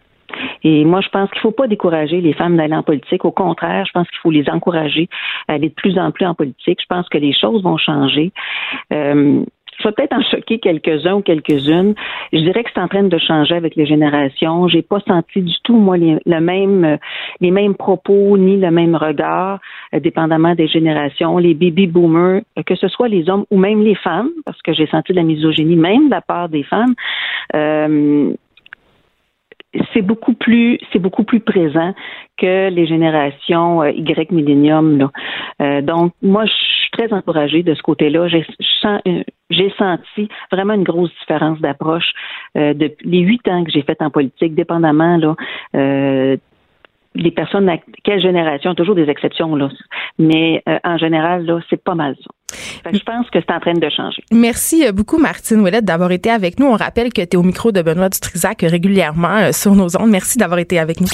Et 0.64 0.84
moi, 0.86 1.02
je 1.02 1.10
pense 1.10 1.30
qu'il 1.32 1.42
faut 1.42 1.52
pas 1.52 1.68
décourager 1.68 2.22
les 2.22 2.34
femmes 2.34 2.58
d'aller 2.58 2.76
en 2.76 2.84
politique. 2.84 3.24
Au 3.26 3.32
contraire, 3.32 3.86
je 3.86 3.92
pense 3.92 4.10
qu'il 4.10 4.20
faut 4.20 4.32
les 4.32 4.50
encourager 4.50 5.10
à 5.48 5.54
aller 5.54 5.70
de 5.70 5.74
plus 5.74 5.98
en 6.00 6.12
plus 6.12 6.26
en 6.26 6.34
politique. 6.34 6.80
Je 6.82 6.88
pense 6.88 7.08
que 7.10 7.18
les 7.18 7.34
choses 7.34 7.64
vont 7.64 7.78
changer. 7.78 8.32
Euh, 8.92 9.44
je 9.84 9.90
vais 9.90 9.94
peut-être 9.94 10.14
en 10.14 10.22
choquer 10.22 10.60
quelques-uns 10.60 11.16
ou 11.16 11.22
quelques-unes. 11.22 11.94
Je 12.32 12.40
dirais 12.40 12.64
que 12.64 12.70
c'est 12.74 12.80
en 12.80 12.88
train 12.88 13.04
de 13.04 13.18
changer 13.18 13.56
avec 13.56 13.76
les 13.76 13.86
générations. 13.86 14.68
J'ai 14.68 14.82
pas 14.82 15.00
senti 15.08 15.42
du 15.42 15.54
tout, 15.64 15.76
moi, 15.76 15.98
les, 15.98 16.18
le 16.26 16.40
même, 16.40 16.86
euh, 16.86 16.98
les 17.42 17.52
mêmes 17.52 17.76
propos 17.76 18.38
ni 18.38 18.58
le 18.58 18.72
même 18.72 18.96
regard, 18.96 19.60
euh, 19.94 20.00
dépendamment 20.00 20.56
des 20.56 20.68
générations. 20.68 21.38
Les 21.38 21.54
baby 21.54 21.88
boomers, 21.88 22.42
euh, 22.58 22.64
que 22.66 22.76
ce 22.76 22.88
soit 22.88 23.10
les 23.10 23.30
hommes 23.30 23.46
ou 23.52 23.58
même 23.58 23.84
les 23.84 23.96
femmes, 23.96 24.30
parce 24.46 24.62
que 24.62 24.74
j'ai 24.74 24.88
senti 24.88 25.12
de 25.12 25.18
la 25.18 25.24
misogynie 25.24 25.76
même 25.76 26.06
de 26.06 26.12
la 26.12 26.22
part 26.22 26.50
des 26.50 26.64
femmes. 26.64 26.96
C'est 29.94 30.02
beaucoup 30.02 30.34
plus 30.34 30.80
c'est 30.92 31.00
beaucoup 31.00 31.24
plus 31.24 31.40
présent 31.40 31.94
que 32.38 32.70
les 32.70 32.86
générations 32.86 33.82
euh, 33.82 33.92
Y 33.92 34.32
millénium 34.32 34.98
là. 34.98 35.12
Euh, 35.62 35.82
donc 35.82 36.14
moi 36.22 36.46
je 36.46 36.52
suis 36.52 36.92
très 36.92 37.12
encouragée 37.14 37.64
de 37.64 37.74
ce 37.74 37.82
côté-là. 37.82 38.28
J'ai 38.28 38.46
j'ai 39.50 39.74
senti 39.78 40.28
vraiment 40.52 40.74
une 40.74 40.84
grosse 40.84 41.12
différence 41.20 41.60
d'approche 41.60 42.12
euh, 42.58 42.74
depuis 42.74 43.08
les 43.10 43.20
huit 43.20 43.48
ans 43.48 43.64
que 43.64 43.72
j'ai 43.72 43.82
fait 43.82 44.02
en 44.02 44.10
politique, 44.10 44.56
dépendamment 44.56 45.18
là. 45.18 45.36
Euh, 45.76 46.38
les 47.16 47.32
personnes 47.32 47.70
à 47.70 47.78
quelle 48.04 48.22
génération, 48.22 48.76
toujours 48.76 48.96
des 48.96 49.10
exceptions 49.10 49.56
là, 49.56 49.70
mais 50.18 50.64
euh, 50.68 50.78
en 50.84 50.98
général 50.98 51.46
là, 51.46 51.60
c'est 51.70 51.84
pas 51.84 51.96
mal 51.96 52.16
ça. 52.24 52.30
Fait 52.84 52.96
je 52.96 53.04
pense 53.04 53.30
que 53.30 53.40
c'est 53.40 53.54
en 53.54 53.60
train 53.60 53.74
de 53.74 53.90
changer. 53.90 54.24
Merci 54.32 54.86
euh, 54.88 54.92
beaucoup, 54.92 55.18
Martine 55.18 55.60
Ouellette, 55.62 55.86
d'avoir 55.86 56.12
été 56.12 56.30
avec 56.30 56.60
nous. 56.60 56.68
On 56.68 56.76
rappelle 56.76 57.12
que 57.12 57.22
tu 57.22 57.30
es 57.34 57.36
au 57.36 57.44
micro 57.44 57.72
de 57.72 57.82
Benoît 57.82 58.10
Dutrisac 58.10 58.62
régulièrement 58.62 59.38
euh, 59.38 59.52
sur 59.52 59.74
nos 59.74 59.98
ondes. 59.98 60.10
Merci 60.10 60.38
d'avoir 60.38 60.60
été 60.60 60.80
avec 60.80 61.02
nous. 61.02 61.08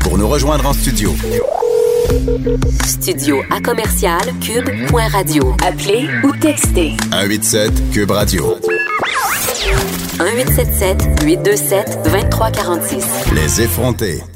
Pour 0.00 0.18
nous 0.18 0.28
rejoindre 0.28 0.66
en 0.66 0.72
studio, 0.72 1.10
Studio 2.84 3.38
à 3.50 3.60
commercial 3.60 4.20
cube.radio. 4.40 5.56
Appelez 5.66 6.06
ou 6.22 6.30
textez 6.36 6.92
187 7.10 7.90
Cube 7.92 8.10
Radio. 8.10 8.44
1877 10.20 11.24
827 11.24 11.98
2346. 12.04 13.32
Les 13.34 13.62
effrontés. 13.62 14.35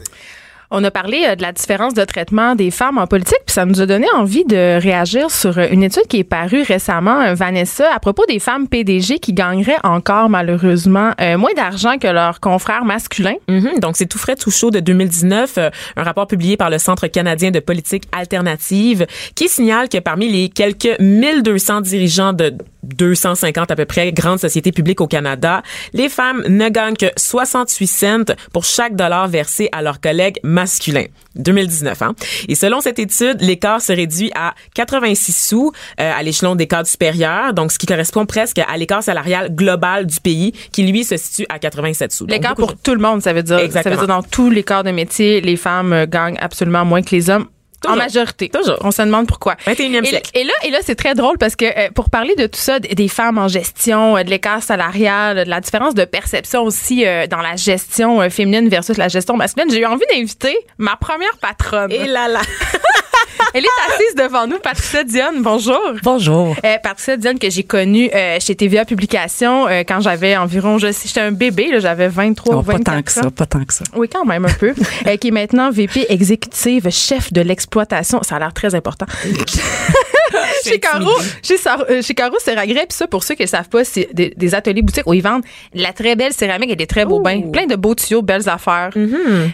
On 0.72 0.84
a 0.84 0.90
parlé 0.90 1.24
euh, 1.26 1.34
de 1.34 1.42
la 1.42 1.52
différence 1.52 1.94
de 1.94 2.04
traitement 2.04 2.54
des 2.54 2.70
femmes 2.70 2.98
en 2.98 3.06
politique, 3.06 3.40
puis 3.44 3.54
ça 3.54 3.64
nous 3.64 3.80
a 3.80 3.86
donné 3.86 4.06
envie 4.14 4.44
de 4.44 4.80
réagir 4.80 5.30
sur 5.30 5.58
euh, 5.58 5.66
une 5.70 5.82
étude 5.82 6.06
qui 6.08 6.18
est 6.18 6.24
parue 6.24 6.62
récemment, 6.62 7.20
euh, 7.20 7.34
Vanessa, 7.34 7.92
à 7.92 7.98
propos 7.98 8.24
des 8.26 8.38
femmes 8.38 8.68
PDG 8.68 9.18
qui 9.18 9.32
gagneraient 9.32 9.78
encore 9.82 10.28
malheureusement 10.28 11.12
moins 11.38 11.52
d'argent 11.56 11.98
que 11.98 12.06
leurs 12.06 12.40
confrères 12.40 12.84
masculins. 12.84 13.34
Mhm. 13.48 13.80
Donc, 13.80 13.96
c'est 13.96 14.06
tout 14.06 14.18
frais, 14.18 14.36
tout 14.36 14.50
chaud 14.50 14.70
de 14.70 14.80
2019, 14.80 15.58
euh, 15.58 15.70
un 15.96 16.02
rapport 16.02 16.26
publié 16.26 16.56
par 16.56 16.70
le 16.70 16.78
Centre 16.78 17.06
canadien 17.08 17.50
de 17.50 17.60
politique 17.60 18.04
alternative 18.12 19.06
qui 19.34 19.48
signale 19.48 19.88
que 19.88 19.98
parmi 19.98 20.28
les 20.30 20.48
quelques 20.48 20.98
1200 21.00 21.80
dirigeants 21.80 22.32
de 22.32 22.54
250 22.82 23.70
à 23.70 23.76
peu 23.76 23.84
près 23.84 24.12
grandes 24.12 24.38
sociétés 24.38 24.72
publiques 24.72 25.00
au 25.00 25.06
Canada, 25.06 25.62
les 25.92 26.08
femmes 26.08 26.42
ne 26.48 26.68
gagnent 26.68 26.96
que 26.96 27.06
68 27.16 27.86
cents 27.86 28.34
pour 28.52 28.64
chaque 28.64 28.96
dollar 28.96 29.28
versé 29.28 29.68
à 29.72 29.82
leurs 29.82 30.00
collègues 30.00 30.38
masculins. 30.42 31.06
2019, 31.36 32.02
hein? 32.02 32.14
Et 32.48 32.54
selon 32.54 32.80
cette 32.80 32.98
étude, 32.98 33.40
l'écart 33.40 33.80
se 33.80 33.92
réduit 33.92 34.32
à 34.34 34.54
86 34.74 35.32
sous 35.32 35.72
euh, 36.00 36.12
à 36.12 36.22
l'échelon 36.22 36.56
des 36.56 36.66
cadres 36.66 36.88
supérieurs, 36.88 37.54
donc 37.54 37.72
ce 37.72 37.78
qui 37.78 37.86
correspond 37.86 38.26
presque 38.26 38.58
à 38.58 38.76
l'écart 38.76 39.02
salarial 39.02 39.54
global 39.54 40.06
du 40.06 40.20
pays, 40.20 40.52
qui 40.72 40.82
lui 40.82 41.04
se 41.04 41.16
situe 41.16 41.46
à 41.48 41.58
87 41.58 42.12
sous. 42.12 42.26
L'écart 42.26 42.56
pour 42.56 42.76
tout 42.76 42.94
le 42.94 43.00
monde, 43.00 43.22
ça 43.22 43.32
veut 43.32 43.42
dire. 43.42 43.58
Exactement. 43.58 43.94
Ça 43.94 44.00
veut 44.00 44.06
dire 44.06 44.16
dans 44.16 44.22
tous 44.22 44.50
les 44.50 44.62
corps 44.62 44.84
de 44.84 44.90
métier, 44.90 45.40
les 45.40 45.56
femmes 45.56 45.92
euh, 45.92 46.06
gagnent 46.06 46.38
absolument 46.40 46.84
moins 46.84 47.02
que 47.02 47.14
les 47.14 47.30
hommes. 47.30 47.46
Toujours. 47.80 47.94
En 47.96 47.98
majorité. 47.98 48.48
Toujours. 48.50 48.76
On 48.82 48.90
se 48.90 49.00
demande 49.02 49.26
pourquoi. 49.26 49.54
21e 49.66 50.04
Et, 50.04 50.08
siècle. 50.08 50.30
et 50.34 50.44
là, 50.44 50.52
et 50.64 50.70
là, 50.70 50.78
c'est 50.82 50.94
très 50.94 51.14
drôle 51.14 51.38
parce 51.38 51.56
que 51.56 51.64
euh, 51.64 51.90
pour 51.94 52.10
parler 52.10 52.34
de 52.34 52.46
tout 52.46 52.58
ça, 52.60 52.78
des 52.78 53.08
femmes 53.08 53.38
en 53.38 53.48
gestion, 53.48 54.16
euh, 54.16 54.22
de 54.22 54.30
l'écart 54.30 54.62
salarial, 54.62 55.44
de 55.44 55.50
la 55.50 55.60
différence 55.60 55.94
de 55.94 56.04
perception 56.04 56.62
aussi 56.62 57.06
euh, 57.06 57.26
dans 57.26 57.40
la 57.40 57.56
gestion 57.56 58.28
féminine 58.30 58.68
versus 58.68 58.96
la 58.98 59.08
gestion 59.08 59.36
masculine, 59.36 59.70
j'ai 59.70 59.80
eu 59.80 59.86
envie 59.86 60.04
d'inviter 60.12 60.56
ma 60.78 60.96
première 60.96 61.36
patronne. 61.40 61.90
Et 61.90 62.06
là 62.06 62.28
là. 62.28 62.40
Elle 63.54 63.64
est 63.64 63.68
assise 63.88 64.14
devant 64.16 64.46
nous, 64.46 64.58
Patricia 64.58 65.04
Dionne. 65.04 65.42
Bonjour. 65.42 65.80
Bonjour. 66.02 66.56
Euh, 66.64 66.76
Patricia 66.82 67.16
Dionne 67.16 67.38
que 67.38 67.50
j'ai 67.50 67.64
connue 67.64 68.10
euh, 68.14 68.38
chez 68.40 68.54
TVA 68.54 68.84
Publications 68.84 69.66
euh, 69.66 69.82
quand 69.86 70.00
j'avais 70.00 70.36
environ, 70.36 70.78
je 70.78 70.92
sais, 70.92 71.08
j'étais 71.08 71.20
un 71.20 71.32
bébé, 71.32 71.70
là, 71.70 71.80
j'avais 71.80 72.08
23 72.08 72.54
ou 72.54 72.56
Non, 72.56 72.62
24 72.62 72.84
pas 72.84 72.92
tant 72.92 73.02
que 73.02 73.10
ans. 73.10 73.22
ça, 73.22 73.30
pas 73.30 73.46
tant 73.46 73.64
que 73.64 73.74
ça. 73.74 73.84
Oui, 73.96 74.08
quand 74.08 74.24
même 74.24 74.44
un 74.44 74.52
peu. 74.52 74.74
Qui 75.20 75.28
est 75.28 75.32
maintenant 75.32 75.70
VP 75.70 76.06
exécutive, 76.08 76.88
chef 76.90 77.32
de 77.32 77.40
l'exploitation. 77.40 78.22
Ça 78.22 78.36
a 78.36 78.38
l'air 78.38 78.52
très 78.54 78.74
important. 78.74 79.06
chez 80.64 80.78
Caro, 80.78 81.10
chez, 81.42 81.56
chez 82.02 82.14
Caro 82.14 82.36
puis 82.40 82.86
ça, 82.90 83.06
pour 83.06 83.24
ceux 83.24 83.34
qui 83.34 83.42
ne 83.42 83.48
savent 83.48 83.68
pas, 83.68 83.84
c'est 83.84 84.08
des, 84.12 84.32
des 84.36 84.54
ateliers 84.54 84.82
boutiques 84.82 85.06
où 85.06 85.14
ils 85.14 85.22
vendent 85.22 85.42
de 85.74 85.82
la 85.82 85.92
très 85.92 86.16
belle 86.16 86.32
céramique 86.32 86.70
et 86.70 86.76
des 86.76 86.86
très 86.86 87.04
beaux 87.04 87.20
bains. 87.20 87.50
Plein 87.50 87.66
de 87.66 87.76
beaux 87.76 87.94
tuyaux, 87.94 88.22
belles 88.22 88.48
affaires. 88.48 88.90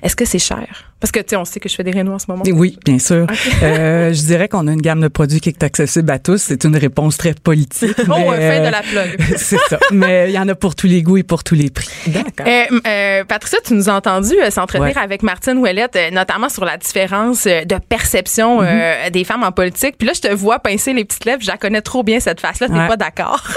Est-ce 0.03 0.17
que 0.17 0.25
c'est 0.25 0.39
cher? 0.39 0.93
Parce 0.99 1.13
que, 1.13 1.21
tu 1.21 1.27
sais, 1.31 1.37
on 1.37 1.45
sait 1.45 1.61
que 1.61 1.69
je 1.69 1.75
fais 1.75 1.85
des 1.85 1.91
rénaux 1.91 2.13
en 2.13 2.19
ce 2.19 2.25
moment. 2.29 2.43
Oui, 2.47 2.79
bien 2.85 2.99
sûr. 2.99 3.27
Euh, 3.63 4.13
je 4.15 4.23
dirais 4.23 4.49
qu'on 4.49 4.67
a 4.67 4.73
une 4.73 4.81
gamme 4.81 5.01
de 5.01 5.09
produits 5.09 5.41
qui 5.41 5.51
est 5.51 5.63
accessible 5.63 6.11
à 6.11 6.19
tous. 6.19 6.39
C'est 6.39 6.65
une 6.65 6.77
réponse 6.77 7.19
très 7.19 7.35
politique. 7.35 7.95
Oh, 7.99 8.05
mais, 8.09 8.29
euh, 8.31 8.55
fin 8.55 8.61
de 8.61 8.67
euh, 8.67 8.71
la 8.71 8.81
plug. 8.83 9.21
c'est 9.37 9.59
ça. 9.69 9.79
Mais 9.93 10.31
il 10.31 10.35
y 10.35 10.39
en 10.39 10.49
a 10.49 10.55
pour 10.55 10.75
tous 10.75 10.87
les 10.87 11.03
goûts 11.03 11.19
et 11.19 11.23
pour 11.23 11.45
tous 11.45 11.55
les 11.55 11.69
prix. 11.71 11.89
D'accord. 12.07 12.47
Euh, 12.47 12.81
euh, 12.87 13.25
Patricia, 13.25 13.59
tu 13.65 13.75
nous 13.75 13.89
as 13.91 13.93
entendu 13.95 14.33
euh, 14.43 14.51
s'entretenir 14.51 14.97
Ouais. 14.97 15.03
avec 15.03 15.23
Martine 15.23 15.59
Ouellette, 15.59 15.97
euh, 15.97 16.11
notamment 16.11 16.49
sur 16.49 16.65
la 16.65 16.77
différence 16.79 17.47
euh, 17.47 17.65
de 17.65 17.77
perception 17.89 18.63
Mm-hmm. 18.63 18.67
euh, 19.07 19.11
des 19.11 19.25
femmes 19.25 19.43
en 19.43 19.53
politique. 19.53 19.97
Puis 19.99 20.07
là, 20.07 20.13
je 20.15 20.21
te 20.21 20.33
vois 20.33 20.59
pincer 20.61 20.93
les 20.93 21.05
petites 21.05 21.25
lèvres. 21.27 21.43
Je 21.43 21.47
la 21.49 21.57
connais 21.57 21.81
trop 21.83 22.03
bien, 22.03 22.21
cette 22.21 22.41
face-là. 22.41 22.69
T'es 22.69 22.73
Ouais. 22.75 22.89
pas 22.89 22.97
d'accord? 22.97 23.43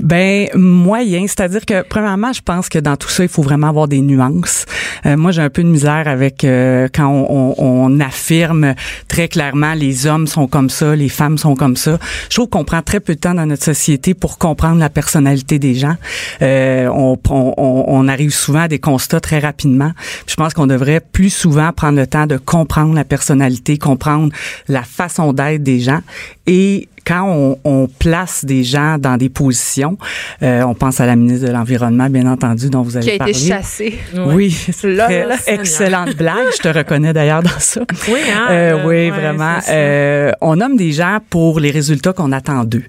Ben 0.00 0.48
moyen, 0.54 1.26
c'est-à-dire 1.26 1.64
que 1.64 1.82
premièrement, 1.82 2.32
je 2.32 2.40
pense 2.40 2.68
que 2.68 2.78
dans 2.78 2.96
tout 2.96 3.08
ça, 3.08 3.22
il 3.22 3.28
faut 3.28 3.42
vraiment 3.42 3.68
avoir 3.68 3.86
des 3.86 4.00
nuances. 4.00 4.66
Euh, 5.06 5.16
moi, 5.16 5.30
j'ai 5.30 5.40
un 5.42 5.50
peu 5.50 5.62
de 5.62 5.68
misère 5.68 6.08
avec 6.08 6.42
euh, 6.44 6.83
quand 6.92 7.08
on, 7.08 7.26
on- 7.28 7.54
on 7.58 8.00
affirme 8.00 8.74
très 9.08 9.28
clairement 9.28 9.74
les 9.74 10.06
hommes 10.06 10.26
sont 10.26 10.46
comme 10.46 10.70
ça, 10.70 10.94
les 10.96 11.08
femmes 11.08 11.38
sont 11.38 11.54
comme 11.54 11.76
ça. 11.76 11.98
Je 12.30 12.36
trouve 12.36 12.48
qu'on 12.48 12.64
prend 12.64 12.82
très 12.82 13.00
peu 13.00 13.14
de 13.14 13.20
temps 13.20 13.34
dans 13.34 13.46
notre 13.46 13.64
société 13.64 14.14
pour 14.14 14.38
comprendre 14.38 14.78
la 14.78 14.90
personnalité 14.90 15.58
des 15.58 15.74
gens. 15.74 15.96
Euh, 16.42 16.88
on- 16.92 17.18
on 17.26 18.08
arrive 18.08 18.32
souvent 18.34 18.60
à 18.62 18.68
des 18.68 18.78
constats 18.78 19.20
très 19.20 19.38
rapidement. 19.38 19.92
Je 20.26 20.34
pense 20.34 20.54
qu'on 20.54 20.66
devrait 20.66 21.00
plus 21.00 21.30
souvent 21.30 21.72
prendre 21.72 21.98
le 21.98 22.06
temps 22.06 22.26
de 22.26 22.36
comprendre 22.36 22.94
la 22.94 23.04
personnalité, 23.04 23.78
comprendre 23.78 24.32
la 24.68 24.82
façon 24.82 25.32
d'être 25.32 25.62
des 25.62 25.80
gens 25.80 26.00
et 26.46 26.88
quand 27.04 27.24
on, 27.28 27.58
on 27.64 27.86
place 27.98 28.44
des 28.44 28.64
gens 28.64 28.98
dans 28.98 29.16
des 29.16 29.28
positions, 29.28 29.98
euh, 30.42 30.62
on 30.62 30.74
pense 30.74 31.00
à 31.00 31.06
la 31.06 31.16
ministre 31.16 31.46
de 31.46 31.52
l'Environnement, 31.52 32.08
bien 32.08 32.26
entendu, 32.30 32.70
dont 32.70 32.82
vous 32.82 32.96
avez 32.96 33.04
Qui 33.04 33.10
a 33.10 33.14
été 33.14 33.18
parlé. 33.18 33.34
chassée. 33.34 33.98
Oui, 34.26 34.56
très 34.78 35.26
excellente 35.46 36.16
blague. 36.16 36.34
Je 36.56 36.62
te 36.62 36.68
reconnais 36.68 37.12
d'ailleurs 37.12 37.42
dans 37.42 37.58
ça. 37.58 37.82
Oui, 38.08 38.20
hein, 38.32 38.46
Euh, 38.50 38.78
oui, 38.82 38.86
ouais, 38.86 39.10
vraiment. 39.10 39.58
Euh, 39.68 40.32
on 40.40 40.56
nomme 40.56 40.76
des 40.76 40.92
gens 40.92 41.18
pour 41.30 41.60
les 41.60 41.70
résultats 41.70 42.12
qu'on 42.12 42.32
attend 42.32 42.64
d'eux. 42.64 42.84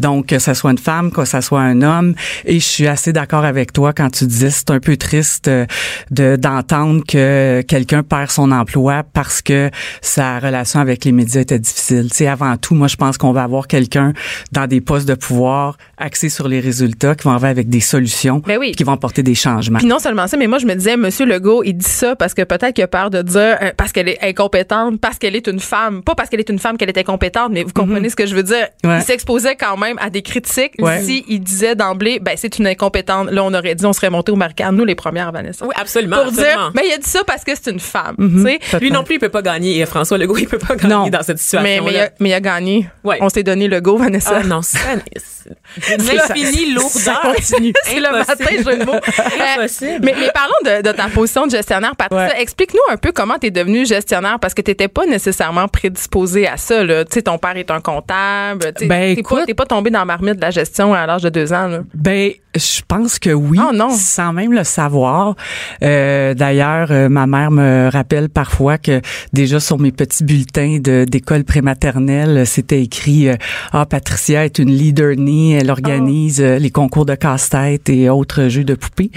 Donc, 0.00 0.26
que 0.26 0.38
ça 0.38 0.54
soit 0.54 0.70
une 0.70 0.78
femme, 0.78 1.10
que 1.10 1.24
ça 1.24 1.40
soit 1.40 1.60
un 1.60 1.82
homme. 1.82 2.14
Et 2.44 2.60
je 2.60 2.64
suis 2.64 2.86
assez 2.86 3.12
d'accord 3.12 3.44
avec 3.44 3.72
toi 3.72 3.92
quand 3.92 4.10
tu 4.10 4.26
disais 4.26 4.50
c'est 4.50 4.70
un 4.70 4.80
peu 4.80 4.96
triste 4.96 5.48
euh, 5.48 5.66
de 6.10 6.36
d'entendre 6.36 7.02
que 7.06 7.62
quelqu'un 7.66 8.02
perd 8.02 8.30
son 8.30 8.50
emploi 8.52 9.02
parce 9.12 9.42
que 9.42 9.70
sa 10.02 10.38
relation 10.38 10.80
avec 10.80 11.04
les 11.04 11.12
médias 11.12 11.40
était 11.40 11.58
difficile. 11.58 12.08
Tu 12.10 12.16
sais, 12.18 12.26
avant 12.26 12.56
tout, 12.56 12.74
moi, 12.74 12.88
je 12.88 12.96
pense 12.96 13.16
qu'on 13.18 13.32
va 13.32 13.42
avoir 13.44 13.55
quelqu'un 13.66 14.12
dans 14.52 14.66
des 14.66 14.80
postes 14.80 15.08
de 15.08 15.14
pouvoir 15.14 15.76
axés 15.98 16.28
sur 16.28 16.48
les 16.48 16.60
résultats 16.60 17.14
qui 17.14 17.24
vont 17.24 17.30
arriver 17.30 17.48
avec 17.48 17.68
des 17.68 17.80
solutions, 17.80 18.42
Ben 18.46 18.58
oui. 18.58 18.72
qui 18.72 18.84
vont 18.84 18.92
apporter 18.92 19.22
des 19.22 19.34
changements. 19.34 19.78
Puis 19.78 19.86
non 19.86 19.98
seulement 19.98 20.26
ça, 20.26 20.36
mais 20.36 20.46
moi, 20.46 20.58
je 20.58 20.66
me 20.66 20.74
disais, 20.74 20.96
Monsieur 20.96 21.24
Legault, 21.26 21.62
il 21.64 21.74
dit 21.74 21.88
ça 21.88 22.14
parce 22.16 22.34
que 22.34 22.42
peut-être 22.42 22.74
qu'il 22.74 22.84
a 22.84 22.88
peur 22.88 23.10
de 23.10 23.22
dire, 23.22 23.56
euh, 23.62 23.70
parce 23.76 23.92
qu'elle 23.92 24.08
est 24.08 24.18
incompétente, 24.22 25.00
parce 25.00 25.18
qu'elle 25.18 25.34
est 25.36 25.46
une 25.46 25.60
femme. 25.60 26.02
Pas 26.02 26.14
parce 26.14 26.28
qu'elle 26.28 26.40
est 26.40 26.48
une 26.50 26.58
femme 26.58 26.76
qu'elle 26.76 26.88
est 26.90 26.98
incompétente, 26.98 27.50
mais 27.52 27.62
vous 27.64 27.72
comprenez 27.72 28.10
ce 28.10 28.16
que 28.16 28.26
je 28.26 28.34
veux 28.34 28.42
dire. 28.42 28.68
Mhm. 28.84 28.90
Ouais. 28.90 28.98
Il 28.98 29.02
s'exposait 29.04 29.56
quand 29.56 29.76
même 29.76 29.96
à 30.00 30.10
des 30.10 30.22
critiques. 30.22 30.72
Ouais. 30.78 31.02
Si 31.02 31.24
il 31.28 31.40
disait 31.40 31.74
d'emblée, 31.74 32.18
ben, 32.20 32.34
c'est 32.36 32.58
une 32.58 32.66
incompétente, 32.66 33.30
là, 33.30 33.42
on 33.44 33.54
aurait 33.54 33.74
dit, 33.74 33.86
on 33.86 33.92
serait 33.92 34.10
monté 34.10 34.32
au 34.32 34.36
marquage, 34.36 34.72
nous, 34.72 34.84
les 34.84 34.94
premières, 34.94 35.32
Vanessa. 35.32 35.64
Oui, 35.66 35.72
absolument. 35.80 36.16
Pour 36.16 36.26
absolument. 36.26 36.52
dire, 36.54 36.72
mais 36.74 36.82
il 36.88 36.92
a 36.92 36.98
dit 36.98 37.08
ça 37.08 37.22
parce 37.26 37.44
que 37.44 37.52
c'est 37.54 37.70
une 37.70 37.80
femme. 37.80 38.14
Mhm. 38.18 38.44
tu 38.44 38.68
sais. 38.70 38.78
Lui 38.80 38.90
non 38.90 39.04
plus, 39.04 39.14
il 39.16 39.18
peut 39.18 39.28
pas 39.28 39.42
gagner. 39.42 39.78
Et 39.78 39.86
François 39.86 40.18
Legault, 40.18 40.36
il 40.38 40.48
peut 40.48 40.58
pas 40.58 40.76
gagner 40.76 40.94
Non. 40.94 41.08
dans 41.08 41.22
cette 41.22 41.38
situation. 41.38 41.62
Mais, 41.62 41.80
mais, 41.80 41.96
il 41.96 42.00
a, 42.00 42.10
mais 42.20 42.28
il 42.30 42.34
a 42.34 42.40
gagné. 42.40 42.88
Ouais. 43.04 43.18
On 43.20 43.28
s'est 43.28 43.42
donné 43.46 43.68
le 43.68 43.80
go, 43.80 43.96
Vanessa. 43.96 44.40
Ah 44.40 44.42
non, 44.44 44.60
c'est 44.62 44.78
c'est 45.80 46.20
infinie 46.20 46.72
lourdeur. 46.74 46.90
Ça 46.90 47.20
continue. 47.22 47.72
C'est 47.84 48.00
le 48.00 48.10
matin, 48.10 48.44
jeu 48.50 48.78
de 48.78 48.84
mots. 48.84 48.94
Euh, 48.94 49.54
Impossible. 49.58 50.00
Mais, 50.02 50.14
mais 50.18 50.30
parlons 50.34 50.54
de, 50.64 50.82
de 50.82 50.92
ta 50.92 51.08
position 51.08 51.46
de 51.46 51.52
gestionnaire, 51.52 51.94
Patricia. 51.96 52.26
Ouais. 52.34 52.42
Explique-nous 52.42 52.92
un 52.92 52.96
peu 52.96 53.12
comment 53.12 53.38
tu 53.40 53.46
es 53.46 53.50
devenue 53.50 53.86
gestionnaire 53.86 54.38
parce 54.40 54.54
que 54.54 54.62
tu 54.62 54.70
n'étais 54.72 54.88
pas 54.88 55.06
nécessairement 55.06 55.68
prédisposée 55.68 56.46
à 56.48 56.56
ça. 56.56 56.82
Tu 56.84 56.94
sais, 57.10 57.22
ton 57.22 57.38
père 57.38 57.56
est 57.56 57.70
un 57.70 57.80
comptable. 57.80 58.72
Tu 58.74 58.80
sais, 58.82 58.86
Ben, 58.86 59.14
t'es 59.14 59.22
pas, 59.22 59.28
écoute- 59.36 59.46
t'es 59.46 59.54
pas 59.54 59.66
tombé 59.66 59.90
dans 59.90 60.00
la 60.00 60.04
marmite 60.04 60.36
de 60.36 60.40
la 60.40 60.50
gestion 60.50 60.92
à 60.94 61.06
l'âge 61.06 61.22
de 61.22 61.28
deux 61.28 61.52
ans. 61.52 61.68
Là. 61.68 61.80
Ben, 61.94 62.32
je 62.58 62.82
pense 62.86 63.18
que 63.18 63.30
oui, 63.30 63.58
Oh 63.62 63.72
non. 63.74 63.90
sans 63.90 64.32
même 64.32 64.52
le 64.52 64.64
savoir. 64.64 65.34
Euh, 65.82 66.34
D'ailleurs, 66.34 66.88
euh, 66.90 67.08
ma 67.08 67.26
mère 67.26 67.50
me 67.50 67.88
rappelle 67.92 68.28
parfois 68.28 68.78
que 68.78 69.00
déjà 69.32 69.60
sur 69.60 69.78
mes 69.78 69.92
petits 69.92 70.24
bulletins 70.24 70.78
d'école 70.80 71.44
prématernelle, 71.44 72.46
c'était 72.46 72.82
écrit 72.82 73.28
euh, 73.28 73.36
ah 73.72 73.86
Patricia 73.86 74.44
est 74.44 74.58
une 74.58 74.70
leader 74.70 75.16
née, 75.16 75.52
elle 75.52 75.70
organise 75.70 76.40
euh, 76.40 76.58
les 76.58 76.70
concours 76.70 77.06
de 77.06 77.14
casse-tête 77.14 77.88
et 77.88 78.08
autres 78.10 78.48
jeux 78.48 78.64
de 78.64 78.74
poupées. 78.74 79.10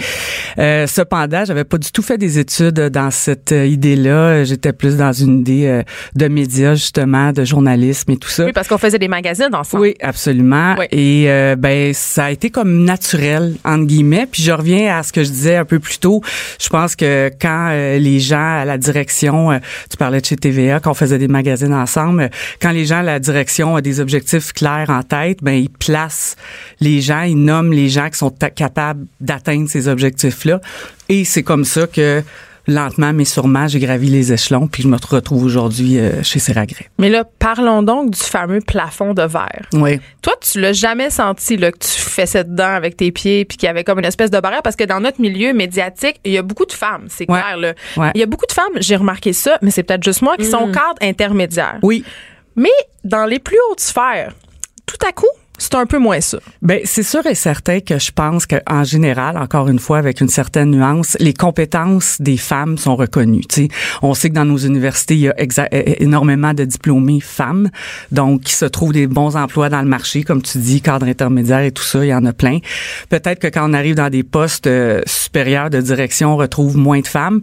Euh, 0.57 0.87
cependant, 0.87 1.45
j'avais 1.45 1.63
pas 1.63 1.77
du 1.77 1.91
tout 1.91 2.01
fait 2.01 2.17
des 2.17 2.39
études 2.39 2.79
dans 2.89 3.11
cette 3.11 3.51
idée-là. 3.51 4.43
J'étais 4.43 4.73
plus 4.73 4.97
dans 4.97 5.11
une 5.13 5.39
idée 5.41 5.81
de 6.15 6.27
médias 6.27 6.75
justement, 6.75 7.31
de 7.31 7.43
journalisme 7.43 8.11
et 8.11 8.17
tout 8.17 8.29
ça. 8.29 8.45
Oui, 8.45 8.51
parce 8.53 8.67
qu'on 8.67 8.77
faisait 8.77 8.99
des 8.99 9.07
magazines 9.07 9.53
ensemble. 9.53 9.83
Oui, 9.83 9.95
absolument. 10.01 10.75
Oui. 10.79 10.85
Et 10.91 11.55
ben 11.57 11.93
ça 11.93 12.25
a 12.25 12.31
été 12.31 12.49
comme 12.49 12.83
naturel 12.83 13.28
entre 13.37 13.85
guillemets. 13.85 14.27
Puis 14.31 14.43
je 14.43 14.51
reviens 14.51 14.97
à 14.97 15.03
ce 15.03 15.13
que 15.13 15.23
je 15.23 15.29
disais 15.29 15.55
un 15.55 15.65
peu 15.65 15.79
plus 15.79 15.99
tôt. 15.99 16.21
Je 16.59 16.69
pense 16.69 16.95
que 16.95 17.31
quand 17.41 17.69
euh, 17.71 17.97
les 17.97 18.19
gens 18.19 18.59
à 18.61 18.65
la 18.65 18.77
direction, 18.77 19.51
euh, 19.51 19.59
tu 19.89 19.97
parlais 19.97 20.21
de 20.21 20.25
chez 20.25 20.35
TVA, 20.35 20.79
quand 20.79 20.91
on 20.91 20.95
faisait 20.95 21.17
des 21.17 21.27
magazines 21.27 21.73
ensemble, 21.73 22.21
euh, 22.23 22.27
quand 22.61 22.71
les 22.71 22.85
gens 22.85 22.99
à 22.99 23.03
la 23.03 23.19
direction 23.19 23.75
ont 23.75 23.81
des 23.81 23.99
objectifs 23.99 24.53
clairs 24.53 24.89
en 24.89 25.03
tête, 25.03 25.39
ben 25.41 25.53
ils 25.53 25.69
placent 25.69 26.35
les 26.79 27.01
gens, 27.01 27.21
ils 27.21 27.37
nomment 27.37 27.73
les 27.73 27.89
gens 27.89 28.09
qui 28.09 28.17
sont 28.17 28.33
capables 28.55 29.05
d'atteindre 29.19 29.69
ces 29.69 29.87
objectifs-là. 29.87 30.61
Et 31.09 31.25
c'est 31.25 31.43
comme 31.43 31.65
ça 31.65 31.87
que 31.87 32.23
lentement 32.69 33.11
mais 33.13 33.25
sûrement, 33.25 33.67
j'ai 33.67 33.79
gravi 33.79 34.09
les 34.09 34.31
échelons, 34.33 34.67
puis 34.67 34.83
je 34.83 34.87
me 34.87 34.97
retrouve 34.97 35.43
aujourd'hui 35.43 35.99
euh, 35.99 36.23
chez 36.23 36.39
Seragret. 36.39 36.87
Mais 36.97 37.09
là, 37.09 37.23
parlons 37.39 37.83
donc 37.83 38.11
du 38.11 38.19
fameux 38.19 38.61
plafond 38.61 39.13
de 39.13 39.23
verre. 39.23 39.67
Oui. 39.73 39.99
Toi, 40.21 40.33
tu 40.41 40.59
l'as 40.61 40.73
jamais 40.73 41.09
senti 41.09 41.57
là, 41.57 41.71
que 41.71 41.79
tu 41.79 41.89
fessais 41.89 42.43
dedans 42.43 42.73
avec 42.75 42.97
tes 42.97 43.11
pieds 43.11 43.45
puis 43.45 43.57
qu'il 43.57 43.67
y 43.67 43.69
avait 43.69 43.83
comme 43.83 43.99
une 43.99 44.05
espèce 44.05 44.31
de 44.31 44.39
barrière 44.39 44.61
parce 44.61 44.75
que 44.75 44.83
dans 44.83 44.99
notre 44.99 45.21
milieu 45.21 45.53
médiatique, 45.53 46.19
il 46.25 46.31
y 46.33 46.37
a 46.37 46.41
beaucoup 46.41 46.65
de 46.65 46.71
femmes, 46.73 47.05
c'est 47.09 47.29
Ouais. 47.29 47.39
clair. 47.41 47.57
Là. 47.57 47.73
Ouais. 47.97 48.11
Il 48.15 48.19
y 48.19 48.23
a 48.23 48.27
beaucoup 48.27 48.45
de 48.47 48.51
femmes, 48.51 48.73
j'ai 48.77 48.95
remarqué 48.95 49.33
ça, 49.33 49.57
mais 49.61 49.71
c'est 49.71 49.83
peut-être 49.83 50.03
juste 50.03 50.21
moi, 50.21 50.35
qui 50.37 50.45
sont 50.45 50.67
cadres 50.67 50.99
intermédiaires. 51.01 51.79
Oui. 51.81 52.03
Mais 52.55 52.69
dans 53.03 53.25
les 53.25 53.39
plus 53.39 53.57
hautes 53.71 53.79
sphères, 53.79 54.33
tout 54.85 54.97
à 55.07 55.11
coup, 55.11 55.27
c'est 55.59 55.75
un 55.75 55.85
peu 55.85 55.99
moins 55.99 56.21
ça. 56.21 56.39
Ben 56.61 56.79
c'est 56.85 57.03
sûr 57.03 57.25
et 57.25 57.35
certain 57.35 57.79
que 57.81 57.99
je 57.99 58.11
pense 58.11 58.47
qu'en 58.47 58.83
général, 58.83 59.37
encore 59.37 59.67
une 59.67 59.77
fois, 59.77 59.99
avec 59.99 60.21
une 60.21 60.29
certaine 60.29 60.71
nuance, 60.71 61.15
les 61.19 61.33
compétences 61.33 62.19
des 62.19 62.37
femmes 62.37 62.77
sont 62.77 62.95
reconnues. 62.95 63.45
Tu 63.47 63.63
sais, 63.63 63.67
on 64.01 64.13
sait 64.13 64.29
que 64.29 64.35
dans 64.35 64.45
nos 64.45 64.57
universités, 64.57 65.15
il 65.15 65.21
y 65.21 65.29
a 65.29 65.35
énormément 66.01 66.53
de 66.53 66.65
diplômés 66.65 67.19
femmes, 67.19 67.69
donc 68.11 68.41
qui 68.41 68.53
se 68.53 68.65
trouvent 68.65 68.93
des 68.93 69.07
bons 69.07 69.35
emplois 69.35 69.69
dans 69.69 69.81
le 69.81 69.87
marché, 69.87 70.23
comme 70.23 70.41
tu 70.41 70.57
dis, 70.57 70.81
cadre 70.81 71.05
intermédiaire 71.07 71.61
et 71.61 71.71
tout 71.71 71.83
ça, 71.83 72.03
il 72.03 72.09
y 72.09 72.13
en 72.13 72.25
a 72.25 72.33
plein. 72.33 72.59
Peut-être 73.09 73.39
que 73.39 73.47
quand 73.47 73.69
on 73.69 73.73
arrive 73.73 73.95
dans 73.95 74.09
des 74.09 74.23
postes 74.23 74.67
euh, 74.67 75.01
supérieurs 75.05 75.69
de 75.69 75.81
direction, 75.81 76.33
on 76.33 76.37
retrouve 76.37 76.77
moins 76.77 77.01
de 77.01 77.07
femmes 77.07 77.41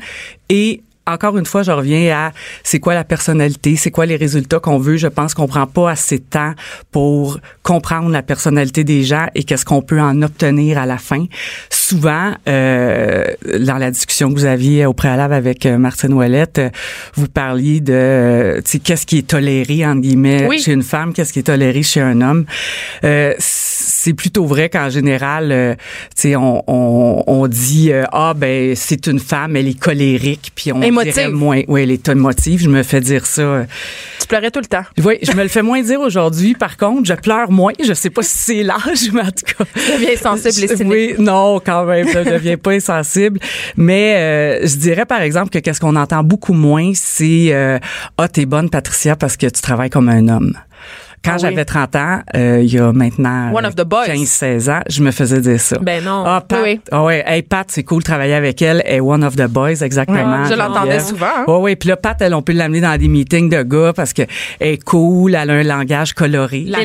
et 0.49 0.83
encore 1.07 1.39
une 1.39 1.47
fois, 1.47 1.63
je 1.63 1.71
reviens 1.71 2.17
à 2.17 2.33
c'est 2.63 2.81
quoi 2.81 2.95
la 2.95 3.05
personnalité, 3.05 3.77
c'est 3.77 3.91
quoi 3.91 4.07
les 4.07 4.17
résultats 4.17 4.61
qu'on 4.61 4.79
veut. 4.79 4.97
Je 4.97 5.07
pense 5.07 5.35
qu'on 5.35 5.47
prend 5.47 5.67
pas 5.67 5.91
assez 5.91 6.19
de 6.19 6.25
temps 6.25 6.53
pour 6.91 7.39
comprendre 7.63 8.11
la 8.11 8.23
personnalité 8.23 8.85
des 8.85 9.05
gens 9.05 9.27
et 9.35 9.45
qu'est-ce 9.45 9.65
qu'on 9.65 9.83
peut 9.83 10.01
en 10.01 10.23
obtenir 10.23 10.79
à 10.79 10.87
la 10.87 10.99
fin. 10.99 11.27
Souvent, 11.91 12.33
euh, 12.49 13.25
dans 13.61 13.79
la 13.79 13.93
discussion 13.93 14.33
que 14.35 14.39
vous 14.41 14.45
aviez 14.45 14.87
au 14.87 14.93
préalable 14.93 15.35
avec 15.35 15.67
euh, 15.67 15.79
Martine 15.79 16.13
Ouellette, 16.15 16.59
euh, 16.59 16.71
vous 17.15 17.29
parliez 17.29 17.79
de 17.79 17.93
euh, 17.93 18.61
qu'est-ce 18.83 19.07
qui 19.07 19.19
est 19.19 19.27
toléré 19.29 19.87
entre 19.87 20.01
guillemets 20.01 20.47
Oui. 20.49 20.59
chez 20.59 20.73
une 20.73 20.83
femme, 20.83 21.13
qu'est-ce 21.13 21.33
qui 21.33 21.39
est 21.39 21.45
toléré 21.45 21.85
chez 21.85 22.01
un 22.01 22.21
homme. 22.23 22.45
Euh, 23.05 23.35
c'est 23.39 24.15
plutôt 24.15 24.47
vrai 24.47 24.69
qu'en 24.69 24.91
général, 24.91 25.53
euh, 25.53 25.75
tu 26.17 26.23
sais, 26.31 26.37
on, 26.37 26.65
on, 26.67 27.23
on 27.29 27.47
dit 27.47 27.93
euh, 27.93 28.03
ah 28.11 28.35
ben 28.37 28.75
c'est 28.75 29.07
une 29.07 29.21
femme, 29.21 29.55
elle 29.55 29.69
est 29.69 29.79
colérique, 29.79 30.51
puis 30.57 30.73
on 30.73 30.83
Émotive. 30.83 31.13
dirait 31.15 31.31
moins, 31.31 31.63
oui, 31.69 31.83
elle 31.83 31.93
est 31.93 32.09
émotive. 32.09 32.63
Je 32.63 32.69
me 32.69 32.83
fais 32.83 33.01
dire 33.01 33.27
ça. 33.27 33.65
Tu 34.21 34.27
pleurais 34.27 34.51
tout 34.51 34.61
le 34.61 34.67
temps. 34.67 34.85
oui, 35.05 35.19
je 35.23 35.31
me 35.33 35.43
le 35.45 35.49
fais 35.49 35.63
moins 35.63 35.83
dire 35.83 36.01
aujourd'hui. 36.01 36.55
Par 36.55 36.77
contre, 36.79 37.05
je 37.07 37.15
pleure 37.15 37.53
moins. 37.53 37.73
Je 37.81 37.93
sais 37.95 38.11
pas 38.11 38.23
si 38.23 38.37
c'est 38.39 38.63
l'âge, 38.65 39.11
mais 39.13 39.21
en 39.23 39.27
tout 39.27 39.55
cas. 39.57 39.65
Deviens 39.95 40.17
sensible 40.17 40.65
et 40.73 40.77
cynique. 40.77 40.93
Oui, 40.93 41.15
non, 41.19 41.61
quand 41.65 41.76
même, 41.85 42.09
je 42.09 42.19
ne 42.19 42.25
deviens 42.25 42.57
pas 42.57 42.73
insensible. 42.73 43.39
Mais 43.77 44.17
euh, 44.17 44.67
je 44.67 44.77
dirais 44.77 45.07
par 45.07 45.21
exemple 45.21 45.51
que 45.51 45.59
qu'est-ce 45.59 45.81
qu'on 45.81 45.97
entend 45.97 46.23
beaucoup 46.23 46.55
moins, 46.55 46.93
c'est 46.95 47.49
euh, 47.51 47.79
ah 48.19 48.29
t'es 48.29 48.47
bonne 48.47 48.71
Patricia 48.71 49.17
parce 49.17 49.37
que 49.37 49.47
tu 49.47 49.61
travailles 49.61 49.91
comme 49.91 50.09
un 50.09 50.29
homme. 50.29 50.55
Quand 51.27 51.33
Ah 51.33 51.35
oui. 51.35 51.41
j'avais 51.43 51.65
30 51.65 51.97
ans, 51.97 52.21
euh, 52.37 52.61
il 52.63 52.73
y 52.73 52.79
a 52.79 52.93
maintenant 52.93 53.53
One 53.53 53.67
of 53.67 53.75
the 53.75 53.85
boys. 53.85 54.07
15-16 54.07 54.71
ans, 54.71 54.81
je 54.89 55.03
me 55.03 55.11
faisais 55.11 55.41
dire 55.41 55.61
ça. 55.61 55.77
Ben 55.81 56.03
non. 56.03 56.23
Ah, 56.27 56.43
Pat, 56.47 56.61
Oui, 56.63 56.71
oui. 56.77 56.81
ah 56.93 57.05
ouais, 57.05 57.23
hey, 57.27 57.43
Pat, 57.43 57.67
c'est 57.71 57.83
cool 57.83 57.99
de 57.99 58.05
travailler 58.05 58.35
avec 58.35 58.63
elle. 58.63 58.83
Elle 58.87 58.97
est 58.97 59.01
one 59.01 59.23
of 59.25 59.37
the 59.37 59.47
boys, 59.49 59.83
exactement. 59.83 60.45
Je 60.45 60.55
l'entendais 60.55 60.93
Geneviève. 60.99 61.03
souvent, 61.03 61.27
hein. 61.37 61.45
Ouais, 61.49 61.57
ouais. 61.59 61.77
Puis 61.77 61.89
là, 61.89 61.97
Pat, 61.97 62.17
elle, 62.23 62.33
on 62.35 62.43
peut 62.43 62.53
l'amener 62.53 62.81
dans 62.81 62.97
des 62.99 63.09
meetings 63.09 63.51
de 63.51 63.63
gars 63.63 63.93
parce 63.95 64.13
que 64.13 64.23
elle 64.61 64.69
est 64.75 64.85
cool, 64.85 65.35
elle 65.35 65.51
a 65.51 65.55
un 65.55 65.63
langage 65.63 66.13
coloré. 66.15 66.61
L'épaule. 66.61 66.85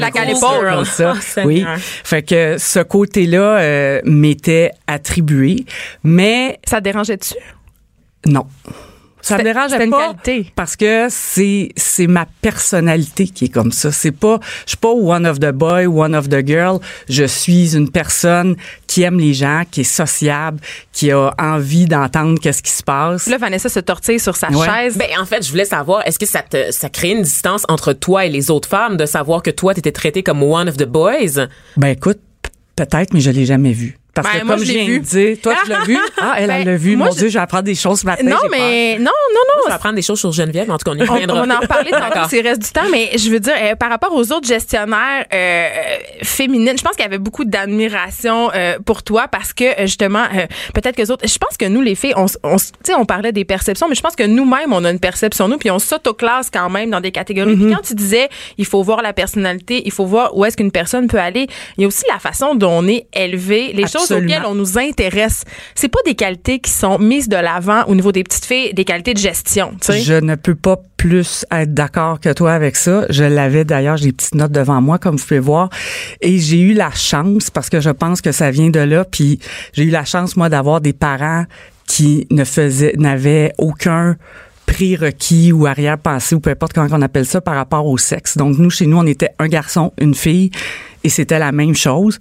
girl, 0.62 0.86
ça. 0.86 1.13
Oh, 1.15 1.19
Seigneur. 1.21 1.47
oui. 1.47 1.65
Fait 2.04 2.23
que 2.23 2.56
ce 2.58 2.80
côté-là 2.80 3.60
euh, 3.60 4.01
m'était 4.06 4.71
attribué, 4.88 5.65
mais 6.04 6.60
Ça 6.67 6.77
te 6.80 6.84
dérangeait-tu? 6.86 7.36
non. 8.27 8.45
Ça 9.22 9.38
me 9.38 9.48
une 9.84 9.90
pas 9.92 10.14
qualité. 10.14 10.52
parce 10.56 10.76
que 10.76 11.08
c'est 11.10 11.70
c'est 11.76 12.08
ma 12.08 12.26
personnalité 12.42 13.28
qui 13.28 13.46
est 13.46 13.50
comme 13.50 13.72
ça. 13.72 13.92
C'est 13.92 14.12
pas 14.12 14.40
je 14.66 14.72
suis 14.72 14.78
pas 14.78 14.90
one 14.92 15.26
of 15.26 15.40
the 15.40 15.52
boy, 15.52 15.86
one 15.88 16.16
of 16.16 16.30
the 16.30 16.46
girl. 16.46 16.80
Je 17.10 17.24
suis 17.26 17.76
une 17.76 17.90
personne 17.90 18.56
qui 18.88 19.04
aime 19.04 19.20
les 19.20 19.34
gens, 19.34 19.64
qui 19.70 19.82
est 19.82 19.84
sociable, 19.86 20.60
qui 20.92 21.12
a 21.12 21.34
envie 21.40 21.86
d'entendre 21.86 22.40
qu'est-ce 22.40 22.62
qui 22.64 22.72
se 22.72 22.84
passe. 22.84 23.28
Là, 23.28 23.38
Vanessa 23.38 23.70
se 23.70 23.80
tortille 23.80 24.20
sur 24.20 24.36
sa 24.36 24.50
Ouais. 24.50 24.66
chaise. 24.68 24.98
Ben, 24.98 25.08
en 25.20 25.26
fait, 25.26 25.46
je 25.46 25.52
voulais 25.52 25.66
savoir, 25.66 26.06
est-ce 26.08 26.20
que 26.20 26.26
ça 26.26 26.42
te, 26.42 26.72
ça 26.72 26.90
crée 26.90 27.12
une 27.12 27.22
distance 27.22 27.64
entre 27.70 27.94
toi 27.94 28.26
et 28.26 28.30
les 28.30 28.52
autres 28.52 28.68
femmes 28.68 28.98
de 28.98 29.06
savoir 29.06 29.42
que 29.44 29.52
toi, 29.52 29.74
t'étais 29.74 29.92
traitée 29.92 30.24
comme 30.24 30.44
one 30.44 30.68
of 30.68 30.78
the 30.78 30.86
boys? 30.86 31.48
Ben 31.78 31.88
écoute, 31.90 32.20
peut-être, 32.76 33.14
mais 33.14 33.22
je 33.22 33.32
l'ai 33.32 33.46
jamais 33.46 33.72
vu. 33.74 33.98
Parce 34.13 34.28
Ben, 34.28 34.39
que 34.41 34.45
moi, 34.45 34.56
comme 34.58 34.65
je 34.65 34.71
viens 34.74 34.86
de 34.97 34.97
dire, 35.00 35.38
toi 35.41 35.54
tu 35.63 35.69
l'as 35.69 35.84
vu? 35.86 35.97
Ah, 36.21 36.34
elle, 36.38 36.50
elle 36.52 36.65
Ben, 36.65 36.71
l'a 36.71 36.78
vu. 36.78 36.95
moi, 36.97 37.08
Mon 37.08 37.13
je- 37.13 37.17
Dieu, 37.19 37.30
j'apprends 37.30 37.62
des 37.62 37.76
choses 37.76 38.02
ce 38.02 38.06
matin. 38.06 38.24
non, 38.26 38.36
j'ai 38.43 38.50
peur. 38.50 38.60
mais 38.60 38.97
non, 39.00 39.06
non, 39.06 39.12
Je 39.56 39.60
non. 39.62 39.67
vais 39.67 39.74
apprendre 39.74 39.95
des 39.95 40.02
choses 40.02 40.19
sur 40.19 40.32
Geneviève, 40.32 40.65
mais 40.67 40.74
en 40.74 40.78
tout 40.78 40.84
cas, 40.84 40.91
on 40.95 41.00
y 41.02 41.08
reviendra. 41.08 41.41
on 41.41 41.50
en 41.50 41.65
parler 41.67 41.91
tantôt 41.91 42.28
s'il 42.30 42.45
reste 42.45 42.62
du 42.62 42.69
temps, 42.71 42.89
mais 42.91 43.10
je 43.17 43.30
veux 43.30 43.39
dire, 43.39 43.54
euh, 43.62 43.76
par 43.76 43.89
rapport 43.89 44.13
aux 44.13 44.32
autres 44.34 44.47
gestionnaires 44.47 45.26
euh, 45.34 45.67
féminines, 46.24 46.78
je 46.78 46.84
pense 46.84 46.93
qu'il 46.93 47.04
y 47.04 47.08
avait 47.08 47.17
beaucoup 47.19 47.45
d'admiration 47.45 48.52
euh, 48.54 48.78
pour 48.86 49.04
toi 49.04 49.28
parce 49.28 49.54
que, 49.54 49.63
euh, 49.63 49.86
justement, 49.86 50.24
euh, 50.36 50.45
peut-être 50.74 50.95
que 50.95 51.02
les 51.02 51.12
autres, 51.12 51.28
je 51.28 51.38
pense 51.38 51.58
que 51.58 51.65
nous, 51.65 51.82
les 51.82 51.95
filles, 51.95 52.13
on, 52.17 52.26
on, 52.43 52.58
tu 52.58 52.65
sais, 52.84 52.93
on 52.95 53.06
parlait 53.06 53.32
des 53.32 53.45
perceptions, 53.45 53.88
mais 53.88 53.95
je 53.95 54.02
pense 54.02 54.15
que 54.15 54.24
nous-mêmes, 54.24 54.74
on 54.74 54.84
a 54.84 54.91
une 54.91 55.00
perception, 55.00 55.47
nous, 55.47 55.58
puis 55.58 55.71
on 55.71 55.80
s'autoclasse 55.80 56.50
quand 56.52 56.69
même 56.69 56.89
dans 56.89 57.02
des 57.02 57.12
catégories. 57.12 57.56
Puis 57.56 57.74
quand 57.74 57.82
tu 57.82 57.95
disais, 57.95 58.30
il 58.58 58.65
faut 58.65 58.84
voir 58.84 59.02
la 59.02 59.13
personnalité, 59.13 59.82
il 59.86 59.91
faut 59.91 60.06
voir 60.06 60.36
où 60.38 60.45
est-ce 60.45 60.58
qu'une 60.58 60.71
personne 60.71 61.08
peut 61.08 61.19
aller, 61.19 61.47
il 61.78 61.82
y 61.82 61.86
a 61.86 61.88
aussi 61.88 62.04
la 62.12 62.19
façon 62.19 62.56
dont 62.56 62.71
on 62.71 62.88
est 62.88 63.08
élevé, 63.13 63.71
les 63.74 63.88
choses 63.88 64.01
Absolument. 64.02 64.28
auxquelles 64.28 64.46
on 64.46 64.56
nous 64.56 64.78
intéresse. 64.78 65.44
C'est 65.76 65.90
pas 65.90 66.00
des 66.06 66.16
qualités 66.16 66.60
qui 66.60 66.72
sont 66.72 67.00
mises 67.00 67.30
de 67.30 67.36
l'avant 67.36 67.84
au 67.88 67.96
niveau 67.96 68.12
des 68.12 68.24
petites 68.24 68.46
filles, 68.46 68.74
des 68.74 68.86
qualités 68.86 69.14
de 69.14 69.20
gestion. 69.20 69.74
Je 69.88 70.14
ne 70.14 70.36
peux 70.36 70.56
pas 70.56 70.78
plus 70.98 71.46
être 71.52 71.74
d'accord 71.74 72.20
que 72.20 72.32
toi 72.32 72.54
avec 72.54 72.76
ça. 72.76 73.06
Je 73.10 73.24
l'avais 73.24 73.66
d'ailleurs, 73.66 73.98
j'ai 73.98 74.08
des 74.08 74.14
petites 74.14 74.36
notes 74.36 74.52
devant 74.52 74.82
moi, 74.82 75.00
comme 75.00 75.16
vous 75.16 75.26
pouvez 75.26 75.40
voir. 75.40 75.70
Et 76.22 76.38
j'ai 76.38 76.60
eu 76.60 76.74
la 76.74 76.92
chance, 76.92 77.50
parce 77.50 77.70
que 77.70 77.80
je 77.80 77.90
pense 77.90 78.22
que 78.22 78.32
ça 78.32 78.52
vient 78.52 78.70
de 78.70 78.80
là, 78.80 79.04
puis 79.04 79.40
j'ai 79.74 79.86
eu 79.86 79.90
la 79.90 80.06
chance, 80.06 80.38
moi, 80.38 80.50
d'avoir 80.50 80.80
des 80.82 80.94
parents 80.94 81.46
qui 81.88 82.28
ne 82.30 82.44
faisaient, 82.44 82.94
n'avaient 82.98 83.54
aucun 83.58 84.16
prérequis 84.66 85.52
ou 85.52 85.66
arrière-pensée 85.66 86.36
ou 86.36 86.40
peu 86.40 86.52
importe 86.52 86.74
comment 86.74 86.88
on 86.92 87.02
appelle 87.02 87.26
ça 87.26 87.42
par 87.42 87.56
rapport 87.56 87.86
au 87.86 87.98
sexe. 87.98 88.38
Donc 88.38 88.58
nous 88.58 88.70
chez 88.70 88.86
nous 88.86 88.98
on 88.98 89.06
était 89.06 89.32
un 89.38 89.48
garçon, 89.48 89.92
une 90.00 90.16
fille 90.16 90.52
et 91.04 91.10
c'était 91.10 91.40
la 91.40 91.52
même 91.52 91.76
chose. 91.76 92.20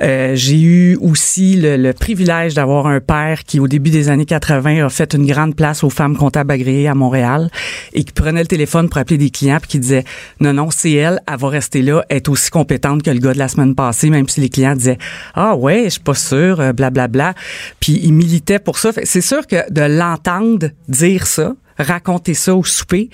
Euh, 0.00 0.32
j'ai 0.34 0.60
eu 0.60 0.96
aussi 1.00 1.56
le, 1.56 1.76
le 1.76 1.92
privilège 1.92 2.54
d'avoir 2.54 2.86
un 2.86 3.00
père 3.00 3.44
qui 3.44 3.60
au 3.60 3.68
début 3.68 3.90
des 3.90 4.08
années 4.08 4.24
80 4.24 4.86
a 4.86 4.88
fait 4.88 5.14
une 5.14 5.26
grande 5.26 5.54
place 5.54 5.84
aux 5.84 5.90
femmes 5.90 6.16
comptables 6.16 6.50
agréées 6.50 6.88
à 6.88 6.94
Montréal 6.94 7.50
et 7.92 8.04
qui 8.04 8.12
prenait 8.12 8.40
le 8.40 8.46
téléphone 8.46 8.88
pour 8.88 8.98
appeler 8.98 9.18
des 9.18 9.30
clients 9.30 9.58
puis 9.60 9.70
qui 9.70 9.78
disait 9.78 10.04
non 10.40 10.52
non 10.52 10.70
c'est 10.70 10.92
elle, 10.92 11.20
elle 11.30 11.38
va 11.38 11.48
rester 11.48 11.82
là, 11.82 12.04
est 12.08 12.28
aussi 12.28 12.50
compétente 12.50 13.02
que 13.02 13.10
le 13.10 13.18
gars 13.18 13.34
de 13.34 13.38
la 13.38 13.48
semaine 13.48 13.74
passée 13.74 14.10
même 14.10 14.28
si 14.28 14.40
les 14.40 14.48
clients 14.48 14.74
disaient 14.74 14.98
ah 15.34 15.54
ouais 15.54 15.84
je 15.84 15.90
suis 15.90 16.00
pas 16.00 16.14
sûr 16.14 16.60
euh, 16.60 16.72
blablabla 16.72 17.34
puis 17.80 18.00
il 18.02 18.12
militait 18.12 18.58
pour 18.58 18.78
ça. 18.78 18.90
C'est 19.04 19.20
sûr 19.20 19.46
que 19.46 19.70
de 19.70 19.82
l'entendre 19.82 20.68
dire 20.88 21.26
ça 21.26 21.54
raconter 21.78 22.34
ça 22.34 22.54
au 22.54 22.64
souper. 22.64 23.10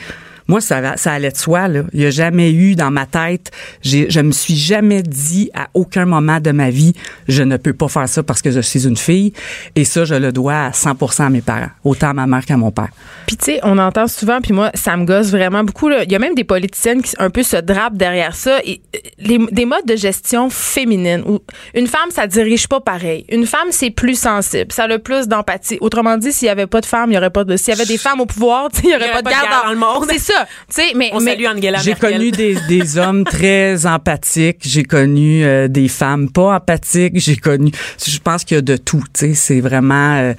Moi, 0.49 0.61
ça, 0.61 0.97
ça 0.97 1.13
allait 1.13 1.31
de 1.31 1.37
soi. 1.37 1.69
Là. 1.69 1.83
Il 1.93 2.01
n'y 2.01 2.07
a 2.07 2.11
jamais 2.11 2.51
eu 2.51 2.75
dans 2.75 2.91
ma 2.91 3.07
tête, 3.07 3.51
j'ai, 3.83 4.09
je 4.11 4.21
me 4.21 4.33
suis 4.33 4.57
jamais 4.57 5.03
dit 5.03 5.51
à 5.55 5.69
aucun 5.75 6.07
moment 6.07 6.41
de 6.41 6.51
ma 6.51 6.71
vie, 6.71 6.95
je 7.29 7.43
ne 7.43 7.57
peux 7.57 7.73
pas 7.75 7.89
faire 7.89 8.09
ça 8.09 8.23
parce 8.23 8.41
que 8.43 8.51
je 8.51 8.61
suis 8.61 8.87
une 8.87 8.97
fille. 8.97 9.33
Et 9.77 9.85
ça, 9.85 10.05
je 10.05 10.15
le 10.15 10.33
dois 10.33 10.55
à 10.67 10.71
100% 10.71 11.23
à 11.27 11.31
mes 11.31 11.41
parents, 11.43 11.69
autant 11.85 12.09
à 12.11 12.15
ma 12.15 12.27
mère 12.27 12.45
qu'à 12.47 12.57
mon 12.57 12.71
père. 12.71 12.89
Puis 13.27 13.37
tu 13.37 13.45
sais, 13.45 13.61
on 13.63 13.77
entend 13.79 14.07
souvent, 14.09 14.41
puis 14.41 14.53
moi, 14.55 14.71
ça 14.75 14.97
me 14.97 15.05
gosse 15.05 15.31
vraiment 15.31 15.63
beaucoup. 15.65 15.89
là. 15.89 16.05
Il 16.05 16.11
y 16.13 16.17
a 16.17 16.19
même 16.19 16.35
des 16.35 16.45
politiciennes 16.45 17.03
qui 17.03 17.15
un 17.19 17.31
peu 17.31 17.43
se 17.43 17.57
drapent 17.57 17.97
derrière 17.97 18.35
ça. 18.35 18.59
Et, 18.65 18.81
euh, 18.97 18.99
les- 19.19 19.47
des 19.53 19.67
modes 19.67 19.85
de 19.87 19.97
gestion 19.97 20.49
féminine 20.51 21.23
où 21.27 21.41
une 21.75 21.87
femme, 21.87 22.11
ça 22.11 22.27
dirige 22.27 22.69
pas 22.69 22.81
pareil. 22.81 23.27
Une 23.31 23.47
femme, 23.47 23.69
c'est 23.71 23.91
plus 23.91 24.19
sensible, 24.19 24.73
ça 24.73 24.85
a 24.85 24.99
plus 24.99 25.29
d'empathie. 25.29 25.77
Autrement 25.83 26.17
dit, 26.17 26.33
s'il 26.33 26.47
y 26.47 26.51
avait 26.51 26.67
pas 26.67 26.81
de 26.81 26.87
femmes, 26.87 27.11
il 27.11 27.15
y 27.15 27.19
aurait 27.19 27.31
pas 27.31 27.45
de. 27.45 27.57
S'il 27.57 27.75
y 27.75 27.77
avait 27.77 27.87
des 27.87 27.99
femmes 27.99 28.21
au 28.21 28.27
pouvoir, 28.27 28.69
tu 28.73 28.81
sais, 28.81 28.87
il 28.87 28.91
y 28.93 28.97
aurait 28.97 29.13
pas 29.13 29.23
de 29.23 29.29
garde 29.29 29.65
dans 29.65 29.71
le 29.73 29.79
monde. 29.79 30.07
C'est 30.11 30.19
ça. 30.19 30.38
Tu 30.69 30.75
sais, 30.83 30.93
mais 30.95 31.11
On 31.13 31.21
mais- 31.21 31.33
salue 31.33 31.47
Angela 31.47 31.79
J'ai 31.79 31.95
connu 31.95 32.31
des, 32.31 32.57
des 32.69 32.99
hommes 32.99 33.25
très 33.25 33.87
empathiques. 33.87 34.59
J'ai 34.63 34.85
connu 34.85 35.45
euh, 35.45 35.69
des 35.69 35.89
femmes 35.89 36.31
pas 36.31 36.57
empathiques. 36.57 37.19
J'ai 37.19 37.37
connu. 37.37 37.71
Je 38.07 38.19
pense 38.19 38.45
qu'il 38.45 38.57
y 38.57 38.59
a 38.59 38.63
de 38.63 38.77
tout. 38.77 39.03
Tu 39.13 39.29
sais, 39.29 39.35
c'est 39.35 39.61
vraiment 39.61 40.17
euh, 40.19 40.35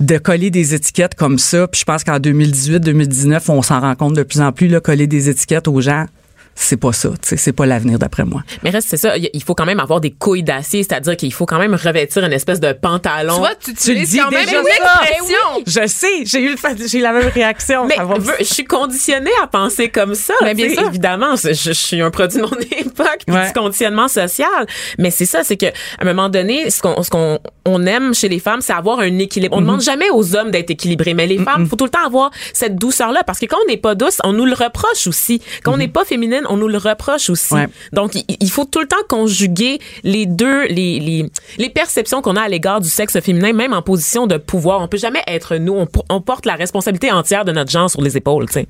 de 0.00 0.18
coller 0.18 0.50
des 0.50 0.74
étiquettes 0.74 1.14
comme 1.14 1.38
ça. 1.38 1.66
Puis 1.68 1.80
je 1.80 1.84
pense 1.84 2.04
qu'en 2.04 2.18
2018, 2.18 2.80
2019, 2.80 3.48
on 3.48 3.62
s'en 3.62 3.80
rend 3.80 3.94
compte 3.94 4.14
de 4.14 4.22
plus 4.22 4.40
en 4.40 4.52
plus. 4.52 4.68
Là, 4.68 4.80
coller 4.80 5.06
des 5.06 5.28
étiquettes 5.28 5.68
aux 5.68 5.80
gens, 5.80 6.06
c'est 6.54 6.76
pas 6.76 6.92
ça. 6.92 7.08
tu 7.10 7.28
sais, 7.30 7.36
C'est 7.36 7.52
pas 7.52 7.66
l'avenir 7.66 7.98
d'après 7.98 8.24
moi. 8.24 8.42
Mais 8.62 8.70
reste, 8.70 8.88
c'est 8.88 8.96
ça. 8.96 9.14
Il 9.16 9.42
faut 9.42 9.54
quand 9.54 9.66
même 9.66 9.80
avoir 9.80 10.00
des 10.00 10.10
couilles 10.10 10.42
d'acier, 10.42 10.82
c'est-à-dire 10.82 11.16
qu'il 11.16 11.32
faut 11.32 11.46
quand 11.46 11.58
même 11.58 11.74
revêtir 11.74 12.24
une 12.24 12.32
espèce 12.32 12.60
de 12.60 12.72
pantalon. 12.72 13.34
Tu 13.34 13.38
vois, 13.40 13.54
tu 13.56 13.74
Tu 13.74 13.94
dis 14.04 14.18
quand 14.18 14.30
même 14.30 14.44
déjà 14.44 14.60
une 14.60 14.66
expression. 14.66 15.36
Je 15.66 15.86
sais, 15.86 16.24
j'ai 16.24 16.40
eu 16.42 16.50
le- 16.50 16.86
j'ai 16.88 16.98
eu 16.98 17.02
la 17.02 17.12
même 17.12 17.28
réaction. 17.28 17.86
Mais 17.86 17.96
je 18.40 18.44
suis 18.44 18.64
conditionnée 18.64 19.30
à 19.42 19.46
penser 19.46 19.88
comme 19.88 20.14
ça. 20.14 20.34
Mais 20.42 20.54
bien 20.54 20.68
sûr. 20.70 20.86
Évidemment, 20.86 21.36
je, 21.36 21.52
je 21.52 21.72
suis 21.72 22.00
un 22.00 22.10
produit 22.10 22.38
de 22.38 22.42
mon 22.42 22.50
époque, 22.78 23.20
puis 23.26 23.34
Ouais. 23.34 23.46
du 23.46 23.52
conditionnement 23.52 24.08
social. 24.08 24.66
Mais 24.98 25.10
c'est 25.10 25.26
ça, 25.26 25.42
c'est 25.44 25.56
que 25.56 25.66
à 25.66 25.70
un 26.00 26.04
moment 26.04 26.28
donné, 26.28 26.70
ce 26.70 26.80
qu'on 26.82 27.02
ce 27.02 27.10
qu'on 27.10 27.38
on 27.66 27.86
aime 27.86 28.14
chez 28.14 28.28
les 28.28 28.38
femmes, 28.38 28.60
c'est 28.60 28.72
avoir 28.74 29.00
un 29.00 29.18
équilibre. 29.18 29.56
On 29.56 29.60
Mhm. 29.60 29.66
demande 29.66 29.80
jamais 29.82 30.10
aux 30.10 30.36
hommes 30.36 30.50
d'être 30.50 30.70
équilibrés, 30.70 31.14
mais 31.14 31.26
les 31.26 31.38
femmes, 31.38 31.66
faut 31.66 31.76
tout 31.76 31.84
le 31.84 31.90
temps 31.90 32.04
avoir 32.06 32.30
cette 32.52 32.76
douceur-là, 32.76 33.22
parce 33.24 33.38
que 33.38 33.46
quand 33.46 33.56
on 33.64 33.68
n'est 33.68 33.76
pas 33.78 33.94
douce, 33.94 34.18
on 34.24 34.32
nous 34.32 34.44
le 34.44 34.52
reproche 34.54 35.06
aussi. 35.06 35.40
Quand 35.62 35.72
on 35.72 35.76
n'est 35.78 35.88
pas 35.88 36.04
féminine, 36.04 36.42
on 36.48 36.56
nous 36.56 36.68
le 36.68 36.78
reproche 36.78 37.30
aussi. 37.30 37.54
Ouais. 37.54 37.68
Donc, 37.92 38.14
il, 38.14 38.24
il 38.40 38.50
faut 38.50 38.64
tout 38.64 38.80
le 38.80 38.86
temps 38.86 38.96
conjuguer 39.08 39.78
les 40.02 40.26
deux, 40.26 40.64
les, 40.66 41.00
les, 41.00 41.30
les 41.58 41.70
perceptions 41.70 42.22
qu'on 42.22 42.36
a 42.36 42.42
à 42.42 42.48
l'égard 42.48 42.80
du 42.80 42.88
sexe 42.88 43.18
féminin, 43.20 43.52
même 43.52 43.72
en 43.72 43.82
position 43.82 44.26
de 44.26 44.36
pouvoir. 44.36 44.80
On 44.80 44.88
peut 44.88 44.98
jamais 44.98 45.22
être 45.26 45.56
nous. 45.56 45.74
On, 45.74 45.86
por- 45.86 46.04
on 46.10 46.20
porte 46.20 46.46
la 46.46 46.54
responsabilité 46.54 47.10
entière 47.12 47.44
de 47.44 47.52
notre 47.52 47.70
genre 47.70 47.90
sur 47.90 48.02
les 48.02 48.16
épaules, 48.16 48.46
tu 48.46 48.54
sais. 48.54 48.66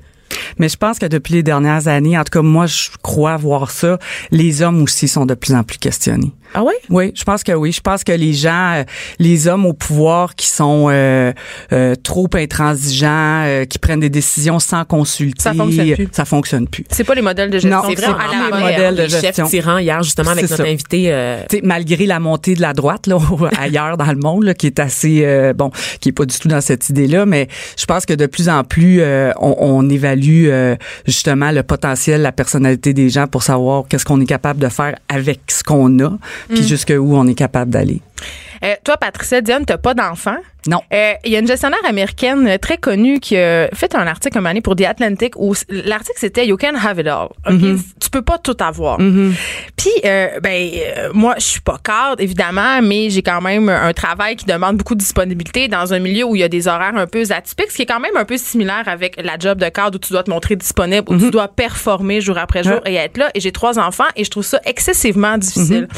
Mais 0.59 0.69
je 0.69 0.77
pense 0.77 0.99
que 0.99 1.07
depuis 1.07 1.35
les 1.35 1.43
dernières 1.43 1.87
années, 1.87 2.19
en 2.19 2.25
tout 2.25 2.31
cas, 2.31 2.43
moi, 2.43 2.67
je 2.67 2.89
crois 3.03 3.37
voir 3.37 3.71
ça. 3.71 3.99
Les 4.31 4.63
hommes 4.63 4.83
aussi 4.83 5.07
sont 5.07 5.27
de 5.27 5.35
plus 5.35 5.55
en 5.55 5.63
plus 5.63 5.79
questionnés. 5.79 6.33
Ah 6.55 6.63
ouais? 6.63 6.75
Oui, 6.91 7.13
je 7.15 7.25
pense 7.25 7.43
que 7.43 7.53
oui. 7.53 7.73
Je 7.73 7.81
pense 7.81 8.05
que 8.05 8.13
les 8.13 8.33
gens, 8.33 8.75
euh, 8.77 8.85
les 9.19 9.49
hommes 9.49 9.67
au 9.67 9.73
pouvoir 9.73 10.35
qui 10.35 10.47
sont 10.47 10.87
euh, 10.91 11.33
euh, 11.73 11.95
trop 12.03 12.29
intransigeants, 12.35 13.43
euh, 13.45 13.65
qui 13.65 13.79
prennent 13.79 14.01
des 14.01 14.11
décisions 14.11 14.59
sans 14.59 14.85
consulter, 14.85 15.43
Ça 15.43 15.55
fonctionne 15.55 15.95
plus. 15.95 16.09
ça 16.13 16.25
fonctionne 16.25 16.69
plus. 16.69 16.85
C'est 16.91 17.05
pas 17.05 17.15
les 17.15 17.23
modèles 17.23 17.51
de 17.51 17.59
gestion 17.59 17.71
Non, 17.83 17.89
c'est 17.89 18.01
la 18.01 18.09
les 18.57 18.63
modèles 18.63 18.97
de 18.97 19.03
les 19.03 19.09
gestion. 19.09 19.47
tyrans 19.47 19.79
hier 19.79 20.03
justement 20.03 20.31
avec 20.31 20.43
notre 20.49 20.57
ça. 20.57 20.63
invité. 20.65 21.13
euh, 21.13 21.41
malgré 21.63 22.07
la 22.07 22.21
montée 22.21 22.55
de 22.55 22.61
la 22.63 22.73
droite 22.73 23.07
là, 23.07 23.19
ailleurs 23.59 23.97
dans 23.97 24.11
le 24.11 24.17
monde, 24.19 24.45
là, 24.45 24.55
qui 24.55 24.67
est 24.67 24.79
assez 24.79 25.23
euh, 25.25 25.53
bon, 25.53 25.71
qui 26.01 26.11
est 26.11 26.13
pas 26.13 26.25
du 26.25 26.39
tout 26.39 26.49
dans 26.49 26.61
cette 26.61 26.89
idée-là, 26.89 27.27
mais 27.27 27.49
je 27.79 27.85
pense 27.85 28.07
que 28.07 28.15
de 28.15 28.27
plus 28.27 28.49
en 28.49 28.65
plus, 28.65 29.01
euh, 29.01 29.33
on, 29.41 29.57
on 29.59 29.89
évalue 29.91 30.47
euh, 30.49 30.77
justement 31.07 31.51
le 31.51 31.63
potentiel, 31.63 32.23
la 32.23 32.33
personnalité 32.33 32.93
des 32.93 33.09
gens 33.11 33.27
pour 33.27 33.43
savoir 33.43 33.85
qu'est-ce 33.89 34.05
qu'on 34.05 34.21
est 34.21 34.27
capable 34.27 34.61
de 34.61 34.69
faire 34.69 34.95
avec 35.09 35.41
ce 35.49 35.63
qu'on 35.63 35.99
a, 36.01 36.13
puis 36.49 36.61
Mm. 36.61 36.67
jusqu'où 36.67 37.15
on 37.17 37.27
est 37.27 37.35
capable 37.35 37.71
d'aller. 37.71 38.01
Euh, 38.65 38.75
toi, 38.83 38.97
Patricia 38.97 39.41
Diane, 39.41 39.65
t'as 39.67 39.79
pas 39.79 39.95
d'enfant? 39.95 40.37
Non. 40.67 40.81
Euh, 40.93 41.13
Il 41.25 41.33
y 41.33 41.37
a 41.37 41.41
une 41.41 41.47
gestionnaire 41.47 41.85
américaine 41.87 42.49
euh, 42.49 42.59
très 42.59 42.79
connue 42.79 43.21
qui 43.21 43.37
a 43.37 43.69
fait 43.75 43.95
un 43.95 44.07
article 44.07 44.39
un 44.39 44.43
donné 44.43 44.63
pour 44.63 44.77
The 44.77 44.83
Atlantic 44.83 45.35
où 45.37 45.55
l'article 45.69 46.19
c'était 46.19 46.47
You 46.47 46.57
can 46.57 46.75
have 46.75 46.99
it 46.99 47.07
all. 47.07 47.29
OK? 47.47 47.53
Mm-hmm. 47.53 47.83
Tu 48.01 48.11
peux 48.11 48.23
pas 48.23 48.39
tout 48.39 48.57
avoir. 48.61 48.97
Puis, 48.97 49.91
euh, 50.05 50.41
ben, 50.41 50.71
euh, 50.97 51.11
moi, 51.13 51.35
je 51.39 51.45
suis 51.45 51.61
pas 51.61 51.79
cadre, 51.83 52.23
évidemment, 52.23 52.81
mais 52.83 53.11
j'ai 53.11 53.23
quand 53.23 53.43
même 53.43 53.69
un 53.69 53.93
travail 53.93 54.37
qui 54.37 54.47
demande 54.47 54.79
beaucoup 54.79 54.95
de 54.95 55.01
disponibilité 55.01 55.69
dans 55.69 55.93
un 55.93 55.99
milieu 55.99 56.25
où 56.25 56.35
il 56.35 56.41
y 56.41 56.45
a 56.45 56.49
des 56.49 56.67
horaires 56.69 56.97
un 56.97 57.07
peu 57.07 57.25
atypiques, 57.31 57.71
ce 57.71 57.77
qui 57.77 57.83
est 57.83 57.87
quand 57.87 58.01
même 58.01 58.17
un 58.17 58.25
peu 58.25 58.39
similaire 58.39 58.85
avec 58.87 59.21
la 59.23 59.39
job 59.39 59.59
de 59.59 59.69
cadre 59.69 59.97
où 59.97 59.99
tu 59.99 60.13
dois 60.13 60.23
te 60.23 60.31
montrer 60.31 60.57
disponible, 60.57 61.05
où 61.09 61.19
tu 61.19 61.31
dois 61.31 61.49
performer 61.49 62.21
jour 62.21 62.39
après 62.39 62.63
jour 62.63 62.81
et 62.87 62.95
être 62.95 63.19
là. 63.19 63.31
Et 63.35 63.41
j'ai 63.41 63.53
trois 63.53 63.79
enfants 63.79 64.05
et 64.17 64.25
je 64.25 64.31
trouve 64.31 64.45
ça 64.45 64.61
excessivement 64.65 65.37
difficile. 65.37 65.89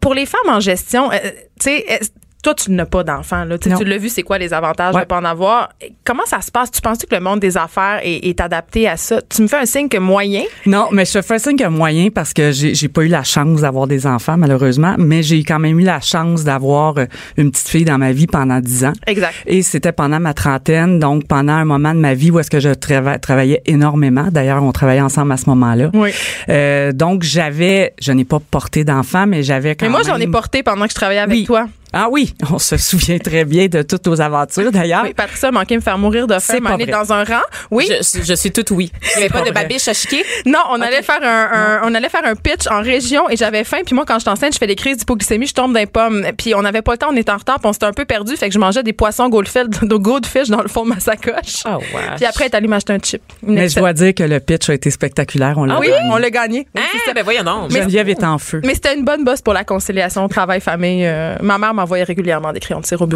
Pour 0.00 0.14
les 0.14 0.26
femmes 0.26 0.48
en 0.48 0.60
gestion, 0.60 1.10
euh, 1.12 1.18
tu 1.60 1.70
sais, 1.70 2.00
toi, 2.46 2.54
tu 2.54 2.70
n'as 2.70 2.86
pas 2.86 3.02
d'enfant. 3.02 3.44
Là. 3.44 3.58
Tu 3.58 3.68
tu 3.74 3.84
l'as 3.84 3.98
vu, 3.98 4.08
c'est 4.08 4.22
quoi 4.22 4.38
les 4.38 4.54
avantages 4.54 4.94
Ouais. 4.94 5.00
de 5.02 5.06
pas 5.06 5.18
en 5.18 5.24
avoir? 5.24 5.70
Comment 6.04 6.24
ça 6.26 6.40
se 6.40 6.50
passe? 6.52 6.70
Tu 6.70 6.80
penses 6.80 6.98
que 6.98 7.12
le 7.14 7.20
monde 7.20 7.40
des 7.40 7.56
affaires 7.56 7.98
est, 8.04 8.24
est 8.28 8.40
adapté 8.40 8.88
à 8.88 8.96
ça? 8.96 9.20
Tu 9.28 9.42
me 9.42 9.48
fais 9.48 9.56
un 9.56 9.66
signe 9.66 9.88
que 9.88 9.98
moyen? 9.98 10.42
Non, 10.64 10.86
mais 10.92 11.04
je 11.04 11.14
te 11.14 11.22
fais 11.22 11.34
un 11.34 11.38
signe 11.38 11.56
que 11.56 11.66
moyen 11.66 12.10
parce 12.10 12.32
que 12.32 12.52
j'ai 12.52 12.74
j'ai 12.74 12.88
pas 12.88 13.02
eu 13.02 13.08
la 13.08 13.24
chance 13.24 13.62
d'avoir 13.62 13.86
des 13.88 14.06
enfants 14.06 14.36
malheureusement, 14.36 14.94
mais 14.98 15.22
j'ai 15.24 15.42
quand 15.42 15.58
même 15.58 15.80
eu 15.80 15.84
la 15.84 16.00
chance 16.00 16.44
d'avoir 16.44 16.98
euh, 16.98 17.06
une 17.36 17.50
petite 17.50 17.68
fille 17.68 17.84
dans 17.84 17.98
ma 17.98 18.12
vie 18.12 18.26
pendant 18.28 18.60
dix 18.60 18.84
ans. 18.84 18.92
Exact. 19.08 19.34
Et 19.46 19.62
c'était 19.62 19.92
pendant 19.92 20.20
ma 20.20 20.32
trentaine, 20.34 21.00
donc 21.00 21.26
pendant 21.26 21.54
un 21.54 21.64
moment 21.64 21.94
de 21.94 21.98
ma 22.00 22.14
vie 22.14 22.30
où 22.30 22.38
est-ce 22.38 22.50
que 22.50 22.60
je 22.60 22.68
trava- 22.70 23.18
travaillais 23.18 23.62
énormément. 23.66 24.28
D'ailleurs, 24.30 24.62
on 24.62 24.70
travaillait 24.72 25.00
ensemble 25.02 25.32
à 25.32 25.36
ce 25.36 25.48
moment-là. 25.50 25.90
Oui. 25.94 26.10
Euh, 26.48 26.92
donc 26.92 27.22
j'avais, 27.24 27.94
je 28.00 28.12
n'ai 28.12 28.24
pas 28.24 28.38
porté 28.38 28.84
d'enfant, 28.84 29.26
mais 29.26 29.42
j'avais 29.42 29.74
quand 29.74 29.86
Mais 29.86 29.90
moi, 29.90 30.02
j'en 30.06 30.16
ai 30.16 30.26
porté 30.28 30.62
pendant 30.62 30.84
que 30.84 30.90
je 30.90 30.94
travaillais 30.94 31.20
avec 31.20 31.34
Oui. 31.38 31.44
toi. 31.44 31.66
Ah 31.98 32.08
oui, 32.10 32.34
on 32.52 32.58
se 32.58 32.76
souvient 32.76 33.18
très 33.18 33.44
bien 33.44 33.66
de 33.66 33.82
toutes 33.82 34.06
nos 34.06 34.20
aventures 34.20 34.70
d'ailleurs. 34.70 35.02
Oui, 35.04 35.14
Patricia 35.14 35.48
a 35.48 35.52
manqué 35.52 35.74
de 35.74 35.80
me 35.80 35.82
faire 35.84 35.98
mourir 35.98 36.26
de 36.26 36.38
faim. 36.38 36.58
Vrai. 36.60 36.86
dans 36.86 37.12
un 37.12 37.24
rang. 37.24 37.40
Oui. 37.70 37.88
je, 37.90 38.22
je 38.22 38.34
suis 38.34 38.50
toute 38.52 38.70
oui. 38.70 38.92
Il 39.02 39.08
y 39.14 39.24
avait 39.24 39.28
pas, 39.28 39.40
pas 39.42 39.48
de 39.48 39.54
babiche 39.54 39.88
à 39.88 39.94
chiquer. 39.94 40.24
Non, 40.44 40.58
on 40.70 40.80
allait 40.80 41.02
faire 41.02 41.20
un, 41.22 41.48
un- 41.52 41.80
on 41.84 41.94
allait 41.94 42.08
faire 42.08 42.24
un 42.26 42.34
pitch 42.34 42.66
en 42.70 42.82
région 42.82 43.28
et 43.30 43.36
j'avais 43.36 43.64
faim. 43.64 43.78
Puis 43.84 43.94
moi, 43.94 44.04
quand 44.06 44.14
je 44.16 44.20
suis 44.20 44.30
enceinte, 44.30 44.52
je 44.52 44.58
fais 44.58 44.66
des 44.66 44.74
crises 44.76 44.98
d'hypoglycémie, 44.98 45.46
je 45.46 45.54
tombe 45.54 45.72
dans 45.72 45.78
les 45.80 45.86
pommes. 45.86 46.24
Puis 46.36 46.54
on 46.54 46.62
n'avait 46.62 46.82
pas 46.82 46.92
le 46.92 46.98
temps, 46.98 47.08
on 47.10 47.16
était 47.16 47.30
en 47.32 47.36
retard, 47.38 47.58
puis 47.60 47.68
on 47.68 47.72
s'était 47.72 47.86
un 47.86 47.92
peu 47.92 48.04
perdu. 48.04 48.36
Fait 48.36 48.48
que 48.48 48.54
je 48.54 48.58
mangeais 48.58 48.82
des 48.82 48.92
poissons 48.92 49.28
goldfish, 49.28 49.64
de 49.82 49.96
goldfish 49.96 50.48
dans 50.48 50.62
le 50.62 50.68
fond 50.68 50.84
de 50.84 50.90
ma 50.90 51.00
sacoche. 51.00 51.62
Ah. 51.64 51.78
Puis 52.16 52.24
après, 52.26 52.44
elle 52.46 52.50
est 52.52 52.56
allée 52.56 52.68
m'acheter 52.68 52.92
un 52.92 52.98
chip. 53.02 53.22
Mais 53.42 53.68
je 53.68 53.76
dois 53.78 53.92
dire 53.92 54.14
que 54.14 54.22
le 54.22 54.40
pitch 54.40 54.68
a 54.68 54.74
été 54.74 54.90
spectaculaire. 54.90 55.54
On 55.58 55.64
l'a 55.64 55.74
Ah 55.76 55.80
oui, 55.80 55.88
gagné. 55.88 56.10
on 56.12 56.16
l'a 56.16 56.30
gagné. 56.30 56.66
Oui, 56.74 56.82
Ah, 57.08 57.12
ben 57.14 57.22
voyons 57.24 57.44
donc. 57.44 57.70
Geneviève 57.70 58.08
est 58.08 58.24
en 58.24 58.38
feu. 58.38 58.60
Mais 58.64 58.74
c'était 58.74 58.94
une 58.96 59.04
bonne 59.04 59.24
bosse 59.24 59.40
pour 59.42 59.54
la 59.54 59.64
conciliation 59.64 60.26
travail-famille. 60.28 61.06
Euh, 61.06 61.36
ma 61.42 61.58
mère 61.58 61.74
régulièrement 61.92 62.52
des 62.52 62.60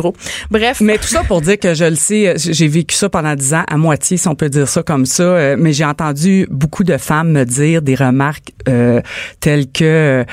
au. 0.05 0.15
Bref. 0.51 0.81
Mais 0.81 0.99
tout 0.99 1.09
ça 1.09 1.23
pour 1.25 1.41
dire 1.41 1.59
que 1.59 1.75
je 1.75 1.85
le 1.85 1.95
sais, 1.95 2.29
euh, 2.29 2.35
j'ai 2.37 2.69
vécu 2.69 2.95
ça 2.95 3.09
pendant 3.09 3.35
dix 3.35 3.55
ans, 3.55 3.65
à 3.69 3.77
moitié, 3.77 4.17
si 4.17 4.29
on 4.29 4.35
peut 4.35 4.49
dire 4.49 4.69
ça 4.69 4.83
comme 4.83 5.07
ça. 5.07 5.23
euh, 5.23 5.57
Mais 5.59 5.73
j'ai 5.73 5.85
entendu 5.85 6.47
beaucoup 6.51 6.85
de 6.85 6.97
femmes 6.97 7.31
me 7.31 7.45
dire 7.45 7.83
des 7.83 7.95
remarques 7.95 8.53
euh, 8.69 9.01
telles 9.41 9.71
que 9.71 10.25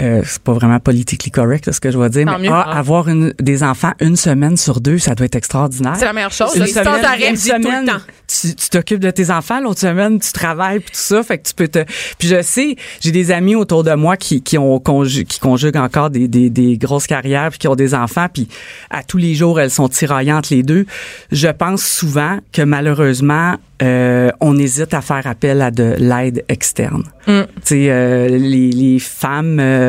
euh, 0.00 0.22
c'est 0.24 0.42
pas 0.42 0.52
vraiment 0.52 0.78
politically 0.80 1.30
correct 1.30 1.70
ce 1.72 1.80
que 1.80 1.90
je 1.90 1.98
vais 1.98 2.08
dire, 2.10 2.26
Tant 2.26 2.38
mais 2.38 2.48
mieux. 2.48 2.54
ah, 2.54 2.76
avoir 2.78 3.08
une, 3.08 3.32
des 3.40 3.62
enfants 3.62 3.92
une 4.00 4.16
semaine 4.16 4.56
sur 4.56 4.80
deux, 4.80 4.98
ça 4.98 5.14
doit 5.14 5.26
être 5.26 5.36
extraordinaire. 5.36 5.96
C'est 5.98 6.04
la 6.04 6.12
meilleure 6.12 6.32
chose. 6.32 6.54
Une 6.54 6.60
là, 6.60 6.66
semaine, 6.66 7.04
arrêt. 7.04 7.28
une 7.30 7.34
dit 7.36 7.48
tout 7.50 7.56
le 7.56 7.62
semaine, 7.62 7.86
temps. 7.86 8.00
tu 8.26 8.54
tu 8.54 8.68
t'occupes 8.70 9.00
de 9.00 9.10
tes 9.10 9.30
enfants, 9.30 9.60
l'autre 9.60 9.80
semaine 9.80 10.18
tu 10.20 10.32
travailles 10.32 10.80
puis 10.80 10.90
tout 10.90 10.96
ça, 11.00 11.22
fait 11.22 11.38
que 11.38 11.48
tu 11.48 11.54
peux 11.54 11.68
te. 11.68 11.84
Puis 12.18 12.28
je 12.28 12.42
sais, 12.42 12.76
j'ai 13.00 13.12
des 13.12 13.30
amis 13.30 13.54
autour 13.54 13.84
de 13.84 13.94
moi 13.94 14.16
qui 14.16 14.42
qui 14.42 14.58
ont 14.58 14.78
conju- 14.78 15.24
qui 15.24 15.38
conjuguent 15.40 15.76
encore 15.76 16.10
des, 16.10 16.28
des 16.28 16.50
des 16.50 16.76
grosses 16.78 17.06
carrières 17.06 17.50
puis 17.50 17.58
qui 17.58 17.68
ont 17.68 17.76
des 17.76 17.94
enfants 17.94 18.26
puis 18.32 18.48
à 18.90 19.02
tous 19.02 19.18
les 19.18 19.34
jours 19.34 19.60
elles 19.60 19.70
sont 19.70 19.88
tiraillantes 19.88 20.50
les 20.50 20.62
deux. 20.62 20.86
Je 21.32 21.48
pense 21.48 21.82
souvent 21.84 22.38
que 22.52 22.62
malheureusement 22.62 23.54
euh, 23.82 24.30
on 24.40 24.56
hésite 24.58 24.94
à 24.94 25.02
faire 25.02 25.26
appel 25.26 25.60
à 25.60 25.70
de 25.70 25.94
l'aide 25.98 26.44
externe. 26.48 27.02
Mm. 27.26 27.40
Tu 27.42 27.46
sais, 27.64 27.86
euh, 27.90 28.26
les, 28.28 28.70
les 28.70 28.98
femmes, 28.98 29.58
euh, 29.60 29.85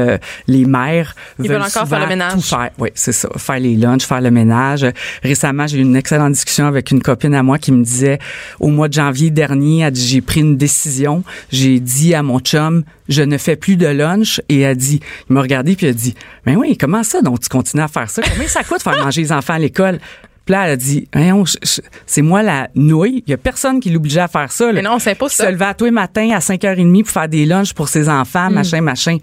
les 0.47 0.65
mères 0.65 1.15
Ils 1.41 1.49
veulent 1.49 1.61
encore 1.61 1.87
faire 1.87 1.99
le 2.01 2.07
ménage. 2.07 2.33
tout 2.33 2.41
faire. 2.41 2.69
Oui, 2.77 2.89
c'est 2.95 3.11
ça. 3.11 3.29
Faire 3.37 3.59
les 3.59 3.75
lunchs, 3.75 4.03
faire 4.05 4.21
le 4.21 4.31
ménage. 4.31 4.85
Récemment, 5.23 5.67
j'ai 5.67 5.77
eu 5.77 5.81
une 5.81 5.95
excellente 5.95 6.33
discussion 6.33 6.67
avec 6.67 6.91
une 6.91 7.01
copine 7.01 7.33
à 7.33 7.43
moi 7.43 7.57
qui 7.57 7.71
me 7.71 7.83
disait, 7.83 8.19
au 8.59 8.67
mois 8.69 8.87
de 8.87 8.93
janvier 8.93 9.29
dernier, 9.29 9.81
elle 9.81 9.91
dit, 9.91 10.05
j'ai 10.07 10.21
pris 10.21 10.41
une 10.41 10.57
décision. 10.57 11.23
J'ai 11.51 11.79
dit 11.79 12.13
à 12.15 12.23
mon 12.23 12.39
chum, 12.39 12.83
je 13.09 13.21
ne 13.21 13.37
fais 13.37 13.55
plus 13.55 13.77
de 13.77 13.87
lunch. 13.87 14.41
Et 14.49 14.61
elle 14.61 14.77
dit, 14.77 14.99
il 15.29 15.33
m'a 15.33 15.41
regardé 15.41 15.75
puis 15.75 15.85
elle 15.87 15.93
a 15.93 15.95
dit, 15.95 16.15
mais 16.45 16.55
oui, 16.55 16.77
comment 16.77 17.03
ça? 17.03 17.21
Donc, 17.21 17.39
tu 17.41 17.49
continues 17.49 17.83
à 17.83 17.87
faire 17.87 18.09
ça? 18.09 18.21
Combien 18.21 18.47
ça 18.47 18.63
coûte 18.63 18.81
faire 18.81 18.97
manger 19.03 19.21
les 19.21 19.31
enfants 19.31 19.53
à 19.53 19.59
l'école? 19.59 19.99
Puis 20.47 20.53
là, 20.53 20.65
elle 20.65 20.71
a 20.71 20.75
dit, 20.77 21.07
Voyons, 21.13 21.43
je- 21.45 21.57
je- 21.61 21.81
c'est 22.05 22.21
moi 22.21 22.41
la 22.41 22.69
nouille. 22.73 23.21
Il 23.27 23.31
y 23.31 23.33
a 23.33 23.37
personne 23.37 23.79
qui 23.81 23.89
l'obligeait 23.89 24.21
à 24.21 24.27
faire 24.29 24.51
ça. 24.51 24.67
là. 24.67 24.73
Mais 24.73 24.81
non, 24.81 24.93
on 24.95 24.99
s'impose 24.99 25.31
Qui 25.31 25.35
ça. 25.37 25.45
se 25.47 25.51
levait 25.51 25.65
à 25.65 25.73
tous 25.73 25.85
les 25.85 25.91
matins 25.91 26.29
à 26.33 26.39
5h30 26.39 27.03
pour 27.03 27.11
faire 27.11 27.27
des 27.27 27.45
lunchs 27.45 27.73
pour 27.73 27.89
ses 27.89 28.07
enfants, 28.09 28.49
machin, 28.49 28.81
machin. 28.81 29.17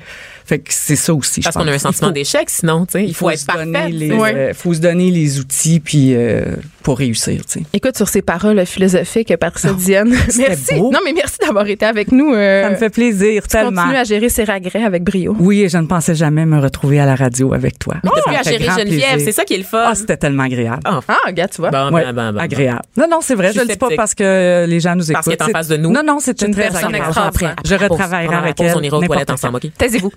Fait 0.46 0.58
que 0.58 0.66
c'est 0.74 0.96
ça 0.96 1.14
aussi, 1.14 1.40
je 1.40 1.44
Parce 1.46 1.56
qu'on 1.56 1.66
a 1.66 1.72
un 1.72 1.78
sentiment 1.78 2.08
Il 2.08 2.10
faut- 2.10 2.12
d'échec, 2.12 2.50
sinon, 2.50 2.84
tu 2.84 2.92
sais. 2.92 3.04
Il 3.06 3.14
faut, 3.14 3.30
être 3.30 3.38
se 3.38 3.46
donner 3.46 3.72
parfait. 3.72 3.90
les, 3.90 4.12
Ouais. 4.12 4.34
euh, 4.34 4.52
faut 4.54 4.74
se 4.74 4.80
donner 4.80 5.10
les 5.10 5.40
outils 5.40 5.80
puis 5.80 6.14
euh, 6.14 6.44
pour 6.82 6.98
réussir, 6.98 7.46
tu 7.46 7.60
sais. 7.60 7.62
Écoute, 7.72 7.96
sur 7.96 8.10
ces 8.10 8.20
paroles 8.20 8.66
philosophiques, 8.66 9.34
Patricia 9.38 9.72
Diane, 9.72 10.12
c'était 10.28 10.48
merci. 10.50 10.74
beau. 10.74 10.90
Non, 10.92 10.98
mais 11.02 11.14
merci 11.14 11.38
d'avoir 11.40 11.66
été 11.66 11.86
avec 11.86 12.12
nous. 12.12 12.34
euh, 12.34 12.64
Ça 12.64 12.68
me 12.70 12.76
fait 12.76 12.90
plaisir, 12.90 13.42
tu 13.44 13.48
tellement. 13.48 13.80
continues 13.84 13.96
à 13.96 14.04
gérer 14.04 14.28
ses 14.28 14.44
regrets 14.44 14.84
avec 14.84 15.02
brio. 15.02 15.34
Oui, 15.38 15.62
et 15.62 15.70
je 15.70 15.78
ne 15.78 15.86
pensais 15.86 16.14
jamais 16.14 16.44
me 16.44 16.60
retrouver 16.60 17.00
à 17.00 17.06
la 17.06 17.14
radio 17.14 17.54
avec 17.54 17.78
toi. 17.78 17.94
Me 18.04 18.10
à 18.10 18.42
gérer 18.42 18.64
Geneviève, 18.64 18.86
plaisir. 19.12 19.20
c'est 19.24 19.32
ça 19.32 19.44
qui 19.46 19.54
est 19.54 19.58
le 19.58 19.64
fun. 19.64 19.82
Ah, 19.86 19.94
c'était 19.94 20.18
tellement 20.18 20.42
agréable. 20.42 20.82
Ah, 20.84 21.00
Ah, 21.14 21.28
regarde, 21.28 21.50
tu 21.50 21.60
vois. 21.60 21.70
bon, 21.70 21.92
Ouais, 21.92 22.04
ben, 22.04 22.12
ben, 22.12 22.32
ben, 22.32 22.40
agréable. 22.40 22.82
Non, 22.96 23.06
non, 23.08 23.18
c'est 23.20 23.34
vrai. 23.34 23.48
Je 23.48 23.54
Je 23.54 23.58
suis 23.60 23.68
le 23.68 23.74
dis 23.74 23.78
pas 23.78 23.88
parce 23.96 24.14
que 24.14 24.64
les 24.66 24.80
gens 24.80 24.96
nous 24.96 25.10
écoutent. 25.10 25.14
Parce 25.14 25.26
qu'elle 25.26 25.34
est 25.48 25.50
en 25.50 25.58
face 25.58 25.68
de 25.68 25.76
nous. 25.76 25.92
Non, 25.92 26.02
non, 26.04 26.18
c'est 26.20 26.40
une 26.42 26.48
une 26.48 26.54
très 26.54 26.62
personne 26.70 26.94
agréable. 26.94 27.54
Je 27.64 27.74
Après 27.74 27.86
retravaillerai 27.88 28.34
avec 28.34 28.56
pause, 28.56 28.66
elle. 28.68 28.76
On 28.76 28.82
ira 28.82 28.98
aux 28.98 29.04
toilettes 29.04 29.30
ensemble, 29.30 29.56
OK? 29.56 29.70
Taisez-vous. 29.78 30.12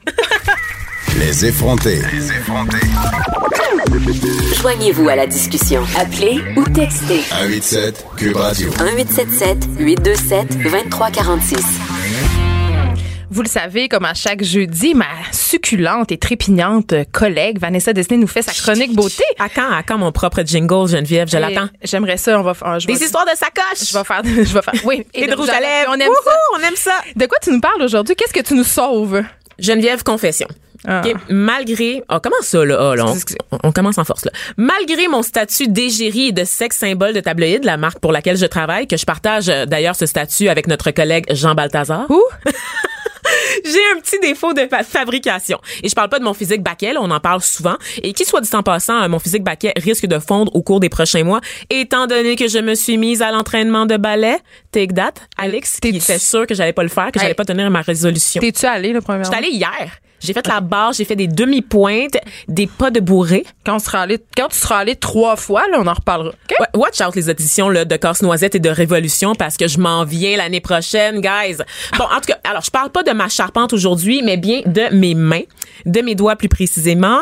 Les 1.19 1.45
effrontés. 1.45 2.01
Joignez-vous 4.61 5.09
à 5.09 5.15
la 5.15 5.27
discussion. 5.27 5.83
Appelez 5.99 6.41
ou 6.55 6.63
textez 6.65 7.21
187 7.21 8.05
Cube 8.17 8.35
Radio. 8.35 8.69
1877 8.69 9.67
827 9.79 10.57
2346. 10.63 12.36
Vous 13.29 13.41
le 13.41 13.49
savez, 13.49 13.89
comme 13.89 14.05
à 14.05 14.13
chaque 14.13 14.41
jeudi, 14.41 14.93
ma 14.95 15.05
succulente 15.33 16.11
et 16.13 16.17
trépignante 16.17 16.93
collègue 17.11 17.59
Vanessa 17.59 17.91
Desnay 17.91 18.17
nous 18.17 18.27
fait 18.27 18.41
sa 18.41 18.53
chronique 18.53 18.95
beauté. 18.95 19.23
À 19.37 19.49
quand, 19.49 19.69
à 19.69 19.83
quand 19.83 19.97
mon 19.97 20.13
propre 20.13 20.43
jingle, 20.45 20.87
Geneviève? 20.87 21.27
Je 21.29 21.37
l'attends. 21.37 21.67
J'aimerais 21.83 22.15
ça. 22.17 22.39
On 22.39 22.43
va 22.43 22.53
faire. 22.53 22.79
je 22.79 22.87
Des 22.87 22.93
histoires 23.03 23.25
de 23.25 23.35
sacoche! 23.37 23.85
Je 23.89 23.97
vais 23.97 24.03
faire. 24.05 24.21
Je 24.23 24.53
vais 24.53 24.61
faire. 24.61 24.73
Oui. 24.85 25.05
Et 25.13 25.27
de 25.27 25.35
rouge 25.35 25.49
à 25.49 25.59
lèvres. 25.59 25.89
On 25.89 25.95
aime 25.95 26.07
Wouhou, 26.07 26.15
ça. 26.25 26.31
On 26.55 26.59
aime 26.67 26.75
ça. 26.77 26.93
De 27.17 27.25
quoi 27.25 27.37
tu 27.41 27.51
nous 27.51 27.59
parles 27.59 27.81
aujourd'hui? 27.81 28.15
Qu'est-ce 28.15 28.33
que 28.33 28.39
tu 28.47 28.53
nous 28.53 28.63
sauves? 28.63 29.21
Geneviève, 29.59 30.03
confession. 30.03 30.47
Ah. 30.87 31.01
OK, 31.03 31.13
Malgré, 31.29 32.03
oh, 32.09 32.17
comment 32.23 32.35
ça 32.41 32.63
là, 32.63 32.77
Ah, 32.91 32.95
là, 32.95 33.05
on, 33.07 33.15
on- 33.55 33.59
on 33.63 33.71
commence 33.73 33.97
en 33.97 34.05
force 34.05 34.23
là. 34.23 34.31
Malgré 34.57 35.07
mon 35.09 35.21
statut 35.23 35.67
d'égérie 35.67 36.27
et 36.27 36.31
de 36.31 36.45
sexe 36.45 36.77
symbole 36.77 37.13
de 37.13 37.19
tabloïd, 37.19 37.65
la 37.65 37.75
marque 37.77 37.99
pour 37.99 38.11
laquelle 38.11 38.37
je 38.37 38.45
travaille, 38.45 38.87
que 38.87 38.95
je 38.95 39.03
partage 39.05 39.49
euh, 39.49 39.65
d'ailleurs 39.65 39.95
ce 39.95 40.05
statut 40.05 40.47
avec 40.47 40.67
notre 40.67 40.91
collègue 40.91 41.25
Jean 41.33 41.55
Balthazar. 41.55 42.05
Où? 42.09 42.23
J'ai 43.65 43.79
un 43.95 43.99
petit 43.99 44.19
défaut 44.19 44.53
de 44.53 44.67
fa- 44.69 44.83
fabrication. 44.83 45.59
Et 45.83 45.89
je 45.89 45.95
parle 45.95 46.09
pas 46.09 46.19
de 46.19 46.23
mon 46.23 46.33
physique 46.33 46.61
baquet, 46.61 46.93
là, 46.93 46.99
on 47.01 47.11
en 47.11 47.19
parle 47.19 47.41
souvent. 47.41 47.75
Et 48.03 48.13
qui 48.13 48.25
soit 48.25 48.41
dit 48.41 48.49
en 48.53 48.63
passant, 48.63 49.01
euh, 49.03 49.07
mon 49.09 49.19
physique 49.19 49.43
baquet 49.43 49.73
risque 49.77 50.05
de 50.05 50.19
fondre 50.19 50.55
au 50.55 50.61
cours 50.61 50.79
des 50.79 50.89
prochains 50.89 51.23
mois, 51.23 51.41
étant 51.69 52.07
donné 52.07 52.35
que 52.35 52.47
je 52.47 52.59
me 52.59 52.75
suis 52.75 52.97
mise 52.97 53.21
à 53.21 53.31
l'entraînement 53.31 53.85
de 53.85 53.97
ballet. 53.97 54.37
Take 54.71 54.93
that, 54.93 55.13
Alex, 55.37 55.79
qui 55.81 55.89
était 55.89 56.19
sûr 56.19 56.45
que 56.47 56.53
j'allais 56.55 56.73
pas 56.73 56.83
le 56.83 56.89
faire, 56.89 57.11
que 57.11 57.19
Hey. 57.19 57.23
j'allais 57.23 57.33
pas 57.33 57.45
tenir 57.45 57.69
ma 57.69 57.81
résolution. 57.81 58.41
T'es-tu 58.41 58.65
allé 58.65 58.91
le 58.93 59.01
premier 59.01 59.23
J'étais 59.23 59.35
allée 59.37 59.49
hier. 59.49 59.69
J'ai 60.19 60.33
fait 60.33 60.47
la 60.47 60.61
barre, 60.61 60.93
j'ai 60.93 61.05
fait 61.05 61.15
des 61.15 61.27
demi-pointes, 61.27 62.17
des 62.47 62.67
pas 62.67 62.91
de 62.91 62.99
bourré. 62.99 63.45
Quand, 63.65 63.75
on 63.75 63.79
sera 63.79 64.01
allé, 64.01 64.19
quand 64.35 64.47
tu 64.47 64.57
seras 64.57 64.79
allé 64.79 64.95
trois 64.95 65.35
fois, 65.35 65.67
là, 65.69 65.77
on 65.79 65.87
en 65.87 65.93
reparlera. 65.93 66.33
Ouais, 66.59 66.67
Watch 66.73 67.01
out 67.01 67.15
les 67.15 67.29
auditions 67.29 67.69
là, 67.69 67.85
de 67.85 67.95
Casse-Noisette 67.95 68.55
et 68.55 68.59
de 68.59 68.69
Révolution 68.69 69.35
parce 69.35 69.57
que 69.57 69.67
je 69.67 69.77
m'en 69.79 70.05
viens 70.05 70.37
l'année 70.37 70.61
prochaine, 70.61 71.21
guys. 71.21 71.57
Bon, 71.97 72.05
en 72.05 72.19
tout 72.19 72.27
cas, 72.27 72.37
alors 72.43 72.61
je 72.61 72.71
parle 72.71 72.89
pas 72.89 73.03
de 73.03 73.11
ma 73.11 73.29
charpente 73.29 73.73
aujourd'hui, 73.73 74.21
mais 74.23 74.37
bien 74.37 74.61
de 74.65 74.93
mes 74.93 75.15
mains, 75.15 75.43
de 75.85 76.01
mes 76.01 76.15
doigts 76.15 76.35
plus 76.35 76.49
précisément. 76.49 77.19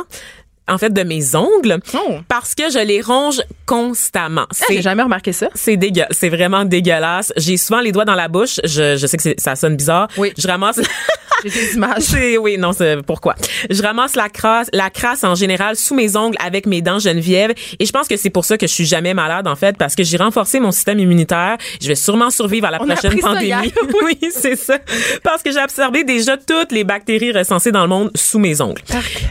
En 0.68 0.78
fait, 0.78 0.92
de 0.92 1.04
mes 1.04 1.36
ongles, 1.36 1.78
Oh. 1.94 2.16
parce 2.28 2.56
que 2.56 2.70
je 2.72 2.80
les 2.80 3.02
ronge 3.02 3.42
constamment. 3.66 4.46
Ah, 4.50 4.66
J'ai 4.70 4.82
jamais 4.82 5.04
remarqué 5.04 5.32
ça. 5.32 5.50
C'est 5.54 5.78
dégueu, 5.78 6.06
c'est 6.12 6.30
vraiment 6.30 6.66
dégueulasse. 6.66 7.32
J'ai 7.38 7.58
souvent 7.58 7.82
les 7.82 7.92
doigts 7.92 8.06
dans 8.06 8.16
la 8.16 8.28
bouche. 8.28 8.60
Je, 8.64 8.96
je 8.98 9.08
sais 9.08 9.18
que 9.18 9.24
ça 9.38 9.56
sonne 9.56 9.76
bizarre. 9.76 10.08
Oui. 10.18 10.34
Je 10.38 10.48
ramasse. 10.48 10.80
J'ai 11.44 11.50
des 11.50 11.74
images. 11.76 12.02
C'est 12.02 12.38
oui, 12.38 12.58
non, 12.58 12.72
c'est 12.74 12.98
pourquoi. 13.06 13.36
Je 13.70 13.82
ramasse 13.84 14.16
la 14.16 14.30
crasse, 14.30 14.68
la 14.74 14.90
crasse 14.90 15.24
en 15.24 15.36
général 15.36 15.76
sous 15.76 15.94
mes 15.94 16.16
ongles 16.16 16.38
avec 16.44 16.66
mes 16.66 16.82
dents 16.82 16.98
Geneviève 16.98 17.54
et 17.78 17.86
je 17.86 17.92
pense 17.92 18.08
que 18.08 18.16
c'est 18.18 18.30
pour 18.32 18.46
ça 18.46 18.58
que 18.58 18.66
je 18.66 18.72
suis 18.74 18.86
jamais 18.86 19.14
malade 19.14 19.48
en 19.48 19.56
fait 19.56 19.78
parce 19.78 19.94
que 19.96 20.04
j'ai 20.04 20.18
renforcé 20.18 20.60
mon 20.60 20.72
système 20.72 20.98
immunitaire. 20.98 21.58
Je 21.82 21.88
vais 21.88 21.96
sûrement 21.96 22.32
survivre 22.32 22.68
à 22.68 22.72
la 22.72 22.82
On 22.82 22.88
prochaine 22.88 23.20
pandémie. 23.20 23.72
oui, 24.04 24.18
c'est 24.32 24.56
ça. 24.56 24.80
Parce 25.24 25.44
que 25.44 25.52
j'ai 25.52 25.60
absorbé 25.60 26.04
déjà 26.04 26.38
toutes 26.38 26.72
les 26.72 26.84
bactéries 26.84 27.32
recensées 27.34 27.72
dans 27.72 27.84
le 27.84 27.90
monde 27.90 28.12
sous 28.16 28.40
mes 28.40 28.62
ongles. 28.62 28.82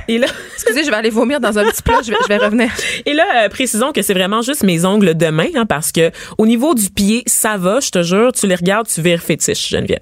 Et 0.07 0.19
là 0.19 0.27
Excusez, 0.55 0.85
je 0.85 0.91
vais 0.91 0.97
aller 0.97 1.11
vomir 1.25 1.41
dans 1.41 1.59
un 1.59 1.65
petit 1.65 1.83
plat. 1.83 2.01
Je 2.05 2.11
vais, 2.11 2.17
je 2.23 2.29
vais 2.29 2.37
revenir. 2.39 2.69
et 3.07 3.15
là, 3.15 3.25
euh, 3.45 3.49
précisons 3.49 3.93
que 3.93 4.03
c'est 4.03 4.15
vraiment 4.15 4.43
juste 4.43 4.63
mes 4.63 4.85
ongles 4.85 5.15
de 5.17 5.27
main, 5.29 5.49
hein, 5.57 5.67
parce 5.67 5.91
que 5.93 6.11
au 6.39 6.47
niveau 6.47 6.75
du 6.75 6.91
pied, 6.91 7.23
ça 7.27 7.57
va, 7.57 7.81
je 7.81 7.91
te 7.91 8.03
jure, 8.03 8.33
tu 8.33 8.47
les 8.47 8.55
regardes, 8.57 8.87
tu 8.87 9.01
vires 9.01 9.21
fétiche, 9.21 9.71
Geneviève. 9.71 10.01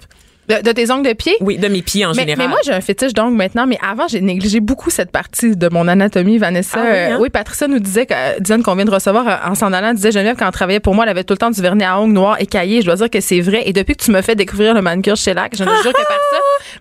De, 0.48 0.56
de 0.60 0.72
tes 0.72 0.90
ongles 0.90 1.08
de 1.08 1.12
pied? 1.14 1.36
Oui, 1.40 1.56
de 1.56 1.68
mes 1.68 1.82
pieds 1.82 2.04
en 2.04 2.10
Mais, 2.14 2.22
général. 2.22 2.38
mais 2.38 2.48
moi, 2.48 2.58
j'ai 2.64 2.72
un 2.72 2.80
fétiche 2.80 3.14
d'ongles 3.14 3.36
maintenant, 3.36 3.64
mais 3.68 3.78
avant, 3.80 4.08
j'ai 4.08 4.20
négligé 4.20 4.58
beaucoup 4.58 4.90
cette 4.90 5.12
partie 5.12 5.54
de 5.56 5.68
mon 5.68 5.86
anatomie, 5.86 6.36
Vanessa. 6.38 6.80
Ah 6.80 6.84
oui, 6.84 6.98
hein? 6.98 7.14
Euh, 7.16 7.18
oui, 7.20 7.30
Patricia 7.30 7.68
nous 7.68 7.78
disait, 7.78 8.06
que, 8.06 8.12
euh, 8.12 8.40
Diane, 8.40 8.64
qu'on 8.64 8.74
vient 8.74 8.84
de 8.84 8.90
recevoir 8.90 9.28
euh, 9.28 9.36
en 9.50 9.54
s'en 9.54 9.72
allant, 9.72 9.94
disait 9.94 10.10
Geneviève, 10.10 10.34
quand 10.36 10.46
elle 10.46 10.52
travaillait 10.52 10.80
pour 10.80 10.96
moi, 10.96 11.04
elle 11.04 11.10
avait 11.10 11.22
tout 11.22 11.34
le 11.34 11.38
temps 11.38 11.52
du 11.52 11.62
vernis 11.62 11.84
à 11.84 12.00
ongles 12.00 12.14
noirs 12.14 12.40
écaillés. 12.40 12.80
Je 12.80 12.86
dois 12.86 12.96
dire 12.96 13.08
que 13.08 13.20
c'est 13.20 13.40
vrai. 13.40 13.62
Et 13.66 13.72
depuis 13.72 13.94
que 13.94 14.02
tu 14.02 14.10
me 14.10 14.20
fais 14.20 14.34
découvrir 14.34 14.74
le 14.74 14.82
manucure 14.82 15.14
chez 15.16 15.32
Lac, 15.32 15.56
je 15.56 15.62
ne 15.62 15.70
jure 15.70 15.92
que 15.92 16.02
par. 16.02 16.18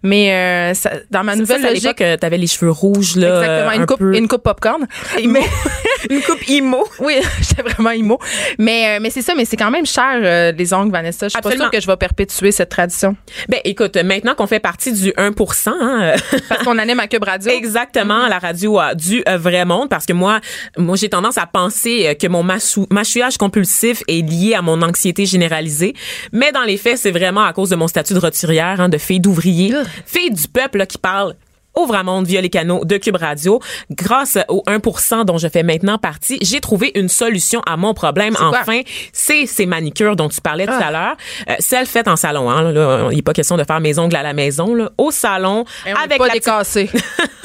Mais 0.04 0.32
euh, 0.34 0.74
ça- 0.74 0.92
dans 1.12 1.24
ma 1.24 1.34
Ça, 1.34 1.38
nouvelle 1.40 1.62
c'est 1.62 1.68
à 1.68 1.70
logique, 1.72 2.02
euh, 2.02 2.18
t'avais 2.18 2.38
les 2.38 2.48
cheveux 2.48 2.72
rouges, 2.72 3.16
là. 3.16 3.40
exactement, 3.42 3.72
une 3.74 3.82
un 3.82 3.86
coupe, 3.86 4.00
peu- 4.00 4.16
une 4.16 4.28
coupe 4.28 4.44
popcorn. 4.44 4.88
Imo. 5.20 5.40
une 6.10 6.22
coupe 6.22 6.48
imo. 6.50 6.84
Oui, 7.00 7.16
j'étais 7.42 7.62
vraiment 7.62 7.92
immo. 7.92 8.20
Mais, 8.58 8.98
euh, 8.98 9.00
mais 9.02 9.10
c'est 9.12 9.22
ça, 9.22 9.34
mais 9.36 9.46
c'est 9.46 9.58
quand 9.58 9.70
même 9.72 9.86
cher, 9.86 10.20
euh, 10.24 10.52
les 10.52 10.74
ongles, 10.74 10.92
Vanessa. 10.92 11.28
Je 11.28 11.32
suis 11.32 11.42
pas 11.42 11.52
sûre 11.52 11.70
que 11.70 11.80
je 11.80 11.88
vais 11.88 11.98
perpétuer 11.98 12.52
cette 12.52 12.70
tradition. 12.70 13.16
Ben, 13.48 13.60
écoute, 13.64 13.96
maintenant 13.98 14.34
qu'on 14.36 14.48
fait 14.48 14.60
partie 14.60 14.92
du 14.92 15.12
1%, 15.12 15.70
hein, 15.70 16.14
Parce 16.50 16.64
qu'on 16.64 16.78
anime 16.80 17.00
à 17.00 17.08
Cube 17.08 17.24
Radio. 17.24 17.52
Exactement, 17.52 18.28
la 18.28 18.40
radio 18.40 18.80
a 18.80 18.96
du 18.96 19.24
euh, 19.28 19.38
vrai 19.38 19.66
monde 19.66 19.90
parce 19.90 20.06
que 20.06 20.14
moi, 20.14 20.40
moi 20.78 20.96
j'ai 20.96 21.10
tendance 21.10 21.38
à 21.38 21.46
penser 21.46 22.18
que 22.20 22.28
mon 22.28 22.44
mâchou- 22.44 22.88
mâchouillage 22.92 23.38
compulsif 23.38 24.02
est 24.08 24.28
lié 24.28 24.56
à 24.56 24.62
mon 24.62 24.82
anxiété 24.82 25.26
généralisée, 25.26 25.94
mais 26.32 26.52
dans 26.52 26.64
les 26.64 26.78
faits, 26.78 26.98
c'est 26.98 27.12
vraiment 27.12 27.44
à 27.44 27.54
cause 27.54 27.70
de 27.70 27.76
mon 27.76 27.88
statut 27.88 28.14
de 28.14 28.20
roturière, 28.20 28.82
hein, 28.82 28.90
de 28.90 28.98
fille 28.98 29.20
d'ouvrier. 29.20 29.74
Fille 30.06 30.32
du 30.32 30.48
peuple 30.48 30.80
là, 30.80 30.86
qui 30.86 30.98
parle 30.98 31.36
au 31.74 31.86
vrai 31.86 32.04
monde 32.04 32.28
via 32.28 32.42
les 32.42 32.50
canaux 32.50 32.84
de 32.84 32.98
Cube 32.98 33.16
Radio. 33.16 33.62
Grâce 33.92 34.38
au 34.50 34.62
1% 34.68 35.24
dont 35.24 35.38
je 35.38 35.48
fais 35.48 35.64
maintenant 35.64 35.98
partie, 35.98 36.38
j'ai 36.42 36.60
trouvé 36.60 36.92
une 36.96 37.08
solution 37.08 37.62
à 37.66 37.78
mon 37.78 37.94
problème. 37.94 38.36
Enfin, 38.42 38.82
c'est 39.14 39.46
ces 39.46 39.66
manicures 39.66 40.18
dont 40.18 40.28
tu 40.28 40.42
parlais 40.42 40.66
tout 40.66 40.74
Ah. 40.78 40.88
à 40.88 40.92
l'heure. 40.92 41.16
Euh, 41.50 41.54
celles 41.60 41.86
faites 41.86 42.10
en 42.10 42.18
salon. 42.18 42.50
Hein, 42.52 42.74
là, 42.74 43.08
il 43.12 43.16
n'est 43.16 43.22
pas 43.22 43.32
question 43.32 43.56
de 43.56 43.64
faire 43.64 43.80
mes 43.80 43.98
ongles 44.00 44.18
à 44.18 44.24
la 44.24 44.34
maison. 44.34 44.76
Là, 44.76 44.90
au 44.98 45.12
salon, 45.12 45.64
Et 45.88 45.94
on 45.94 45.96
est 45.96 46.04
avec 46.04 46.18
pas 46.18 46.28
la 46.28 46.34
décassé. 46.34 46.90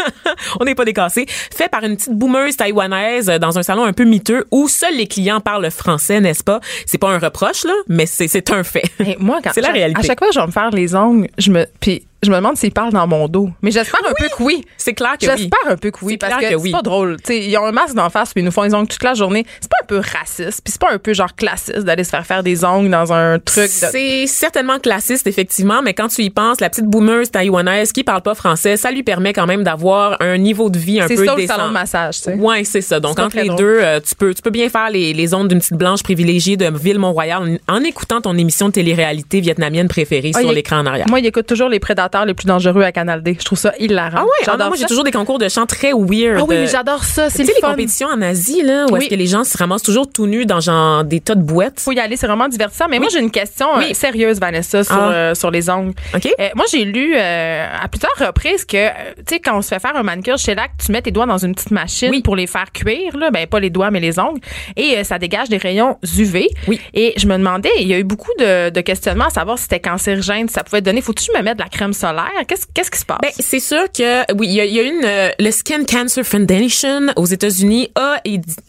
on 0.60 0.64
n'est 0.64 0.74
pas 0.74 0.84
décassé. 0.84 1.26
Fait 1.28 1.68
par 1.68 1.84
une 1.84 1.96
petite 1.96 2.12
boomeuse 2.14 2.56
taïwanaise 2.56 3.30
euh, 3.30 3.38
dans 3.38 3.58
un 3.58 3.62
salon 3.62 3.84
un 3.84 3.92
peu 3.92 4.04
miteux 4.04 4.44
où 4.50 4.68
seuls 4.68 4.96
les 4.96 5.06
clients 5.06 5.40
parlent 5.40 5.70
français, 5.70 6.20
n'est-ce 6.20 6.42
pas? 6.42 6.60
C'est 6.84 6.98
pas 6.98 7.10
un 7.10 7.18
reproche, 7.18 7.64
là, 7.64 7.74
mais 7.88 8.06
c'est, 8.06 8.50
un 8.50 8.64
fait. 8.64 8.82
Moi, 9.20 9.38
quand 9.42 9.50
C'est 9.54 9.60
la 9.60 9.70
réalité. 9.70 10.00
À 10.00 10.02
chaque 10.04 10.18
fois 10.18 10.28
que 10.28 10.34
je 10.34 10.40
vais 10.40 10.46
me 10.46 10.52
faire 10.52 10.70
les 10.70 10.94
ongles, 10.96 11.28
je 11.38 11.50
me 11.52 11.66
puis 11.80 12.04
je 12.22 12.30
me 12.30 12.36
demande 12.36 12.56
s'ils 12.56 12.72
parlent 12.72 12.92
dans 12.92 13.06
mon 13.06 13.28
dos. 13.28 13.50
Mais 13.62 13.70
j'espère 13.70 14.00
un 14.08 14.12
peu 14.18 14.26
que 14.28 14.42
oui. 14.42 14.64
C'est 14.76 14.94
clair 14.94 15.16
que 15.20 15.26
oui. 15.26 15.32
J'espère 15.36 15.72
un 15.72 15.76
peu 15.76 15.90
que 15.90 15.98
oui 16.02 16.12
C'est 16.14 16.18
parce 16.28 16.36
clair 16.38 16.50
que, 16.50 16.54
que 16.56 16.60
oui. 16.60 16.70
c'est 16.70 16.76
pas 16.76 16.82
drôle. 16.82 17.16
Ils 17.28 17.56
ont 17.58 17.64
un 17.66 17.72
masque 17.72 17.94
d'en 17.94 18.10
face 18.10 18.32
puis 18.32 18.42
ils 18.42 18.44
nous 18.44 18.50
font 18.50 18.62
les 18.62 18.74
ongles 18.74 18.88
toute 18.88 19.02
la 19.04 19.14
journée. 19.14 19.44
C'est 19.60 19.70
pas 19.70 19.76
un 19.82 19.86
peu 19.86 19.98
raciste 19.98 20.60
puis 20.64 20.72
c'est 20.72 20.80
pas 20.80 20.90
un 20.92 20.98
peu 20.98 21.12
genre 21.14 21.34
classiste 21.36 21.80
d'aller 21.80 22.04
se 22.04 22.10
faire 22.10 22.26
faire 22.26 22.42
des 22.42 22.64
ongles 22.64 22.90
dans 22.90 23.12
un 23.12 23.38
truc. 23.38 23.64
De... 23.64 23.86
C'est 23.90 24.26
certainement 24.26 24.78
classiste, 24.78 25.26
effectivement, 25.26 25.82
mais 25.82 25.94
quand 25.94 26.08
tu 26.08 26.22
y 26.22 26.30
penses, 26.30 26.60
la 26.60 26.70
petite 26.70 26.86
boomeuse 26.86 27.30
taïwanaise 27.30 27.92
qui 27.92 28.02
parle 28.02 28.22
pas 28.22 28.34
français, 28.34 28.76
ça 28.76 28.90
lui 28.90 29.02
permet 29.02 29.32
quand 29.32 29.46
même 29.46 29.62
d'avoir 29.62 30.16
un 30.20 30.38
niveau 30.38 30.70
de 30.70 30.78
vie 30.78 31.00
un 31.00 31.08
C'est 31.08 31.16
peu 31.16 31.26
ça 31.26 31.34
le 31.34 31.42
décent. 31.42 31.54
salon 31.56 31.68
de 31.68 31.72
massage, 31.74 32.16
tu 32.16 32.22
sais. 32.24 32.34
Ouais, 32.34 32.64
c'est 32.64 32.80
ça. 32.80 32.98
Donc 32.98 33.14
C'est 33.16 33.22
entre 33.24 33.36
les 33.36 33.44
drôle. 33.48 33.58
deux, 33.58 33.78
euh, 33.80 34.00
tu 34.00 34.14
peux 34.14 34.32
tu 34.34 34.42
peux 34.42 34.50
bien 34.50 34.68
faire 34.68 34.90
les, 34.90 35.12
les 35.12 35.34
ondes 35.34 35.48
d'une 35.48 35.58
petite 35.58 35.74
blanche 35.76 36.02
privilégiée 36.02 36.56
de 36.56 36.66
Ville-Mont-Royal 36.76 37.58
en, 37.68 37.74
en 37.76 37.80
écoutant 37.84 38.20
ton 38.20 38.36
émission 38.38 38.68
de 38.68 38.72
télé-réalité 38.72 39.40
vietnamienne 39.40 39.88
préférée 39.88 40.32
Ah, 40.34 40.40
sur 40.40 40.50
l'écran 40.52 40.78
en 40.78 40.86
arrière. 40.86 41.06
Moi, 41.08 41.20
il 41.20 41.26
écoute 41.26 41.46
toujours 41.46 41.68
les 41.68 41.78
prédateurs 41.78 42.05
les 42.26 42.34
plus 42.34 42.46
dangereux 42.46 42.82
à 42.82 42.92
Canal 42.92 43.22
D. 43.22 43.36
Je 43.38 43.44
trouve 43.44 43.58
ça 43.58 43.72
hilarant. 43.78 44.18
ah 44.18 44.44
ah 44.46 44.56
non, 44.56 44.66
moi 44.68 44.76
j'ai 44.78 44.86
toujours 44.86 45.04
des 45.04 45.10
concours 45.10 45.38
de 45.38 45.48
chant 45.48 45.66
très 45.66 45.92
weird. 45.92 46.38
Ah 46.38 46.44
oui, 46.48 46.56
mais 46.60 46.66
j'adore 46.66 47.04
ça. 47.04 47.28
C'est 47.30 47.42
le 47.42 47.48
les 47.48 47.60
fun. 47.60 47.70
compétitions 47.70 48.08
en 48.08 48.20
Asie, 48.22 48.62
là, 48.62 48.86
où 48.88 48.92
Oui. 48.94 49.00
est-ce 49.00 49.10
que 49.10 49.14
les 49.14 49.26
gens 49.26 49.44
se 49.44 49.56
ramassent 49.58 49.82
toujours 49.82 50.10
tout 50.10 50.26
nus 50.26 50.46
dans 50.46 50.60
genre 50.60 51.04
des 51.04 51.20
tas 51.20 51.34
de 51.34 51.42
boîtes? 51.42 51.80
faut 51.80 51.92
y 51.92 52.00
aller, 52.00 52.16
c'est 52.16 52.26
vraiment 52.26 52.48
divertissant. 52.48 52.86
Mais 52.88 52.98
moi, 52.98 53.08
j'ai 53.12 53.20
une 53.20 53.30
question 53.30 53.66
euh, 53.78 53.82
sérieuse, 53.92 54.38
Vanessa, 54.40 54.84
sur, 54.84 54.94
Ah. 54.94 55.10
euh, 55.12 55.34
sur 55.34 55.50
les 55.50 55.68
ongles. 55.70 55.92
OK. 56.14 56.26
Euh, 56.40 56.48
moi, 56.54 56.64
j'ai 56.70 56.84
lu 56.84 57.16
à 57.16 57.86
plusieurs 57.88 58.14
reprises 58.28 58.64
que, 58.64 58.88
tu 58.88 59.22
sais, 59.28 59.40
quand 59.40 59.56
on 59.58 59.62
se 59.62 59.68
fait 59.68 59.80
faire 59.80 59.96
un 59.96 60.02
manicure 60.02 60.38
chez 60.38 60.54
Lac, 60.54 60.70
tu 60.84 60.92
mets 60.92 61.02
tes 61.02 61.10
doigts 61.10 61.26
dans 61.26 61.38
une 61.38 61.54
petite 61.54 61.70
machine 61.70 62.22
pour 62.22 62.36
les 62.36 62.46
faire 62.46 62.70
cuire, 62.72 63.16
là. 63.16 63.30
Ben, 63.30 63.46
pas 63.46 63.60
les 63.60 63.70
doigts, 63.70 63.90
mais 63.90 64.00
les 64.00 64.18
ongles. 64.18 64.40
Et 64.76 65.02
ça 65.04 65.18
dégage 65.18 65.48
des 65.48 65.56
rayons 65.58 65.98
UV. 66.16 66.48
Oui. 66.68 66.80
Et 66.94 67.14
je 67.16 67.26
me 67.26 67.36
demandais, 67.36 67.70
il 67.80 67.86
y 67.88 67.94
a 67.94 67.98
eu 67.98 68.04
beaucoup 68.04 68.30
de, 68.38 68.70
de 68.70 68.80
questionnements 68.80 69.26
à 69.26 69.30
savoir 69.30 69.58
si 69.58 69.64
c'était 69.64 69.80
cancérigène, 69.80 70.48
si 70.48 70.54
ça 70.54 70.64
pouvait 70.64 70.80
donner. 70.80 71.00
Faut-tu 71.00 71.30
me 71.36 71.42
mettre 71.42 71.56
de 71.58 71.62
la 71.62 71.68
crème 71.68 71.92
solaire? 71.96 72.30
Qu'est-ce 72.46 72.66
qu'est-ce 72.72 72.90
qui 72.90 72.98
se 72.98 73.04
passe? 73.04 73.18
Ben, 73.22 73.30
c'est 73.38 73.60
sûr 73.60 73.84
que, 73.96 74.32
oui, 74.34 74.46
il 74.48 74.54
y 74.54 74.60
a, 74.60 74.64
y 74.64 74.78
a 74.78 74.82
une, 74.82 75.04
euh, 75.04 75.30
le 75.38 75.50
Skin 75.50 75.84
Cancer 75.84 76.24
Foundation 76.24 77.06
aux 77.16 77.26
États-Unis 77.26 77.90
a, 77.94 78.20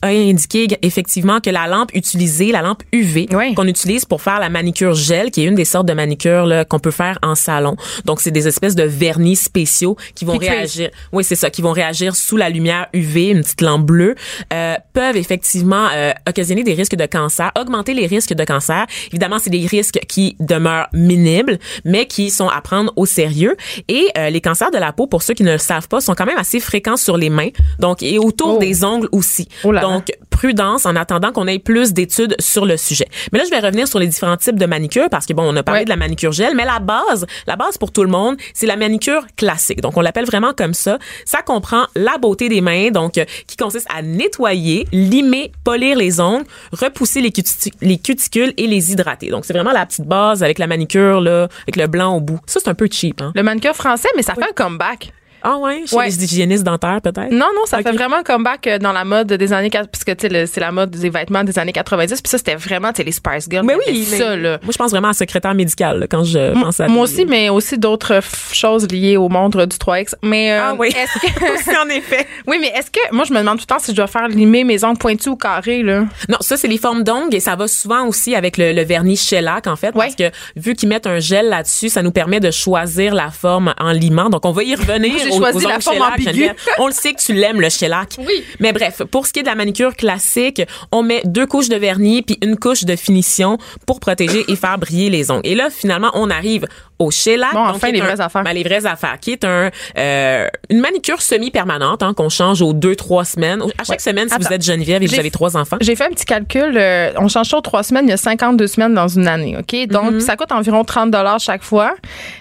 a 0.02 0.08
indiqué 0.08 0.68
effectivement 0.82 1.40
que 1.40 1.50
la 1.50 1.68
lampe 1.68 1.92
utilisée, 1.94 2.52
la 2.52 2.62
lampe 2.62 2.84
UV, 2.92 3.28
Oui. 3.34 3.54
qu'on 3.54 3.68
utilise 3.68 4.06
pour 4.06 4.22
faire 4.22 4.40
la 4.40 4.50
manicure 4.50 4.94
gel, 4.94 5.32
qui 5.32 5.44
est 5.44 5.46
une 5.46 5.56
des 5.56 5.66
sortes 5.66 5.86
de 5.88 5.94
manicure 5.94 6.46
là, 6.46 6.66
qu'on 6.66 6.80
peut 6.80 6.92
faire 6.92 7.20
en 7.22 7.36
salon. 7.36 7.76
Donc, 8.06 8.22
c'est 8.22 8.32
des 8.32 8.48
espèces 8.48 8.76
de 8.76 8.84
vernis 8.84 9.36
spéciaux 9.36 9.96
qui 10.16 10.26
vont 10.26 10.38
réagir. 10.38 10.90
Oui, 11.12 11.24
c'est 11.24 11.36
ça, 11.36 11.50
qui 11.50 11.62
vont 11.62 11.72
réagir 11.72 12.16
sous 12.16 12.38
la 12.38 12.50
lumière 12.50 12.88
UV, 12.94 13.30
une 13.32 13.42
petite 13.42 13.62
lampe 13.62 13.86
bleue, 13.86 14.16
euh, 14.54 14.76
peuvent 14.94 15.18
effectivement 15.18 15.88
euh, 15.94 16.12
occasionner 16.28 16.64
des 16.64 16.74
risques 16.74 16.96
de 16.96 17.06
cancer, 17.06 17.52
augmenter 17.60 17.94
les 17.94 18.08
risques 18.08 18.34
de 18.34 18.44
cancer. 18.44 18.86
Évidemment, 19.12 19.40
c'est 19.40 19.50
des 19.50 19.66
risques 19.66 20.00
qui 20.08 20.36
demeurent 20.40 20.88
minimes, 20.94 21.58
mais 21.86 22.06
qui 22.08 22.30
sont 22.30 22.48
à 22.50 22.62
prendre 22.62 22.92
au 22.96 23.06
sérieux. 23.18 23.56
Et 23.88 24.06
euh, 24.18 24.30
les 24.30 24.42
cancers 24.42 24.72
de 24.72 24.78
la 24.78 24.92
peau, 24.94 25.08
pour 25.08 25.22
ceux 25.24 25.34
qui 25.34 25.44
ne 25.44 25.52
le 25.54 25.58
savent 25.58 25.88
pas, 25.88 26.02
sont 26.02 26.14
quand 26.16 26.26
même 26.26 26.38
assez 26.38 26.60
fréquents 26.60 26.98
sur 26.98 27.18
les 27.18 27.30
mains, 27.30 27.50
donc 27.80 28.04
et 28.04 28.18
autour 28.20 28.56
Oh. 28.56 28.58
des 28.60 28.84
ongles 28.84 29.10
aussi. 29.12 29.48
Oh 29.64 29.72
là 29.72 29.82
donc 29.82 30.06
prudence 30.30 30.86
en 30.86 30.96
attendant 30.96 31.32
qu'on 31.32 31.48
ait 31.48 31.58
plus 31.58 31.94
d'études 31.94 32.36
sur 32.40 32.66
le 32.66 32.78
sujet. 32.78 33.08
Mais 33.32 33.40
là, 33.40 33.46
je 33.46 33.50
vais 33.50 33.60
revenir 33.60 33.88
sur 33.88 33.98
les 33.98 34.06
différents 34.06 34.38
types 34.38 34.60
de 34.60 34.66
manicure 34.68 35.10
parce 35.10 35.26
que 35.26 35.34
bon, 35.34 35.44
on 35.52 35.56
a 35.56 35.64
parlé 35.64 35.80
Ouais. 35.82 35.86
de 35.86 35.90
la 35.90 35.96
manicure 35.96 36.32
gel, 36.32 36.54
mais 36.56 36.64
la 36.66 36.78
base, 36.80 37.26
la 37.48 37.56
base 37.56 37.78
pour 37.80 37.92
tout 37.92 38.04
le 38.04 38.10
monde, 38.10 38.36
c'est 38.54 38.68
la 38.68 38.76
manicure 38.76 39.24
classique. 39.36 39.82
Donc 39.82 39.98
on 39.98 40.02
l'appelle 40.02 40.26
vraiment 40.26 40.54
comme 40.56 40.76
ça. 40.76 41.00
Ça 41.26 41.40
comprend 41.42 41.86
la 41.96 42.18
beauté 42.20 42.50
des 42.50 42.62
mains, 42.62 42.92
donc 42.92 43.18
euh, 43.18 43.26
qui 43.48 43.58
consiste 43.58 43.88
à 43.90 44.02
nettoyer, 44.04 44.86
limer, 44.92 45.52
polir 45.64 45.98
les 45.98 46.20
ongles, 46.20 46.46
repousser 46.72 47.22
les, 47.22 47.32
cuti- 47.32 47.74
les 47.82 47.98
cuticules 47.98 48.54
et 48.58 48.68
les 48.68 48.92
hydrater. 48.92 49.30
Donc 49.30 49.44
c'est 49.46 49.54
vraiment 49.54 49.72
la 49.72 49.86
petite 49.88 50.06
base 50.06 50.44
avec 50.44 50.60
la 50.60 50.68
manicure 50.68 51.20
là, 51.22 51.48
avec 51.64 51.76
le 51.78 51.88
blanc 51.88 52.16
au 52.16 52.22
bout. 52.22 52.40
Ça 52.46 52.60
c'est 52.64 52.70
un 52.70 52.76
peu 52.76 52.88
cheap 52.92 53.07
cheap. 53.08 53.22
Hein? 53.22 53.32
Le 53.36 53.44
manucure 53.44 53.76
français, 53.76 54.10
mais 54.16 54.22
ça 54.22 54.36
fait 54.36 54.44
un 54.44 54.54
comeback. 54.54 55.14
Ah 55.50 55.58
ouais, 55.58 55.84
chez 55.86 55.96
Ouais. 55.96 56.08
les 56.08 56.24
hygiénistes 56.26 56.64
dentaires 56.64 57.00
peut-être? 57.02 57.32
Non, 57.32 57.48
non, 57.56 57.66
ça 57.66 57.82
fait 57.82 57.92
vraiment 57.94 58.18
un 58.18 58.24
comeback 58.24 58.68
euh, 58.68 58.78
dans 58.80 58.92
la 58.92 59.06
mode 59.06 59.28
des 59.32 59.54
années 59.54 59.70
80, 59.70 59.90
parce 59.92 60.04
que 60.04 60.12
tu 60.12 60.28
sais, 60.28 60.46
c'est 60.46 60.60
la 60.60 60.72
mode 60.74 60.90
des 60.90 61.10
vêtements 61.10 61.44
des 61.46 61.58
années 61.58 61.72
90. 61.72 62.22
Puis 62.22 62.30
ça, 62.30 62.38
c'était 62.38 62.56
vraiment, 62.56 62.90
tu 62.92 62.98
sais, 62.98 63.04
les 63.04 63.12
Spice 63.14 63.48
Girls. 63.50 63.66
Mais 63.66 63.76
oui, 63.76 64.06
mais 64.12 64.18
ça, 64.18 64.36
là. 64.36 64.60
moi 64.62 64.72
je 64.74 64.78
pense 64.78 64.92
vraiment 64.92 65.08
à 65.10 65.14
secrétaire 65.14 65.54
médical 65.54 66.00
là, 66.00 66.08
quand 66.08 66.24
je 66.26 66.52
pense 66.62 66.80
à 66.82 66.88
Moi 66.90 67.04
aussi, 67.04 67.26
mais 67.26 67.50
aussi 67.50 67.78
d'autres 67.78 68.20
choses 68.52 68.88
liées 68.92 69.16
au 69.16 69.30
monde 69.30 69.54
du 69.54 69.78
3X. 69.78 70.16
Mais 70.24 70.52
euh, 70.52 70.60
Ah 70.62 70.76
oui. 70.78 70.90
est-ce 70.90 71.20
que 71.20 71.54
Aussi, 71.54 71.78
en 71.78 71.88
effet. 71.90 72.28
oui, 72.48 72.58
mais 72.60 72.68
est-ce 72.76 72.92
que 72.92 73.00
moi 73.16 73.24
je 73.26 73.32
me 73.34 73.40
demande 73.40 73.58
tout 73.58 73.66
le 73.70 73.74
temps 73.74 73.80
si 73.80 73.92
je 73.92 73.96
dois 73.96 74.08
faire 74.08 74.28
limer 74.28 74.64
mes 74.66 74.84
ongles 74.84 74.98
pointus 74.98 75.28
ou 75.28 75.36
carrés 75.38 75.82
là. 75.84 76.02
Non, 76.28 76.38
ça 76.42 76.58
c'est 76.58 76.68
les 76.68 76.78
formes 76.78 77.04
d'ongles 77.04 77.34
et 77.36 77.40
ça 77.40 77.56
va 77.56 77.68
souvent 77.68 78.06
aussi 78.06 78.36
avec 78.36 78.58
le, 78.58 78.74
le 78.74 78.84
vernis 78.84 79.16
shellac 79.18 79.68
en 79.68 79.76
fait 79.78 79.88
Ouais. 79.96 80.06
parce 80.08 80.16
que 80.16 80.30
vu 80.58 80.74
qu'ils 80.76 80.90
mettent 80.90 81.08
un 81.08 81.20
gel 81.20 81.48
là-dessus, 81.48 81.88
ça 81.90 82.02
nous 82.04 82.12
permet 82.12 82.40
de 82.42 82.52
choisir 82.52 83.14
la 83.16 83.32
forme 83.32 83.74
en 83.80 83.92
limant. 83.92 84.30
Donc 84.30 84.46
on 84.46 84.52
va 84.52 84.64
y 84.64 84.76
revenir 84.76 85.14
choisi 85.38 85.66
la 85.66 85.80
forme 85.80 86.02
ambiguë. 86.02 86.50
On 86.80 86.88
le 86.88 86.94
sait 86.94 87.14
que 87.14 87.22
tu 87.22 87.34
l'aimes 87.34 87.62
le 87.62 87.70
shellac. 87.70 88.16
Oui. 88.20 88.44
Mais 88.60 88.74
bref, 88.74 89.02
pour 89.12 89.28
ce 89.28 89.34
qui 89.34 89.40
est 89.40 89.44
de 89.44 89.48
la 89.48 89.56
manicure 89.56 89.96
classique, 89.96 90.62
on 90.92 91.04
met 91.04 91.22
deux 91.26 91.46
couches 91.46 91.70
de 91.70 91.76
vernis 91.78 92.22
puis 92.22 92.38
une 92.42 92.58
couche 92.58 92.84
de 92.84 92.96
finition 92.96 93.58
pour 93.86 94.00
protéger 94.00 94.46
et 94.48 94.56
faire 94.56 94.78
briller 94.78 95.10
les 95.10 95.32
ongles. 95.32 95.42
Et 95.46 95.56
là 95.56 95.70
finalement, 95.70 96.12
on 96.14 96.30
arrive 96.30 96.66
au 97.00 97.12
shellac. 97.12 97.54
Bon, 97.54 97.60
enfin, 97.68 97.92
les 97.92 98.02
un- 98.02 98.06
vraies 98.06 98.22
affaires. 98.22 98.44
ben, 98.44 98.54
les 98.54 98.64
vraies 98.64 98.86
affaires, 98.88 99.20
qui 99.22 99.32
est 99.32 99.44
un 99.46 99.70
euh, 99.98 100.48
une 100.70 100.80
manicure 100.80 101.22
semi-permanente 101.22 102.02
hein, 102.02 102.14
qu'on 102.16 102.30
change 102.30 102.62
aux 102.62 102.74
deux 102.74 102.96
trois 102.96 103.24
semaines. 103.26 103.62
À 103.78 103.84
chaque 103.84 103.90
Ouais. 103.90 104.00
semaine, 104.00 104.30
si 104.30 104.36
vous 104.38 104.52
êtes 104.54 104.64
Geneviève 104.64 105.04
et 105.04 105.06
que 105.06 105.12
vous 105.12 105.20
avez 105.20 105.32
trois 105.32 105.56
enfants. 105.58 105.78
J'ai 105.82 105.96
fait 105.96 106.06
un 106.06 106.10
petit 106.10 106.26
calcul. 106.26 106.76
euh, 106.76 107.12
on 107.18 107.28
change 107.28 107.50
ça 107.50 107.58
aux 107.58 107.62
trois 107.62 107.84
semaines. 107.84 108.06
Il 108.06 108.10
y 108.10 108.14
a 108.14 108.18
52 108.18 108.66
semaines 108.68 108.94
dans 108.96 109.08
une 109.08 109.28
année. 109.28 109.56
OK? 109.58 109.88
Donc, 109.88 110.14
Mhm. 110.14 110.20
ça 110.22 110.36
coûte 110.36 110.52
environ 110.52 110.84
30 110.84 111.14
chaque 111.40 111.64
fois. 111.64 111.94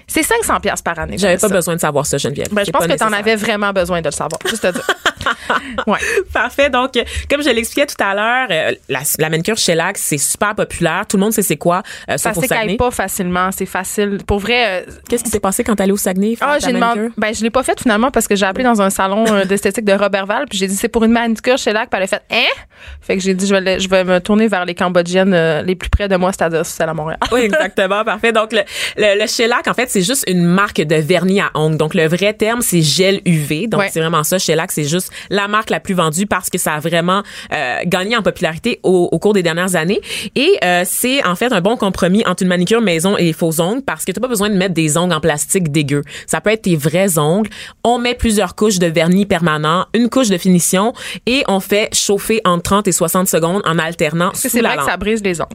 C'est 0.06 0.22
500 0.22 0.60
pièces 0.60 0.82
par 0.82 0.98
année. 0.98 1.18
J'avais 1.18 1.34
pas 1.36 1.48
ça. 1.48 1.54
besoin 1.54 1.74
de 1.76 1.80
savoir 1.80 2.06
ça, 2.06 2.16
Geneviève. 2.16 2.48
Ben, 2.52 2.64
je 2.64 2.70
pense 2.88 2.98
que 2.98 3.04
tu 3.04 3.14
en 3.14 3.18
avais 3.18 3.36
vraiment 3.36 3.72
besoin 3.72 4.00
de 4.00 4.06
le 4.06 4.12
savoir. 4.12 4.38
Juste 4.48 4.64
à 4.64 4.72
dire. 4.72 4.86
ouais. 5.86 5.98
Parfait. 6.32 6.70
Donc, 6.70 6.92
comme 7.30 7.42
je 7.42 7.50
l'expliquais 7.50 7.86
tout 7.86 8.02
à 8.02 8.14
l'heure, 8.14 8.48
euh, 8.50 8.74
la, 8.88 9.00
la 9.18 9.28
manicure 9.30 9.56
shellac, 9.56 9.98
c'est 9.98 10.18
super 10.18 10.54
populaire. 10.54 11.04
Tout 11.08 11.16
le 11.16 11.22
monde 11.22 11.32
sait 11.32 11.42
c'est 11.42 11.56
quoi. 11.56 11.82
Euh, 12.10 12.16
Ça 12.16 12.34
s'écaille 12.34 12.76
pas 12.76 12.90
facilement. 12.90 13.50
C'est 13.52 13.66
facile. 13.66 14.18
Pour 14.26 14.38
vrai, 14.38 14.82
euh, 14.82 14.90
Qu'est-ce 15.08 15.24
qui 15.24 15.30
s'est 15.30 15.40
passé 15.40 15.64
quand 15.64 15.76
t'allais 15.76 15.92
au 15.92 15.96
Saguenay? 15.96 16.36
Ah, 16.40 16.58
j'ai 16.64 16.72
demandé. 16.72 17.08
Ben, 17.16 17.34
je 17.34 17.42
l'ai 17.42 17.50
pas 17.50 17.62
fait 17.62 17.78
finalement 17.80 18.10
parce 18.10 18.26
que 18.28 18.36
j'ai 18.36 18.46
appelé 18.46 18.64
dans 18.64 18.80
un 18.82 18.90
salon 18.90 19.24
euh, 19.28 19.44
d'esthétique 19.44 19.84
de 19.84 19.92
Robertval 19.92 20.46
puis 20.48 20.58
j'ai 20.58 20.66
dit 20.66 20.76
c'est 20.76 20.88
pour 20.88 21.04
une 21.04 21.12
manicure 21.12 21.58
chez 21.58 21.72
Lac 21.72 21.88
puis 21.90 21.96
elle 21.98 22.04
a 22.04 22.06
fait 22.06 22.22
hein? 22.30 22.62
Fait 23.00 23.16
que 23.16 23.22
j'ai 23.22 23.34
dit 23.34 23.46
je 23.46 23.54
vais 23.54 23.80
je 23.80 23.88
vais 23.88 24.04
me 24.04 24.20
tourner 24.20 24.48
vers 24.48 24.64
les 24.64 24.74
Cambodgiennes 24.74 25.62
les 25.64 25.74
plus 25.74 25.88
près 25.90 26.08
de 26.08 26.16
moi, 26.16 26.32
c'est-à-dire 26.32 26.64
celle 26.66 26.88
à 26.88 26.94
Montréal. 26.94 27.18
Oui, 27.32 27.40
exactement, 27.44 28.04
parfait. 28.04 28.32
Donc, 28.32 28.52
le, 28.52 28.60
le, 28.96 29.20
le 29.20 29.26
shellac, 29.26 29.66
en 29.68 29.74
fait, 29.74 29.88
c'est 29.90 30.02
juste 30.02 30.24
une 30.28 30.44
marque 30.44 30.80
de 30.80 30.96
vernis 30.96 31.40
à 31.40 31.50
ongles. 31.54 31.76
Donc, 31.76 31.94
le 31.94 32.06
vrai 32.06 32.32
terme, 32.34 32.60
c'est 32.62 32.82
gel 32.82 33.20
UV. 33.24 33.66
Donc, 33.68 33.80
Ouais. 33.80 33.88
c'est 33.92 34.00
vraiment 34.00 34.24
ça. 34.24 34.38
Shellac, 34.38 34.72
c'est 34.72 34.84
juste 34.84 35.10
la 35.30 35.48
marque 35.48 35.70
la 35.70 35.80
plus 35.80 35.94
vendue 35.94 36.26
parce 36.26 36.50
que 36.50 36.58
ça 36.58 36.74
a 36.74 36.80
vraiment 36.80 37.22
euh, 37.52 37.78
gagné 37.86 38.16
en 38.16 38.22
popularité 38.22 38.80
au, 38.82 39.08
au 39.10 39.18
cours 39.18 39.32
des 39.32 39.42
dernières 39.42 39.76
années. 39.76 40.00
Et 40.34 40.58
euh, 40.64 40.82
c'est, 40.84 41.24
en 41.24 41.34
fait, 41.34 41.52
un 41.52 41.60
bon 41.60 41.76
compromis 41.76 42.24
entre 42.26 42.42
une 42.42 42.48
manicure 42.48 42.80
maison 42.80 43.16
et 43.16 43.24
les 43.24 43.32
faux 43.32 43.60
ongles 43.60 43.82
parce 43.82 44.04
que 44.04 44.12
t'as 44.12 44.20
pas 44.20 44.28
besoin 44.28 44.50
de 44.50 44.54
mettre 44.54 44.74
des 44.74 44.96
ongles 44.96 45.14
en 45.14 45.20
plastique 45.20 45.70
dégueu. 45.70 46.02
Ça 46.26 46.40
peut 46.40 46.50
être 46.50 46.62
tes 46.62 46.76
vrais 46.76 47.18
ongles. 47.18 47.50
On 47.84 47.98
met 47.98 48.14
plusieurs 48.14 48.54
couches 48.54 48.78
de 48.78 48.86
vernis 48.86 49.26
permanent, 49.26 49.86
une 49.94 50.08
couche 50.08 50.28
de 50.28 50.38
finition 50.38 50.92
et 51.26 51.44
on 51.48 51.60
fait 51.60 51.94
chauffer 51.94 52.40
entre 52.44 52.62
30 52.62 52.88
et 52.88 52.92
60 52.92 53.28
secondes 53.28 53.62
en 53.64 53.78
alternant 53.78 54.30
que 54.30 54.48
c'est 54.48 54.60
vrai 54.60 54.76
que 54.76 54.84
ça 54.84 54.96
brise 54.96 55.22
les 55.22 55.40
ongles. 55.40 55.54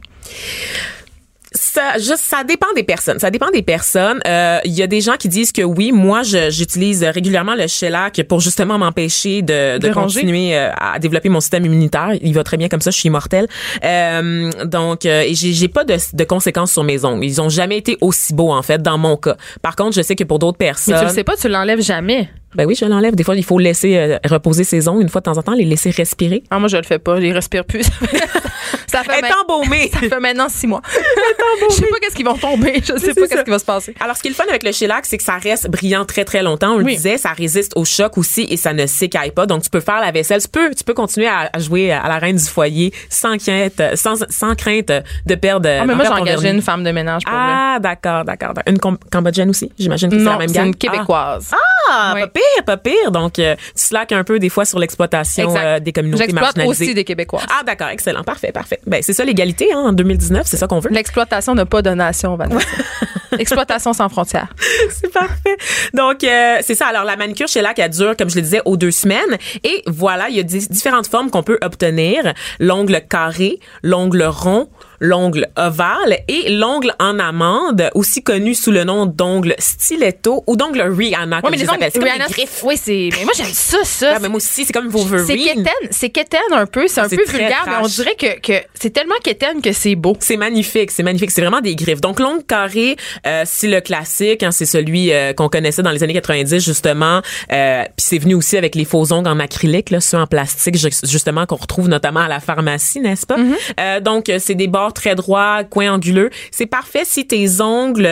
Ça, 1.54 1.98
juste, 1.98 2.18
ça 2.20 2.44
dépend 2.44 2.66
des 2.74 2.82
personnes. 2.82 3.18
Ça 3.18 3.30
dépend 3.30 3.50
des 3.50 3.62
personnes. 3.62 4.20
Euh, 4.26 4.58
Il 4.64 4.72
y 4.72 4.82
a 4.82 4.86
des 4.86 5.00
gens 5.00 5.16
qui 5.16 5.28
disent 5.28 5.52
que 5.52 5.62
oui, 5.62 5.92
moi, 5.92 6.22
je- 6.22 6.50
j'utilise 6.50 7.02
régulièrement 7.04 7.54
le 7.54 7.66
shellac 7.66 8.22
pour 8.28 8.40
justement 8.40 8.78
m'empêcher 8.78 9.42
de, 9.42 9.78
de, 9.78 9.88
continuer 9.92 10.56
euh, 10.56 10.70
à 10.78 10.98
développer 10.98 11.28
mon 11.28 11.40
système 11.40 11.64
immunitaire. 11.66 12.10
Il 12.20 12.34
va 12.34 12.44
très 12.44 12.56
bien 12.56 12.68
comme 12.68 12.80
ça. 12.80 12.90
Je 12.90 12.98
suis 12.98 13.08
immortelle. 13.08 13.46
Euh, 13.84 14.50
donc, 14.64 15.06
euh, 15.06 15.24
j'ai 15.32 15.68
pas 15.68 15.84
de, 15.84 15.96
de 16.12 16.24
conséquences 16.24 16.72
sur 16.72 16.84
mes 16.84 17.04
ongles. 17.04 17.24
Ils 17.24 17.40
ont 17.40 17.48
jamais 17.48 17.78
été 17.78 17.96
aussi 18.00 18.32
beaux 18.34 18.52
en 18.52 18.62
fait 18.62 18.80
dans 18.82 18.98
mon 18.98 19.16
cas. 19.16 19.36
Par 19.62 19.76
contre, 19.76 19.96
je 19.96 20.02
sais 20.02 20.16
que 20.16 20.24
pour 20.24 20.38
d'autres 20.38 20.58
Mais 20.60 20.66
personnes, 20.66 20.98
tu 20.98 21.04
le 21.04 21.10
sais 21.10 21.24
pas, 21.24 21.36
tu 21.36 21.48
l'enlèves 21.48 21.80
jamais. 21.82 22.28
Ben 22.54 22.66
oui, 22.66 22.74
je 22.74 22.84
l'enlève. 22.84 23.14
Des 23.14 23.24
fois, 23.24 23.34
il 23.36 23.44
faut 23.44 23.58
laisser 23.58 23.96
euh, 23.96 24.18
reposer 24.28 24.64
ses 24.64 24.88
ongles 24.88 25.02
une 25.02 25.08
fois 25.08 25.20
de 25.20 25.24
temps 25.24 25.38
en 25.38 25.42
temps, 25.42 25.52
les 25.52 25.64
laisser 25.64 25.90
respirer. 25.90 26.42
Ah, 26.50 26.58
moi 26.58 26.68
je 26.68 26.76
le 26.76 26.82
fais 26.82 26.98
pas, 26.98 27.20
je 27.20 27.26
respire 27.32 27.64
plus. 27.64 27.82
ça 28.86 29.02
fait 29.02 29.18
Être 29.20 29.22
ma- 29.48 29.54
embaumé. 29.54 29.90
ça 29.92 30.00
fait 30.00 30.20
maintenant 30.20 30.48
six 30.48 30.66
mois. 30.66 30.82
je 31.70 31.74
sais 31.74 31.86
pas 31.86 31.96
qu'est-ce 32.00 32.14
qui 32.16 32.22
va 32.22 32.34
tomber, 32.34 32.74
je 32.82 32.96
sais 32.98 33.14
pas 33.14 33.26
qu'est-ce 33.26 33.44
qui 33.44 33.50
va 33.50 33.58
se 33.58 33.64
passer. 33.64 33.94
Alors, 34.00 34.16
ce 34.16 34.22
qui 34.22 34.28
est 34.28 34.30
le 34.30 34.34
fun 34.36 34.44
avec 34.48 34.62
le 34.62 34.72
shellac, 34.72 35.06
c'est 35.06 35.16
que 35.18 35.24
ça 35.24 35.36
reste 35.38 35.70
brillant 35.70 36.04
très, 36.04 36.24
très 36.24 36.42
longtemps. 36.42 36.72
On 36.74 36.78
le 36.78 36.84
disait, 36.84 37.16
ça 37.18 37.30
résiste 37.32 37.72
au 37.76 37.84
choc 37.84 38.18
aussi 38.18 38.46
et 38.48 38.56
ça 38.56 38.72
ne 38.72 38.86
s'écaille 38.86 39.30
pas. 39.30 39.46
Donc, 39.46 39.62
tu 39.62 39.70
peux 39.70 39.80
faire 39.80 40.00
la 40.00 40.10
vaisselle. 40.10 40.40
Tu 40.42 40.48
peux, 40.48 40.74
tu 40.74 40.84
peux 40.84 40.94
continuer 40.94 41.26
à, 41.28 41.50
à 41.52 41.58
jouer 41.58 41.92
à 41.92 42.06
la 42.08 42.18
reine 42.18 42.36
du 42.36 42.44
foyer 42.44 42.92
sans 43.08 43.36
crainte, 43.38 43.80
sans, 43.94 44.24
sans 44.28 44.54
crainte 44.54 44.92
de 45.26 45.34
perdre. 45.34 45.68
Ah, 45.80 45.84
mais 45.86 45.94
moi 45.94 46.04
j'ai 46.04 46.12
engagé 46.12 46.50
une 46.50 46.62
femme 46.62 46.84
de 46.84 46.90
ménage 46.90 47.22
pour 47.24 47.32
Ah, 47.34 47.78
d'accord, 47.80 48.24
d'accord. 48.24 48.52
Une 48.66 48.78
Cambodgienne 48.78 49.50
aussi? 49.50 49.70
J'imagine 49.78 50.10
que 50.10 50.18
c'est 50.18 50.24
la 50.24 50.36
même 50.38 50.50
gang. 50.52 50.66
une 50.66 50.76
québécoise. 50.76 51.50
Ah, 51.90 52.12
Oui. 52.14 52.20
Pas 52.42 52.56
pire, 52.56 52.64
pas 52.64 52.76
pire. 52.76 53.10
Donc, 53.10 53.38
euh, 53.38 53.54
tu 53.56 53.62
slackes 53.84 54.12
un 54.12 54.24
peu 54.24 54.38
des 54.38 54.48
fois 54.48 54.64
sur 54.64 54.78
l'exploitation 54.78 55.54
euh, 55.56 55.78
des 55.80 55.92
communautés 55.92 56.32
marginalisées. 56.32 56.84
aussi 56.84 56.94
des 56.94 57.04
Québécois. 57.04 57.40
Ah, 57.50 57.62
d'accord, 57.64 57.88
excellent, 57.88 58.22
parfait, 58.24 58.52
parfait. 58.52 58.78
Ben, 58.86 59.02
c'est 59.02 59.12
ça 59.12 59.24
l'égalité 59.24 59.72
hein, 59.72 59.78
en 59.78 59.92
2019, 59.92 60.46
c'est 60.46 60.56
ça 60.56 60.66
qu'on 60.66 60.78
veut. 60.80 60.90
L'exploitation 60.90 61.54
n'a 61.54 61.66
pas 61.66 61.82
de 61.82 61.90
nation, 61.90 62.36
Vanessa. 62.36 62.66
Exploitation 63.38 63.92
sans 63.94 64.08
frontières. 64.10 64.48
C'est 64.90 65.10
parfait. 65.10 65.56
Donc, 65.94 66.22
euh, 66.22 66.58
c'est 66.60 66.74
ça. 66.74 66.88
Alors, 66.88 67.04
la 67.04 67.16
manicure 67.16 67.48
chez 67.48 67.62
Lac, 67.62 67.78
elle 67.78 67.90
dure, 67.90 68.14
comme 68.14 68.28
je 68.28 68.34
le 68.36 68.42
disais, 68.42 68.60
aux 68.66 68.76
deux 68.76 68.90
semaines. 68.90 69.38
Et 69.64 69.82
voilà, 69.86 70.28
il 70.28 70.36
y 70.36 70.40
a 70.40 70.42
di- 70.42 70.68
différentes 70.68 71.06
formes 71.06 71.30
qu'on 71.30 71.42
peut 71.42 71.58
obtenir. 71.62 72.34
L'ongle 72.60 73.00
carré, 73.08 73.58
l'ongle 73.82 74.22
rond, 74.24 74.68
l'ongle 75.02 75.48
ovale 75.56 76.20
et 76.28 76.48
l'ongle 76.50 76.94
en 77.00 77.18
amande, 77.18 77.90
aussi 77.94 78.22
connu 78.22 78.54
sous 78.54 78.70
le 78.70 78.84
nom 78.84 79.04
d'ongle 79.06 79.54
stiletto 79.58 80.44
ou 80.46 80.56
d'ongle 80.56 80.80
Rihanna, 80.82 81.36
Oui, 81.36 81.42
comme 81.42 81.50
mais 81.50 81.58
je 81.58 81.62
les 81.64 81.68
ongles, 81.70 81.78
C'est 81.92 81.98
comme 81.98 82.04
Rihanna. 82.04 82.26
Oui, 82.62 82.76
c'est. 82.80 83.08
Mais 83.18 83.24
moi, 83.24 83.32
j'aime 83.36 83.46
ça, 83.52 83.78
ça. 83.84 84.12
Ah, 84.14 84.18
mais 84.22 84.28
moi 84.28 84.36
aussi, 84.36 84.64
c'est 84.64 84.72
comme 84.72 84.90
c'est 84.90 84.96
Wolverine. 84.98 85.44
quétaine, 85.44 85.88
c'est 85.90 86.10
quétaine 86.10 86.40
un 86.52 86.66
peu, 86.66 86.86
c'est 86.86 87.00
un 87.00 87.08
C'est 87.08 87.16
peu 87.16 87.24
vulgaire, 87.24 87.64
mais 87.66 87.72
on 87.82 87.86
dirait 87.88 88.14
que, 88.14 88.40
que 88.40 88.64
c'est 88.74 88.90
tellement 88.90 89.16
quétaine 89.22 89.60
que 89.60 89.72
c'est 89.72 89.96
beau. 89.96 90.16
C'est 90.20 90.36
magnifique, 90.36 90.90
c'est 90.92 91.02
magnifique. 91.02 91.32
C'est 91.32 91.40
vraiment 91.42 91.60
des 91.60 91.74
griffes. 91.74 92.00
Donc, 92.00 92.20
l'ongle 92.20 92.44
carré, 92.44 92.96
euh, 93.26 93.42
c'est 93.44 93.68
le 93.68 93.80
classique. 93.80 94.42
Hein, 94.44 94.52
c'est 94.52 94.66
celui 94.66 95.12
euh, 95.12 95.32
qu'on 95.32 95.48
connaissait 95.48 95.82
dans 95.82 95.90
les 95.90 96.02
années 96.04 96.12
90, 96.14 96.64
justement. 96.64 97.20
Euh, 97.52 97.82
Puis 97.96 98.06
c'est 98.06 98.18
venu 98.18 98.34
aussi 98.34 98.56
avec 98.56 98.74
les 98.76 98.84
faux 98.84 99.12
ongles 99.12 99.28
en 99.28 99.40
acrylique, 99.40 99.90
là, 99.90 100.00
ceux 100.00 100.18
en 100.18 100.26
plastique, 100.28 100.76
ju- 100.76 100.88
justement, 101.08 101.44
qu'on 101.46 101.56
retrouve 101.56 101.88
notamment 101.88 102.20
à 102.20 102.28
la 102.28 102.38
pharmacie, 102.40 103.00
n'est-ce 103.00 103.26
pas? 103.26 103.36
Euh, 103.80 104.00
donc, 104.00 104.28
euh, 104.28 104.38
c'est 104.38 104.54
des 104.54 104.68
bords 104.68 104.91
très 104.92 105.14
droits, 105.14 105.64
coins 105.64 105.92
anguleux. 105.92 106.30
C'est 106.50 106.66
parfait 106.66 107.02
si 107.04 107.26
tes 107.26 107.60
ongles, 107.60 108.08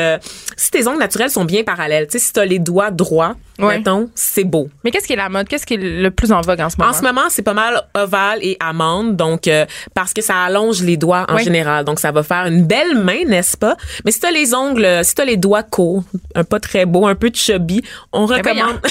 si 0.57 0.71
tes 0.71 0.87
ongles 0.89 0.99
naturels 0.99 1.31
sont 1.31 1.45
bien 1.45 1.63
parallèles. 1.65 2.07
Tu 2.07 2.19
sais, 2.19 2.25
si 2.27 2.33
t'as 2.33 2.45
les 2.45 2.59
doigts 2.59 2.91
droits, 2.91 3.35
Ouais. 3.59 3.77
mettons, 3.77 4.09
c'est 4.15 4.45
beau. 4.45 4.71
Mais 4.85 4.91
qu'est-ce 4.91 5.07
qui 5.07 5.13
est 5.13 5.17
la 5.17 5.29
mode? 5.29 5.47
Qu'est-ce 5.47 5.67
qui 5.67 5.75
est 5.75 5.77
le 5.77 6.11
plus 6.11 6.33
en 6.33 6.41
vogue 6.41 6.61
en 6.63 6.71
ce 6.71 6.77
moment? 6.79 6.91
En 6.91 6.95
ce 6.95 7.03
moment, 7.03 7.23
c'est 7.29 7.43
pas 7.43 7.53
mal 7.53 7.83
ovale 7.95 8.39
et 8.43 8.57
amande, 8.59 9.17
donc 9.17 9.47
euh, 9.49 9.67
parce 9.95 10.15
que 10.15 10.23
ça 10.23 10.45
allonge 10.45 10.81
les 10.83 10.97
doigts 10.97 11.27
en 11.29 11.37
général, 11.37 11.85
donc 11.85 12.01
ça 12.01 12.11
va 12.11 12.23
faire 12.23 12.47
une 12.47 12.65
belle 12.65 12.97
main, 13.05 13.23
n'est-ce 13.27 13.59
pas? 13.59 13.77
Mais 14.07 14.13
si 14.13 14.21
t'as 14.21 14.31
les 14.31 14.55
ongles, 14.55 15.05
si 15.05 15.15
t'as 15.15 15.27
les 15.27 15.37
doigts 15.37 15.63
courts, 15.63 16.03
un 16.35 16.45
pas 16.45 16.59
très 16.59 16.87
beau, 16.87 17.07
un 17.07 17.15
peu 17.15 17.31
chubby, 17.35 17.83
on 18.13 18.27
Ben 18.27 18.37
recommande. 18.39 18.81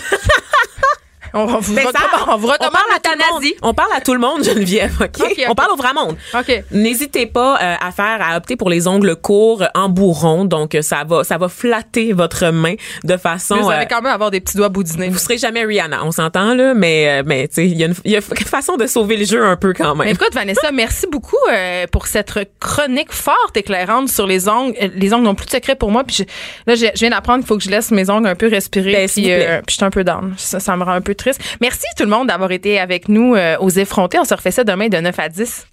on, 1.34 1.46
vous 1.46 1.74
recommande, 1.76 1.94
on 2.28 2.38
vous 2.38 2.48
recommande 2.48 2.72
parle 2.72 2.92
à 2.96 3.00
tout 3.00 3.12
le 3.12 3.34
monde. 3.34 3.54
On 3.62 3.74
parle 3.74 3.92
à 3.96 4.02
tout 4.02 4.14
le 4.14 4.20
monde, 4.20 4.44
Geneviève. 4.44 4.96
ok? 5.02 5.10
Ok, 5.20 5.26
ok. 5.32 5.46
On 5.50 5.56
parle 5.56 5.72
au 5.72 5.76
vrai 5.76 5.94
monde. 5.94 6.16
OK. 6.34 6.64
N'hésitez 6.72 7.26
pas 7.26 7.58
euh, 7.62 7.76
à 7.80 7.92
faire, 7.92 8.20
à 8.22 8.38
opter 8.38 8.56
pour 8.56 8.70
les 8.70 8.88
ongles 8.88 9.16
courts 9.16 9.64
en 9.76 9.90
bourron, 9.90 10.46
donc 10.46 10.76
euh, 10.76 10.82
ça 10.82 11.04
va, 11.08 11.24
ça 11.24 11.38
va 11.38 11.50
flatter 11.50 12.14
votre 12.14 12.48
main 12.52 12.76
de 13.04 13.18
façon. 13.18 13.56
Mais 13.56 13.62
vous 13.62 13.70
euh, 13.70 13.74
allez 13.74 13.88
quand 13.88 14.02
même 14.02 14.12
avoir 14.14 14.32
des 14.32 14.40
petits 14.42 14.58
doigts 14.58 14.70
boudinés. 14.70 15.10
vous 15.10 15.18
serez 15.18 15.38
jamais 15.38 15.64
Rihanna, 15.66 16.04
on 16.04 16.12
s'entend 16.12 16.54
là, 16.54 16.74
mais 16.74 17.20
euh, 17.20 17.24
mais 17.26 17.48
tu 17.48 17.56
sais, 17.56 17.66
il 17.68 17.78
y 17.78 17.84
a 17.84 17.88
une 17.88 17.96
il 18.06 18.12
y 18.12 18.16
a 18.16 18.20
une 18.20 18.46
façon 18.46 18.76
de 18.78 18.88
sauver 18.88 19.18
le 19.18 19.26
jeu 19.26 19.44
un 19.46 19.56
peu 19.56 19.74
quand 19.74 19.96
même. 19.96 20.06
Mais 20.08 20.14
écoute, 20.14 20.34
Vanessa, 20.34 20.72
merci 20.72 21.06
beaucoup 21.12 21.36
euh, 21.52 21.86
pour 21.92 22.08
cette 22.08 22.34
chronique 22.60 23.12
forte 23.12 23.58
éclairante 23.58 24.10
sur 24.10 24.26
les 24.28 24.48
ongles. 24.48 24.76
Euh, 24.82 24.88
Les 24.96 25.14
ongles 25.14 25.24
n'ont 25.26 25.36
plus 25.36 25.46
de 25.46 25.52
secret 25.52 25.76
pour 25.76 25.92
moi. 25.92 26.04
Puis 26.04 26.18
je- 26.18 26.24
là, 26.68 26.76
je, 26.76 26.86
je 26.94 27.00
viens 27.00 27.10
d'apprendre 27.10 27.40
qu'il 27.40 27.48
faut 27.48 27.58
que 27.58 27.64
je 27.64 27.70
laisse 27.70 27.92
mes 27.92 28.10
ongles 28.10 28.28
un 28.28 28.36
peu 28.36 28.48
respirer. 28.48 28.92
Ben, 28.94 29.10
puis, 29.10 29.32
euh, 29.32 29.58
puis 29.66 29.74
je 29.74 29.76
suis 29.76 29.86
un 29.86 29.90
peu 29.90 30.04
down. 30.04 30.34
Ça, 30.38 30.60
ça 30.60 30.76
me 30.76 30.84
rend 30.84 30.92
un 30.94 31.02
peu 31.02 31.16
Merci 31.62 31.86
tout 31.98 32.04
le 32.04 32.10
monde 32.10 32.28
d'avoir 32.28 32.52
été 32.52 32.80
avec 32.80 33.10
nous 33.10 33.36
euh, 33.36 33.58
aux 33.60 33.70
effrontés. 33.70 34.20
On 34.20 34.26
se 34.26 34.34
refait 34.34 34.52
ça 34.52 34.64
demain 34.64 34.88
de 34.88 34.98
9 34.98 35.20
à 35.20 35.30
10. 35.30 35.70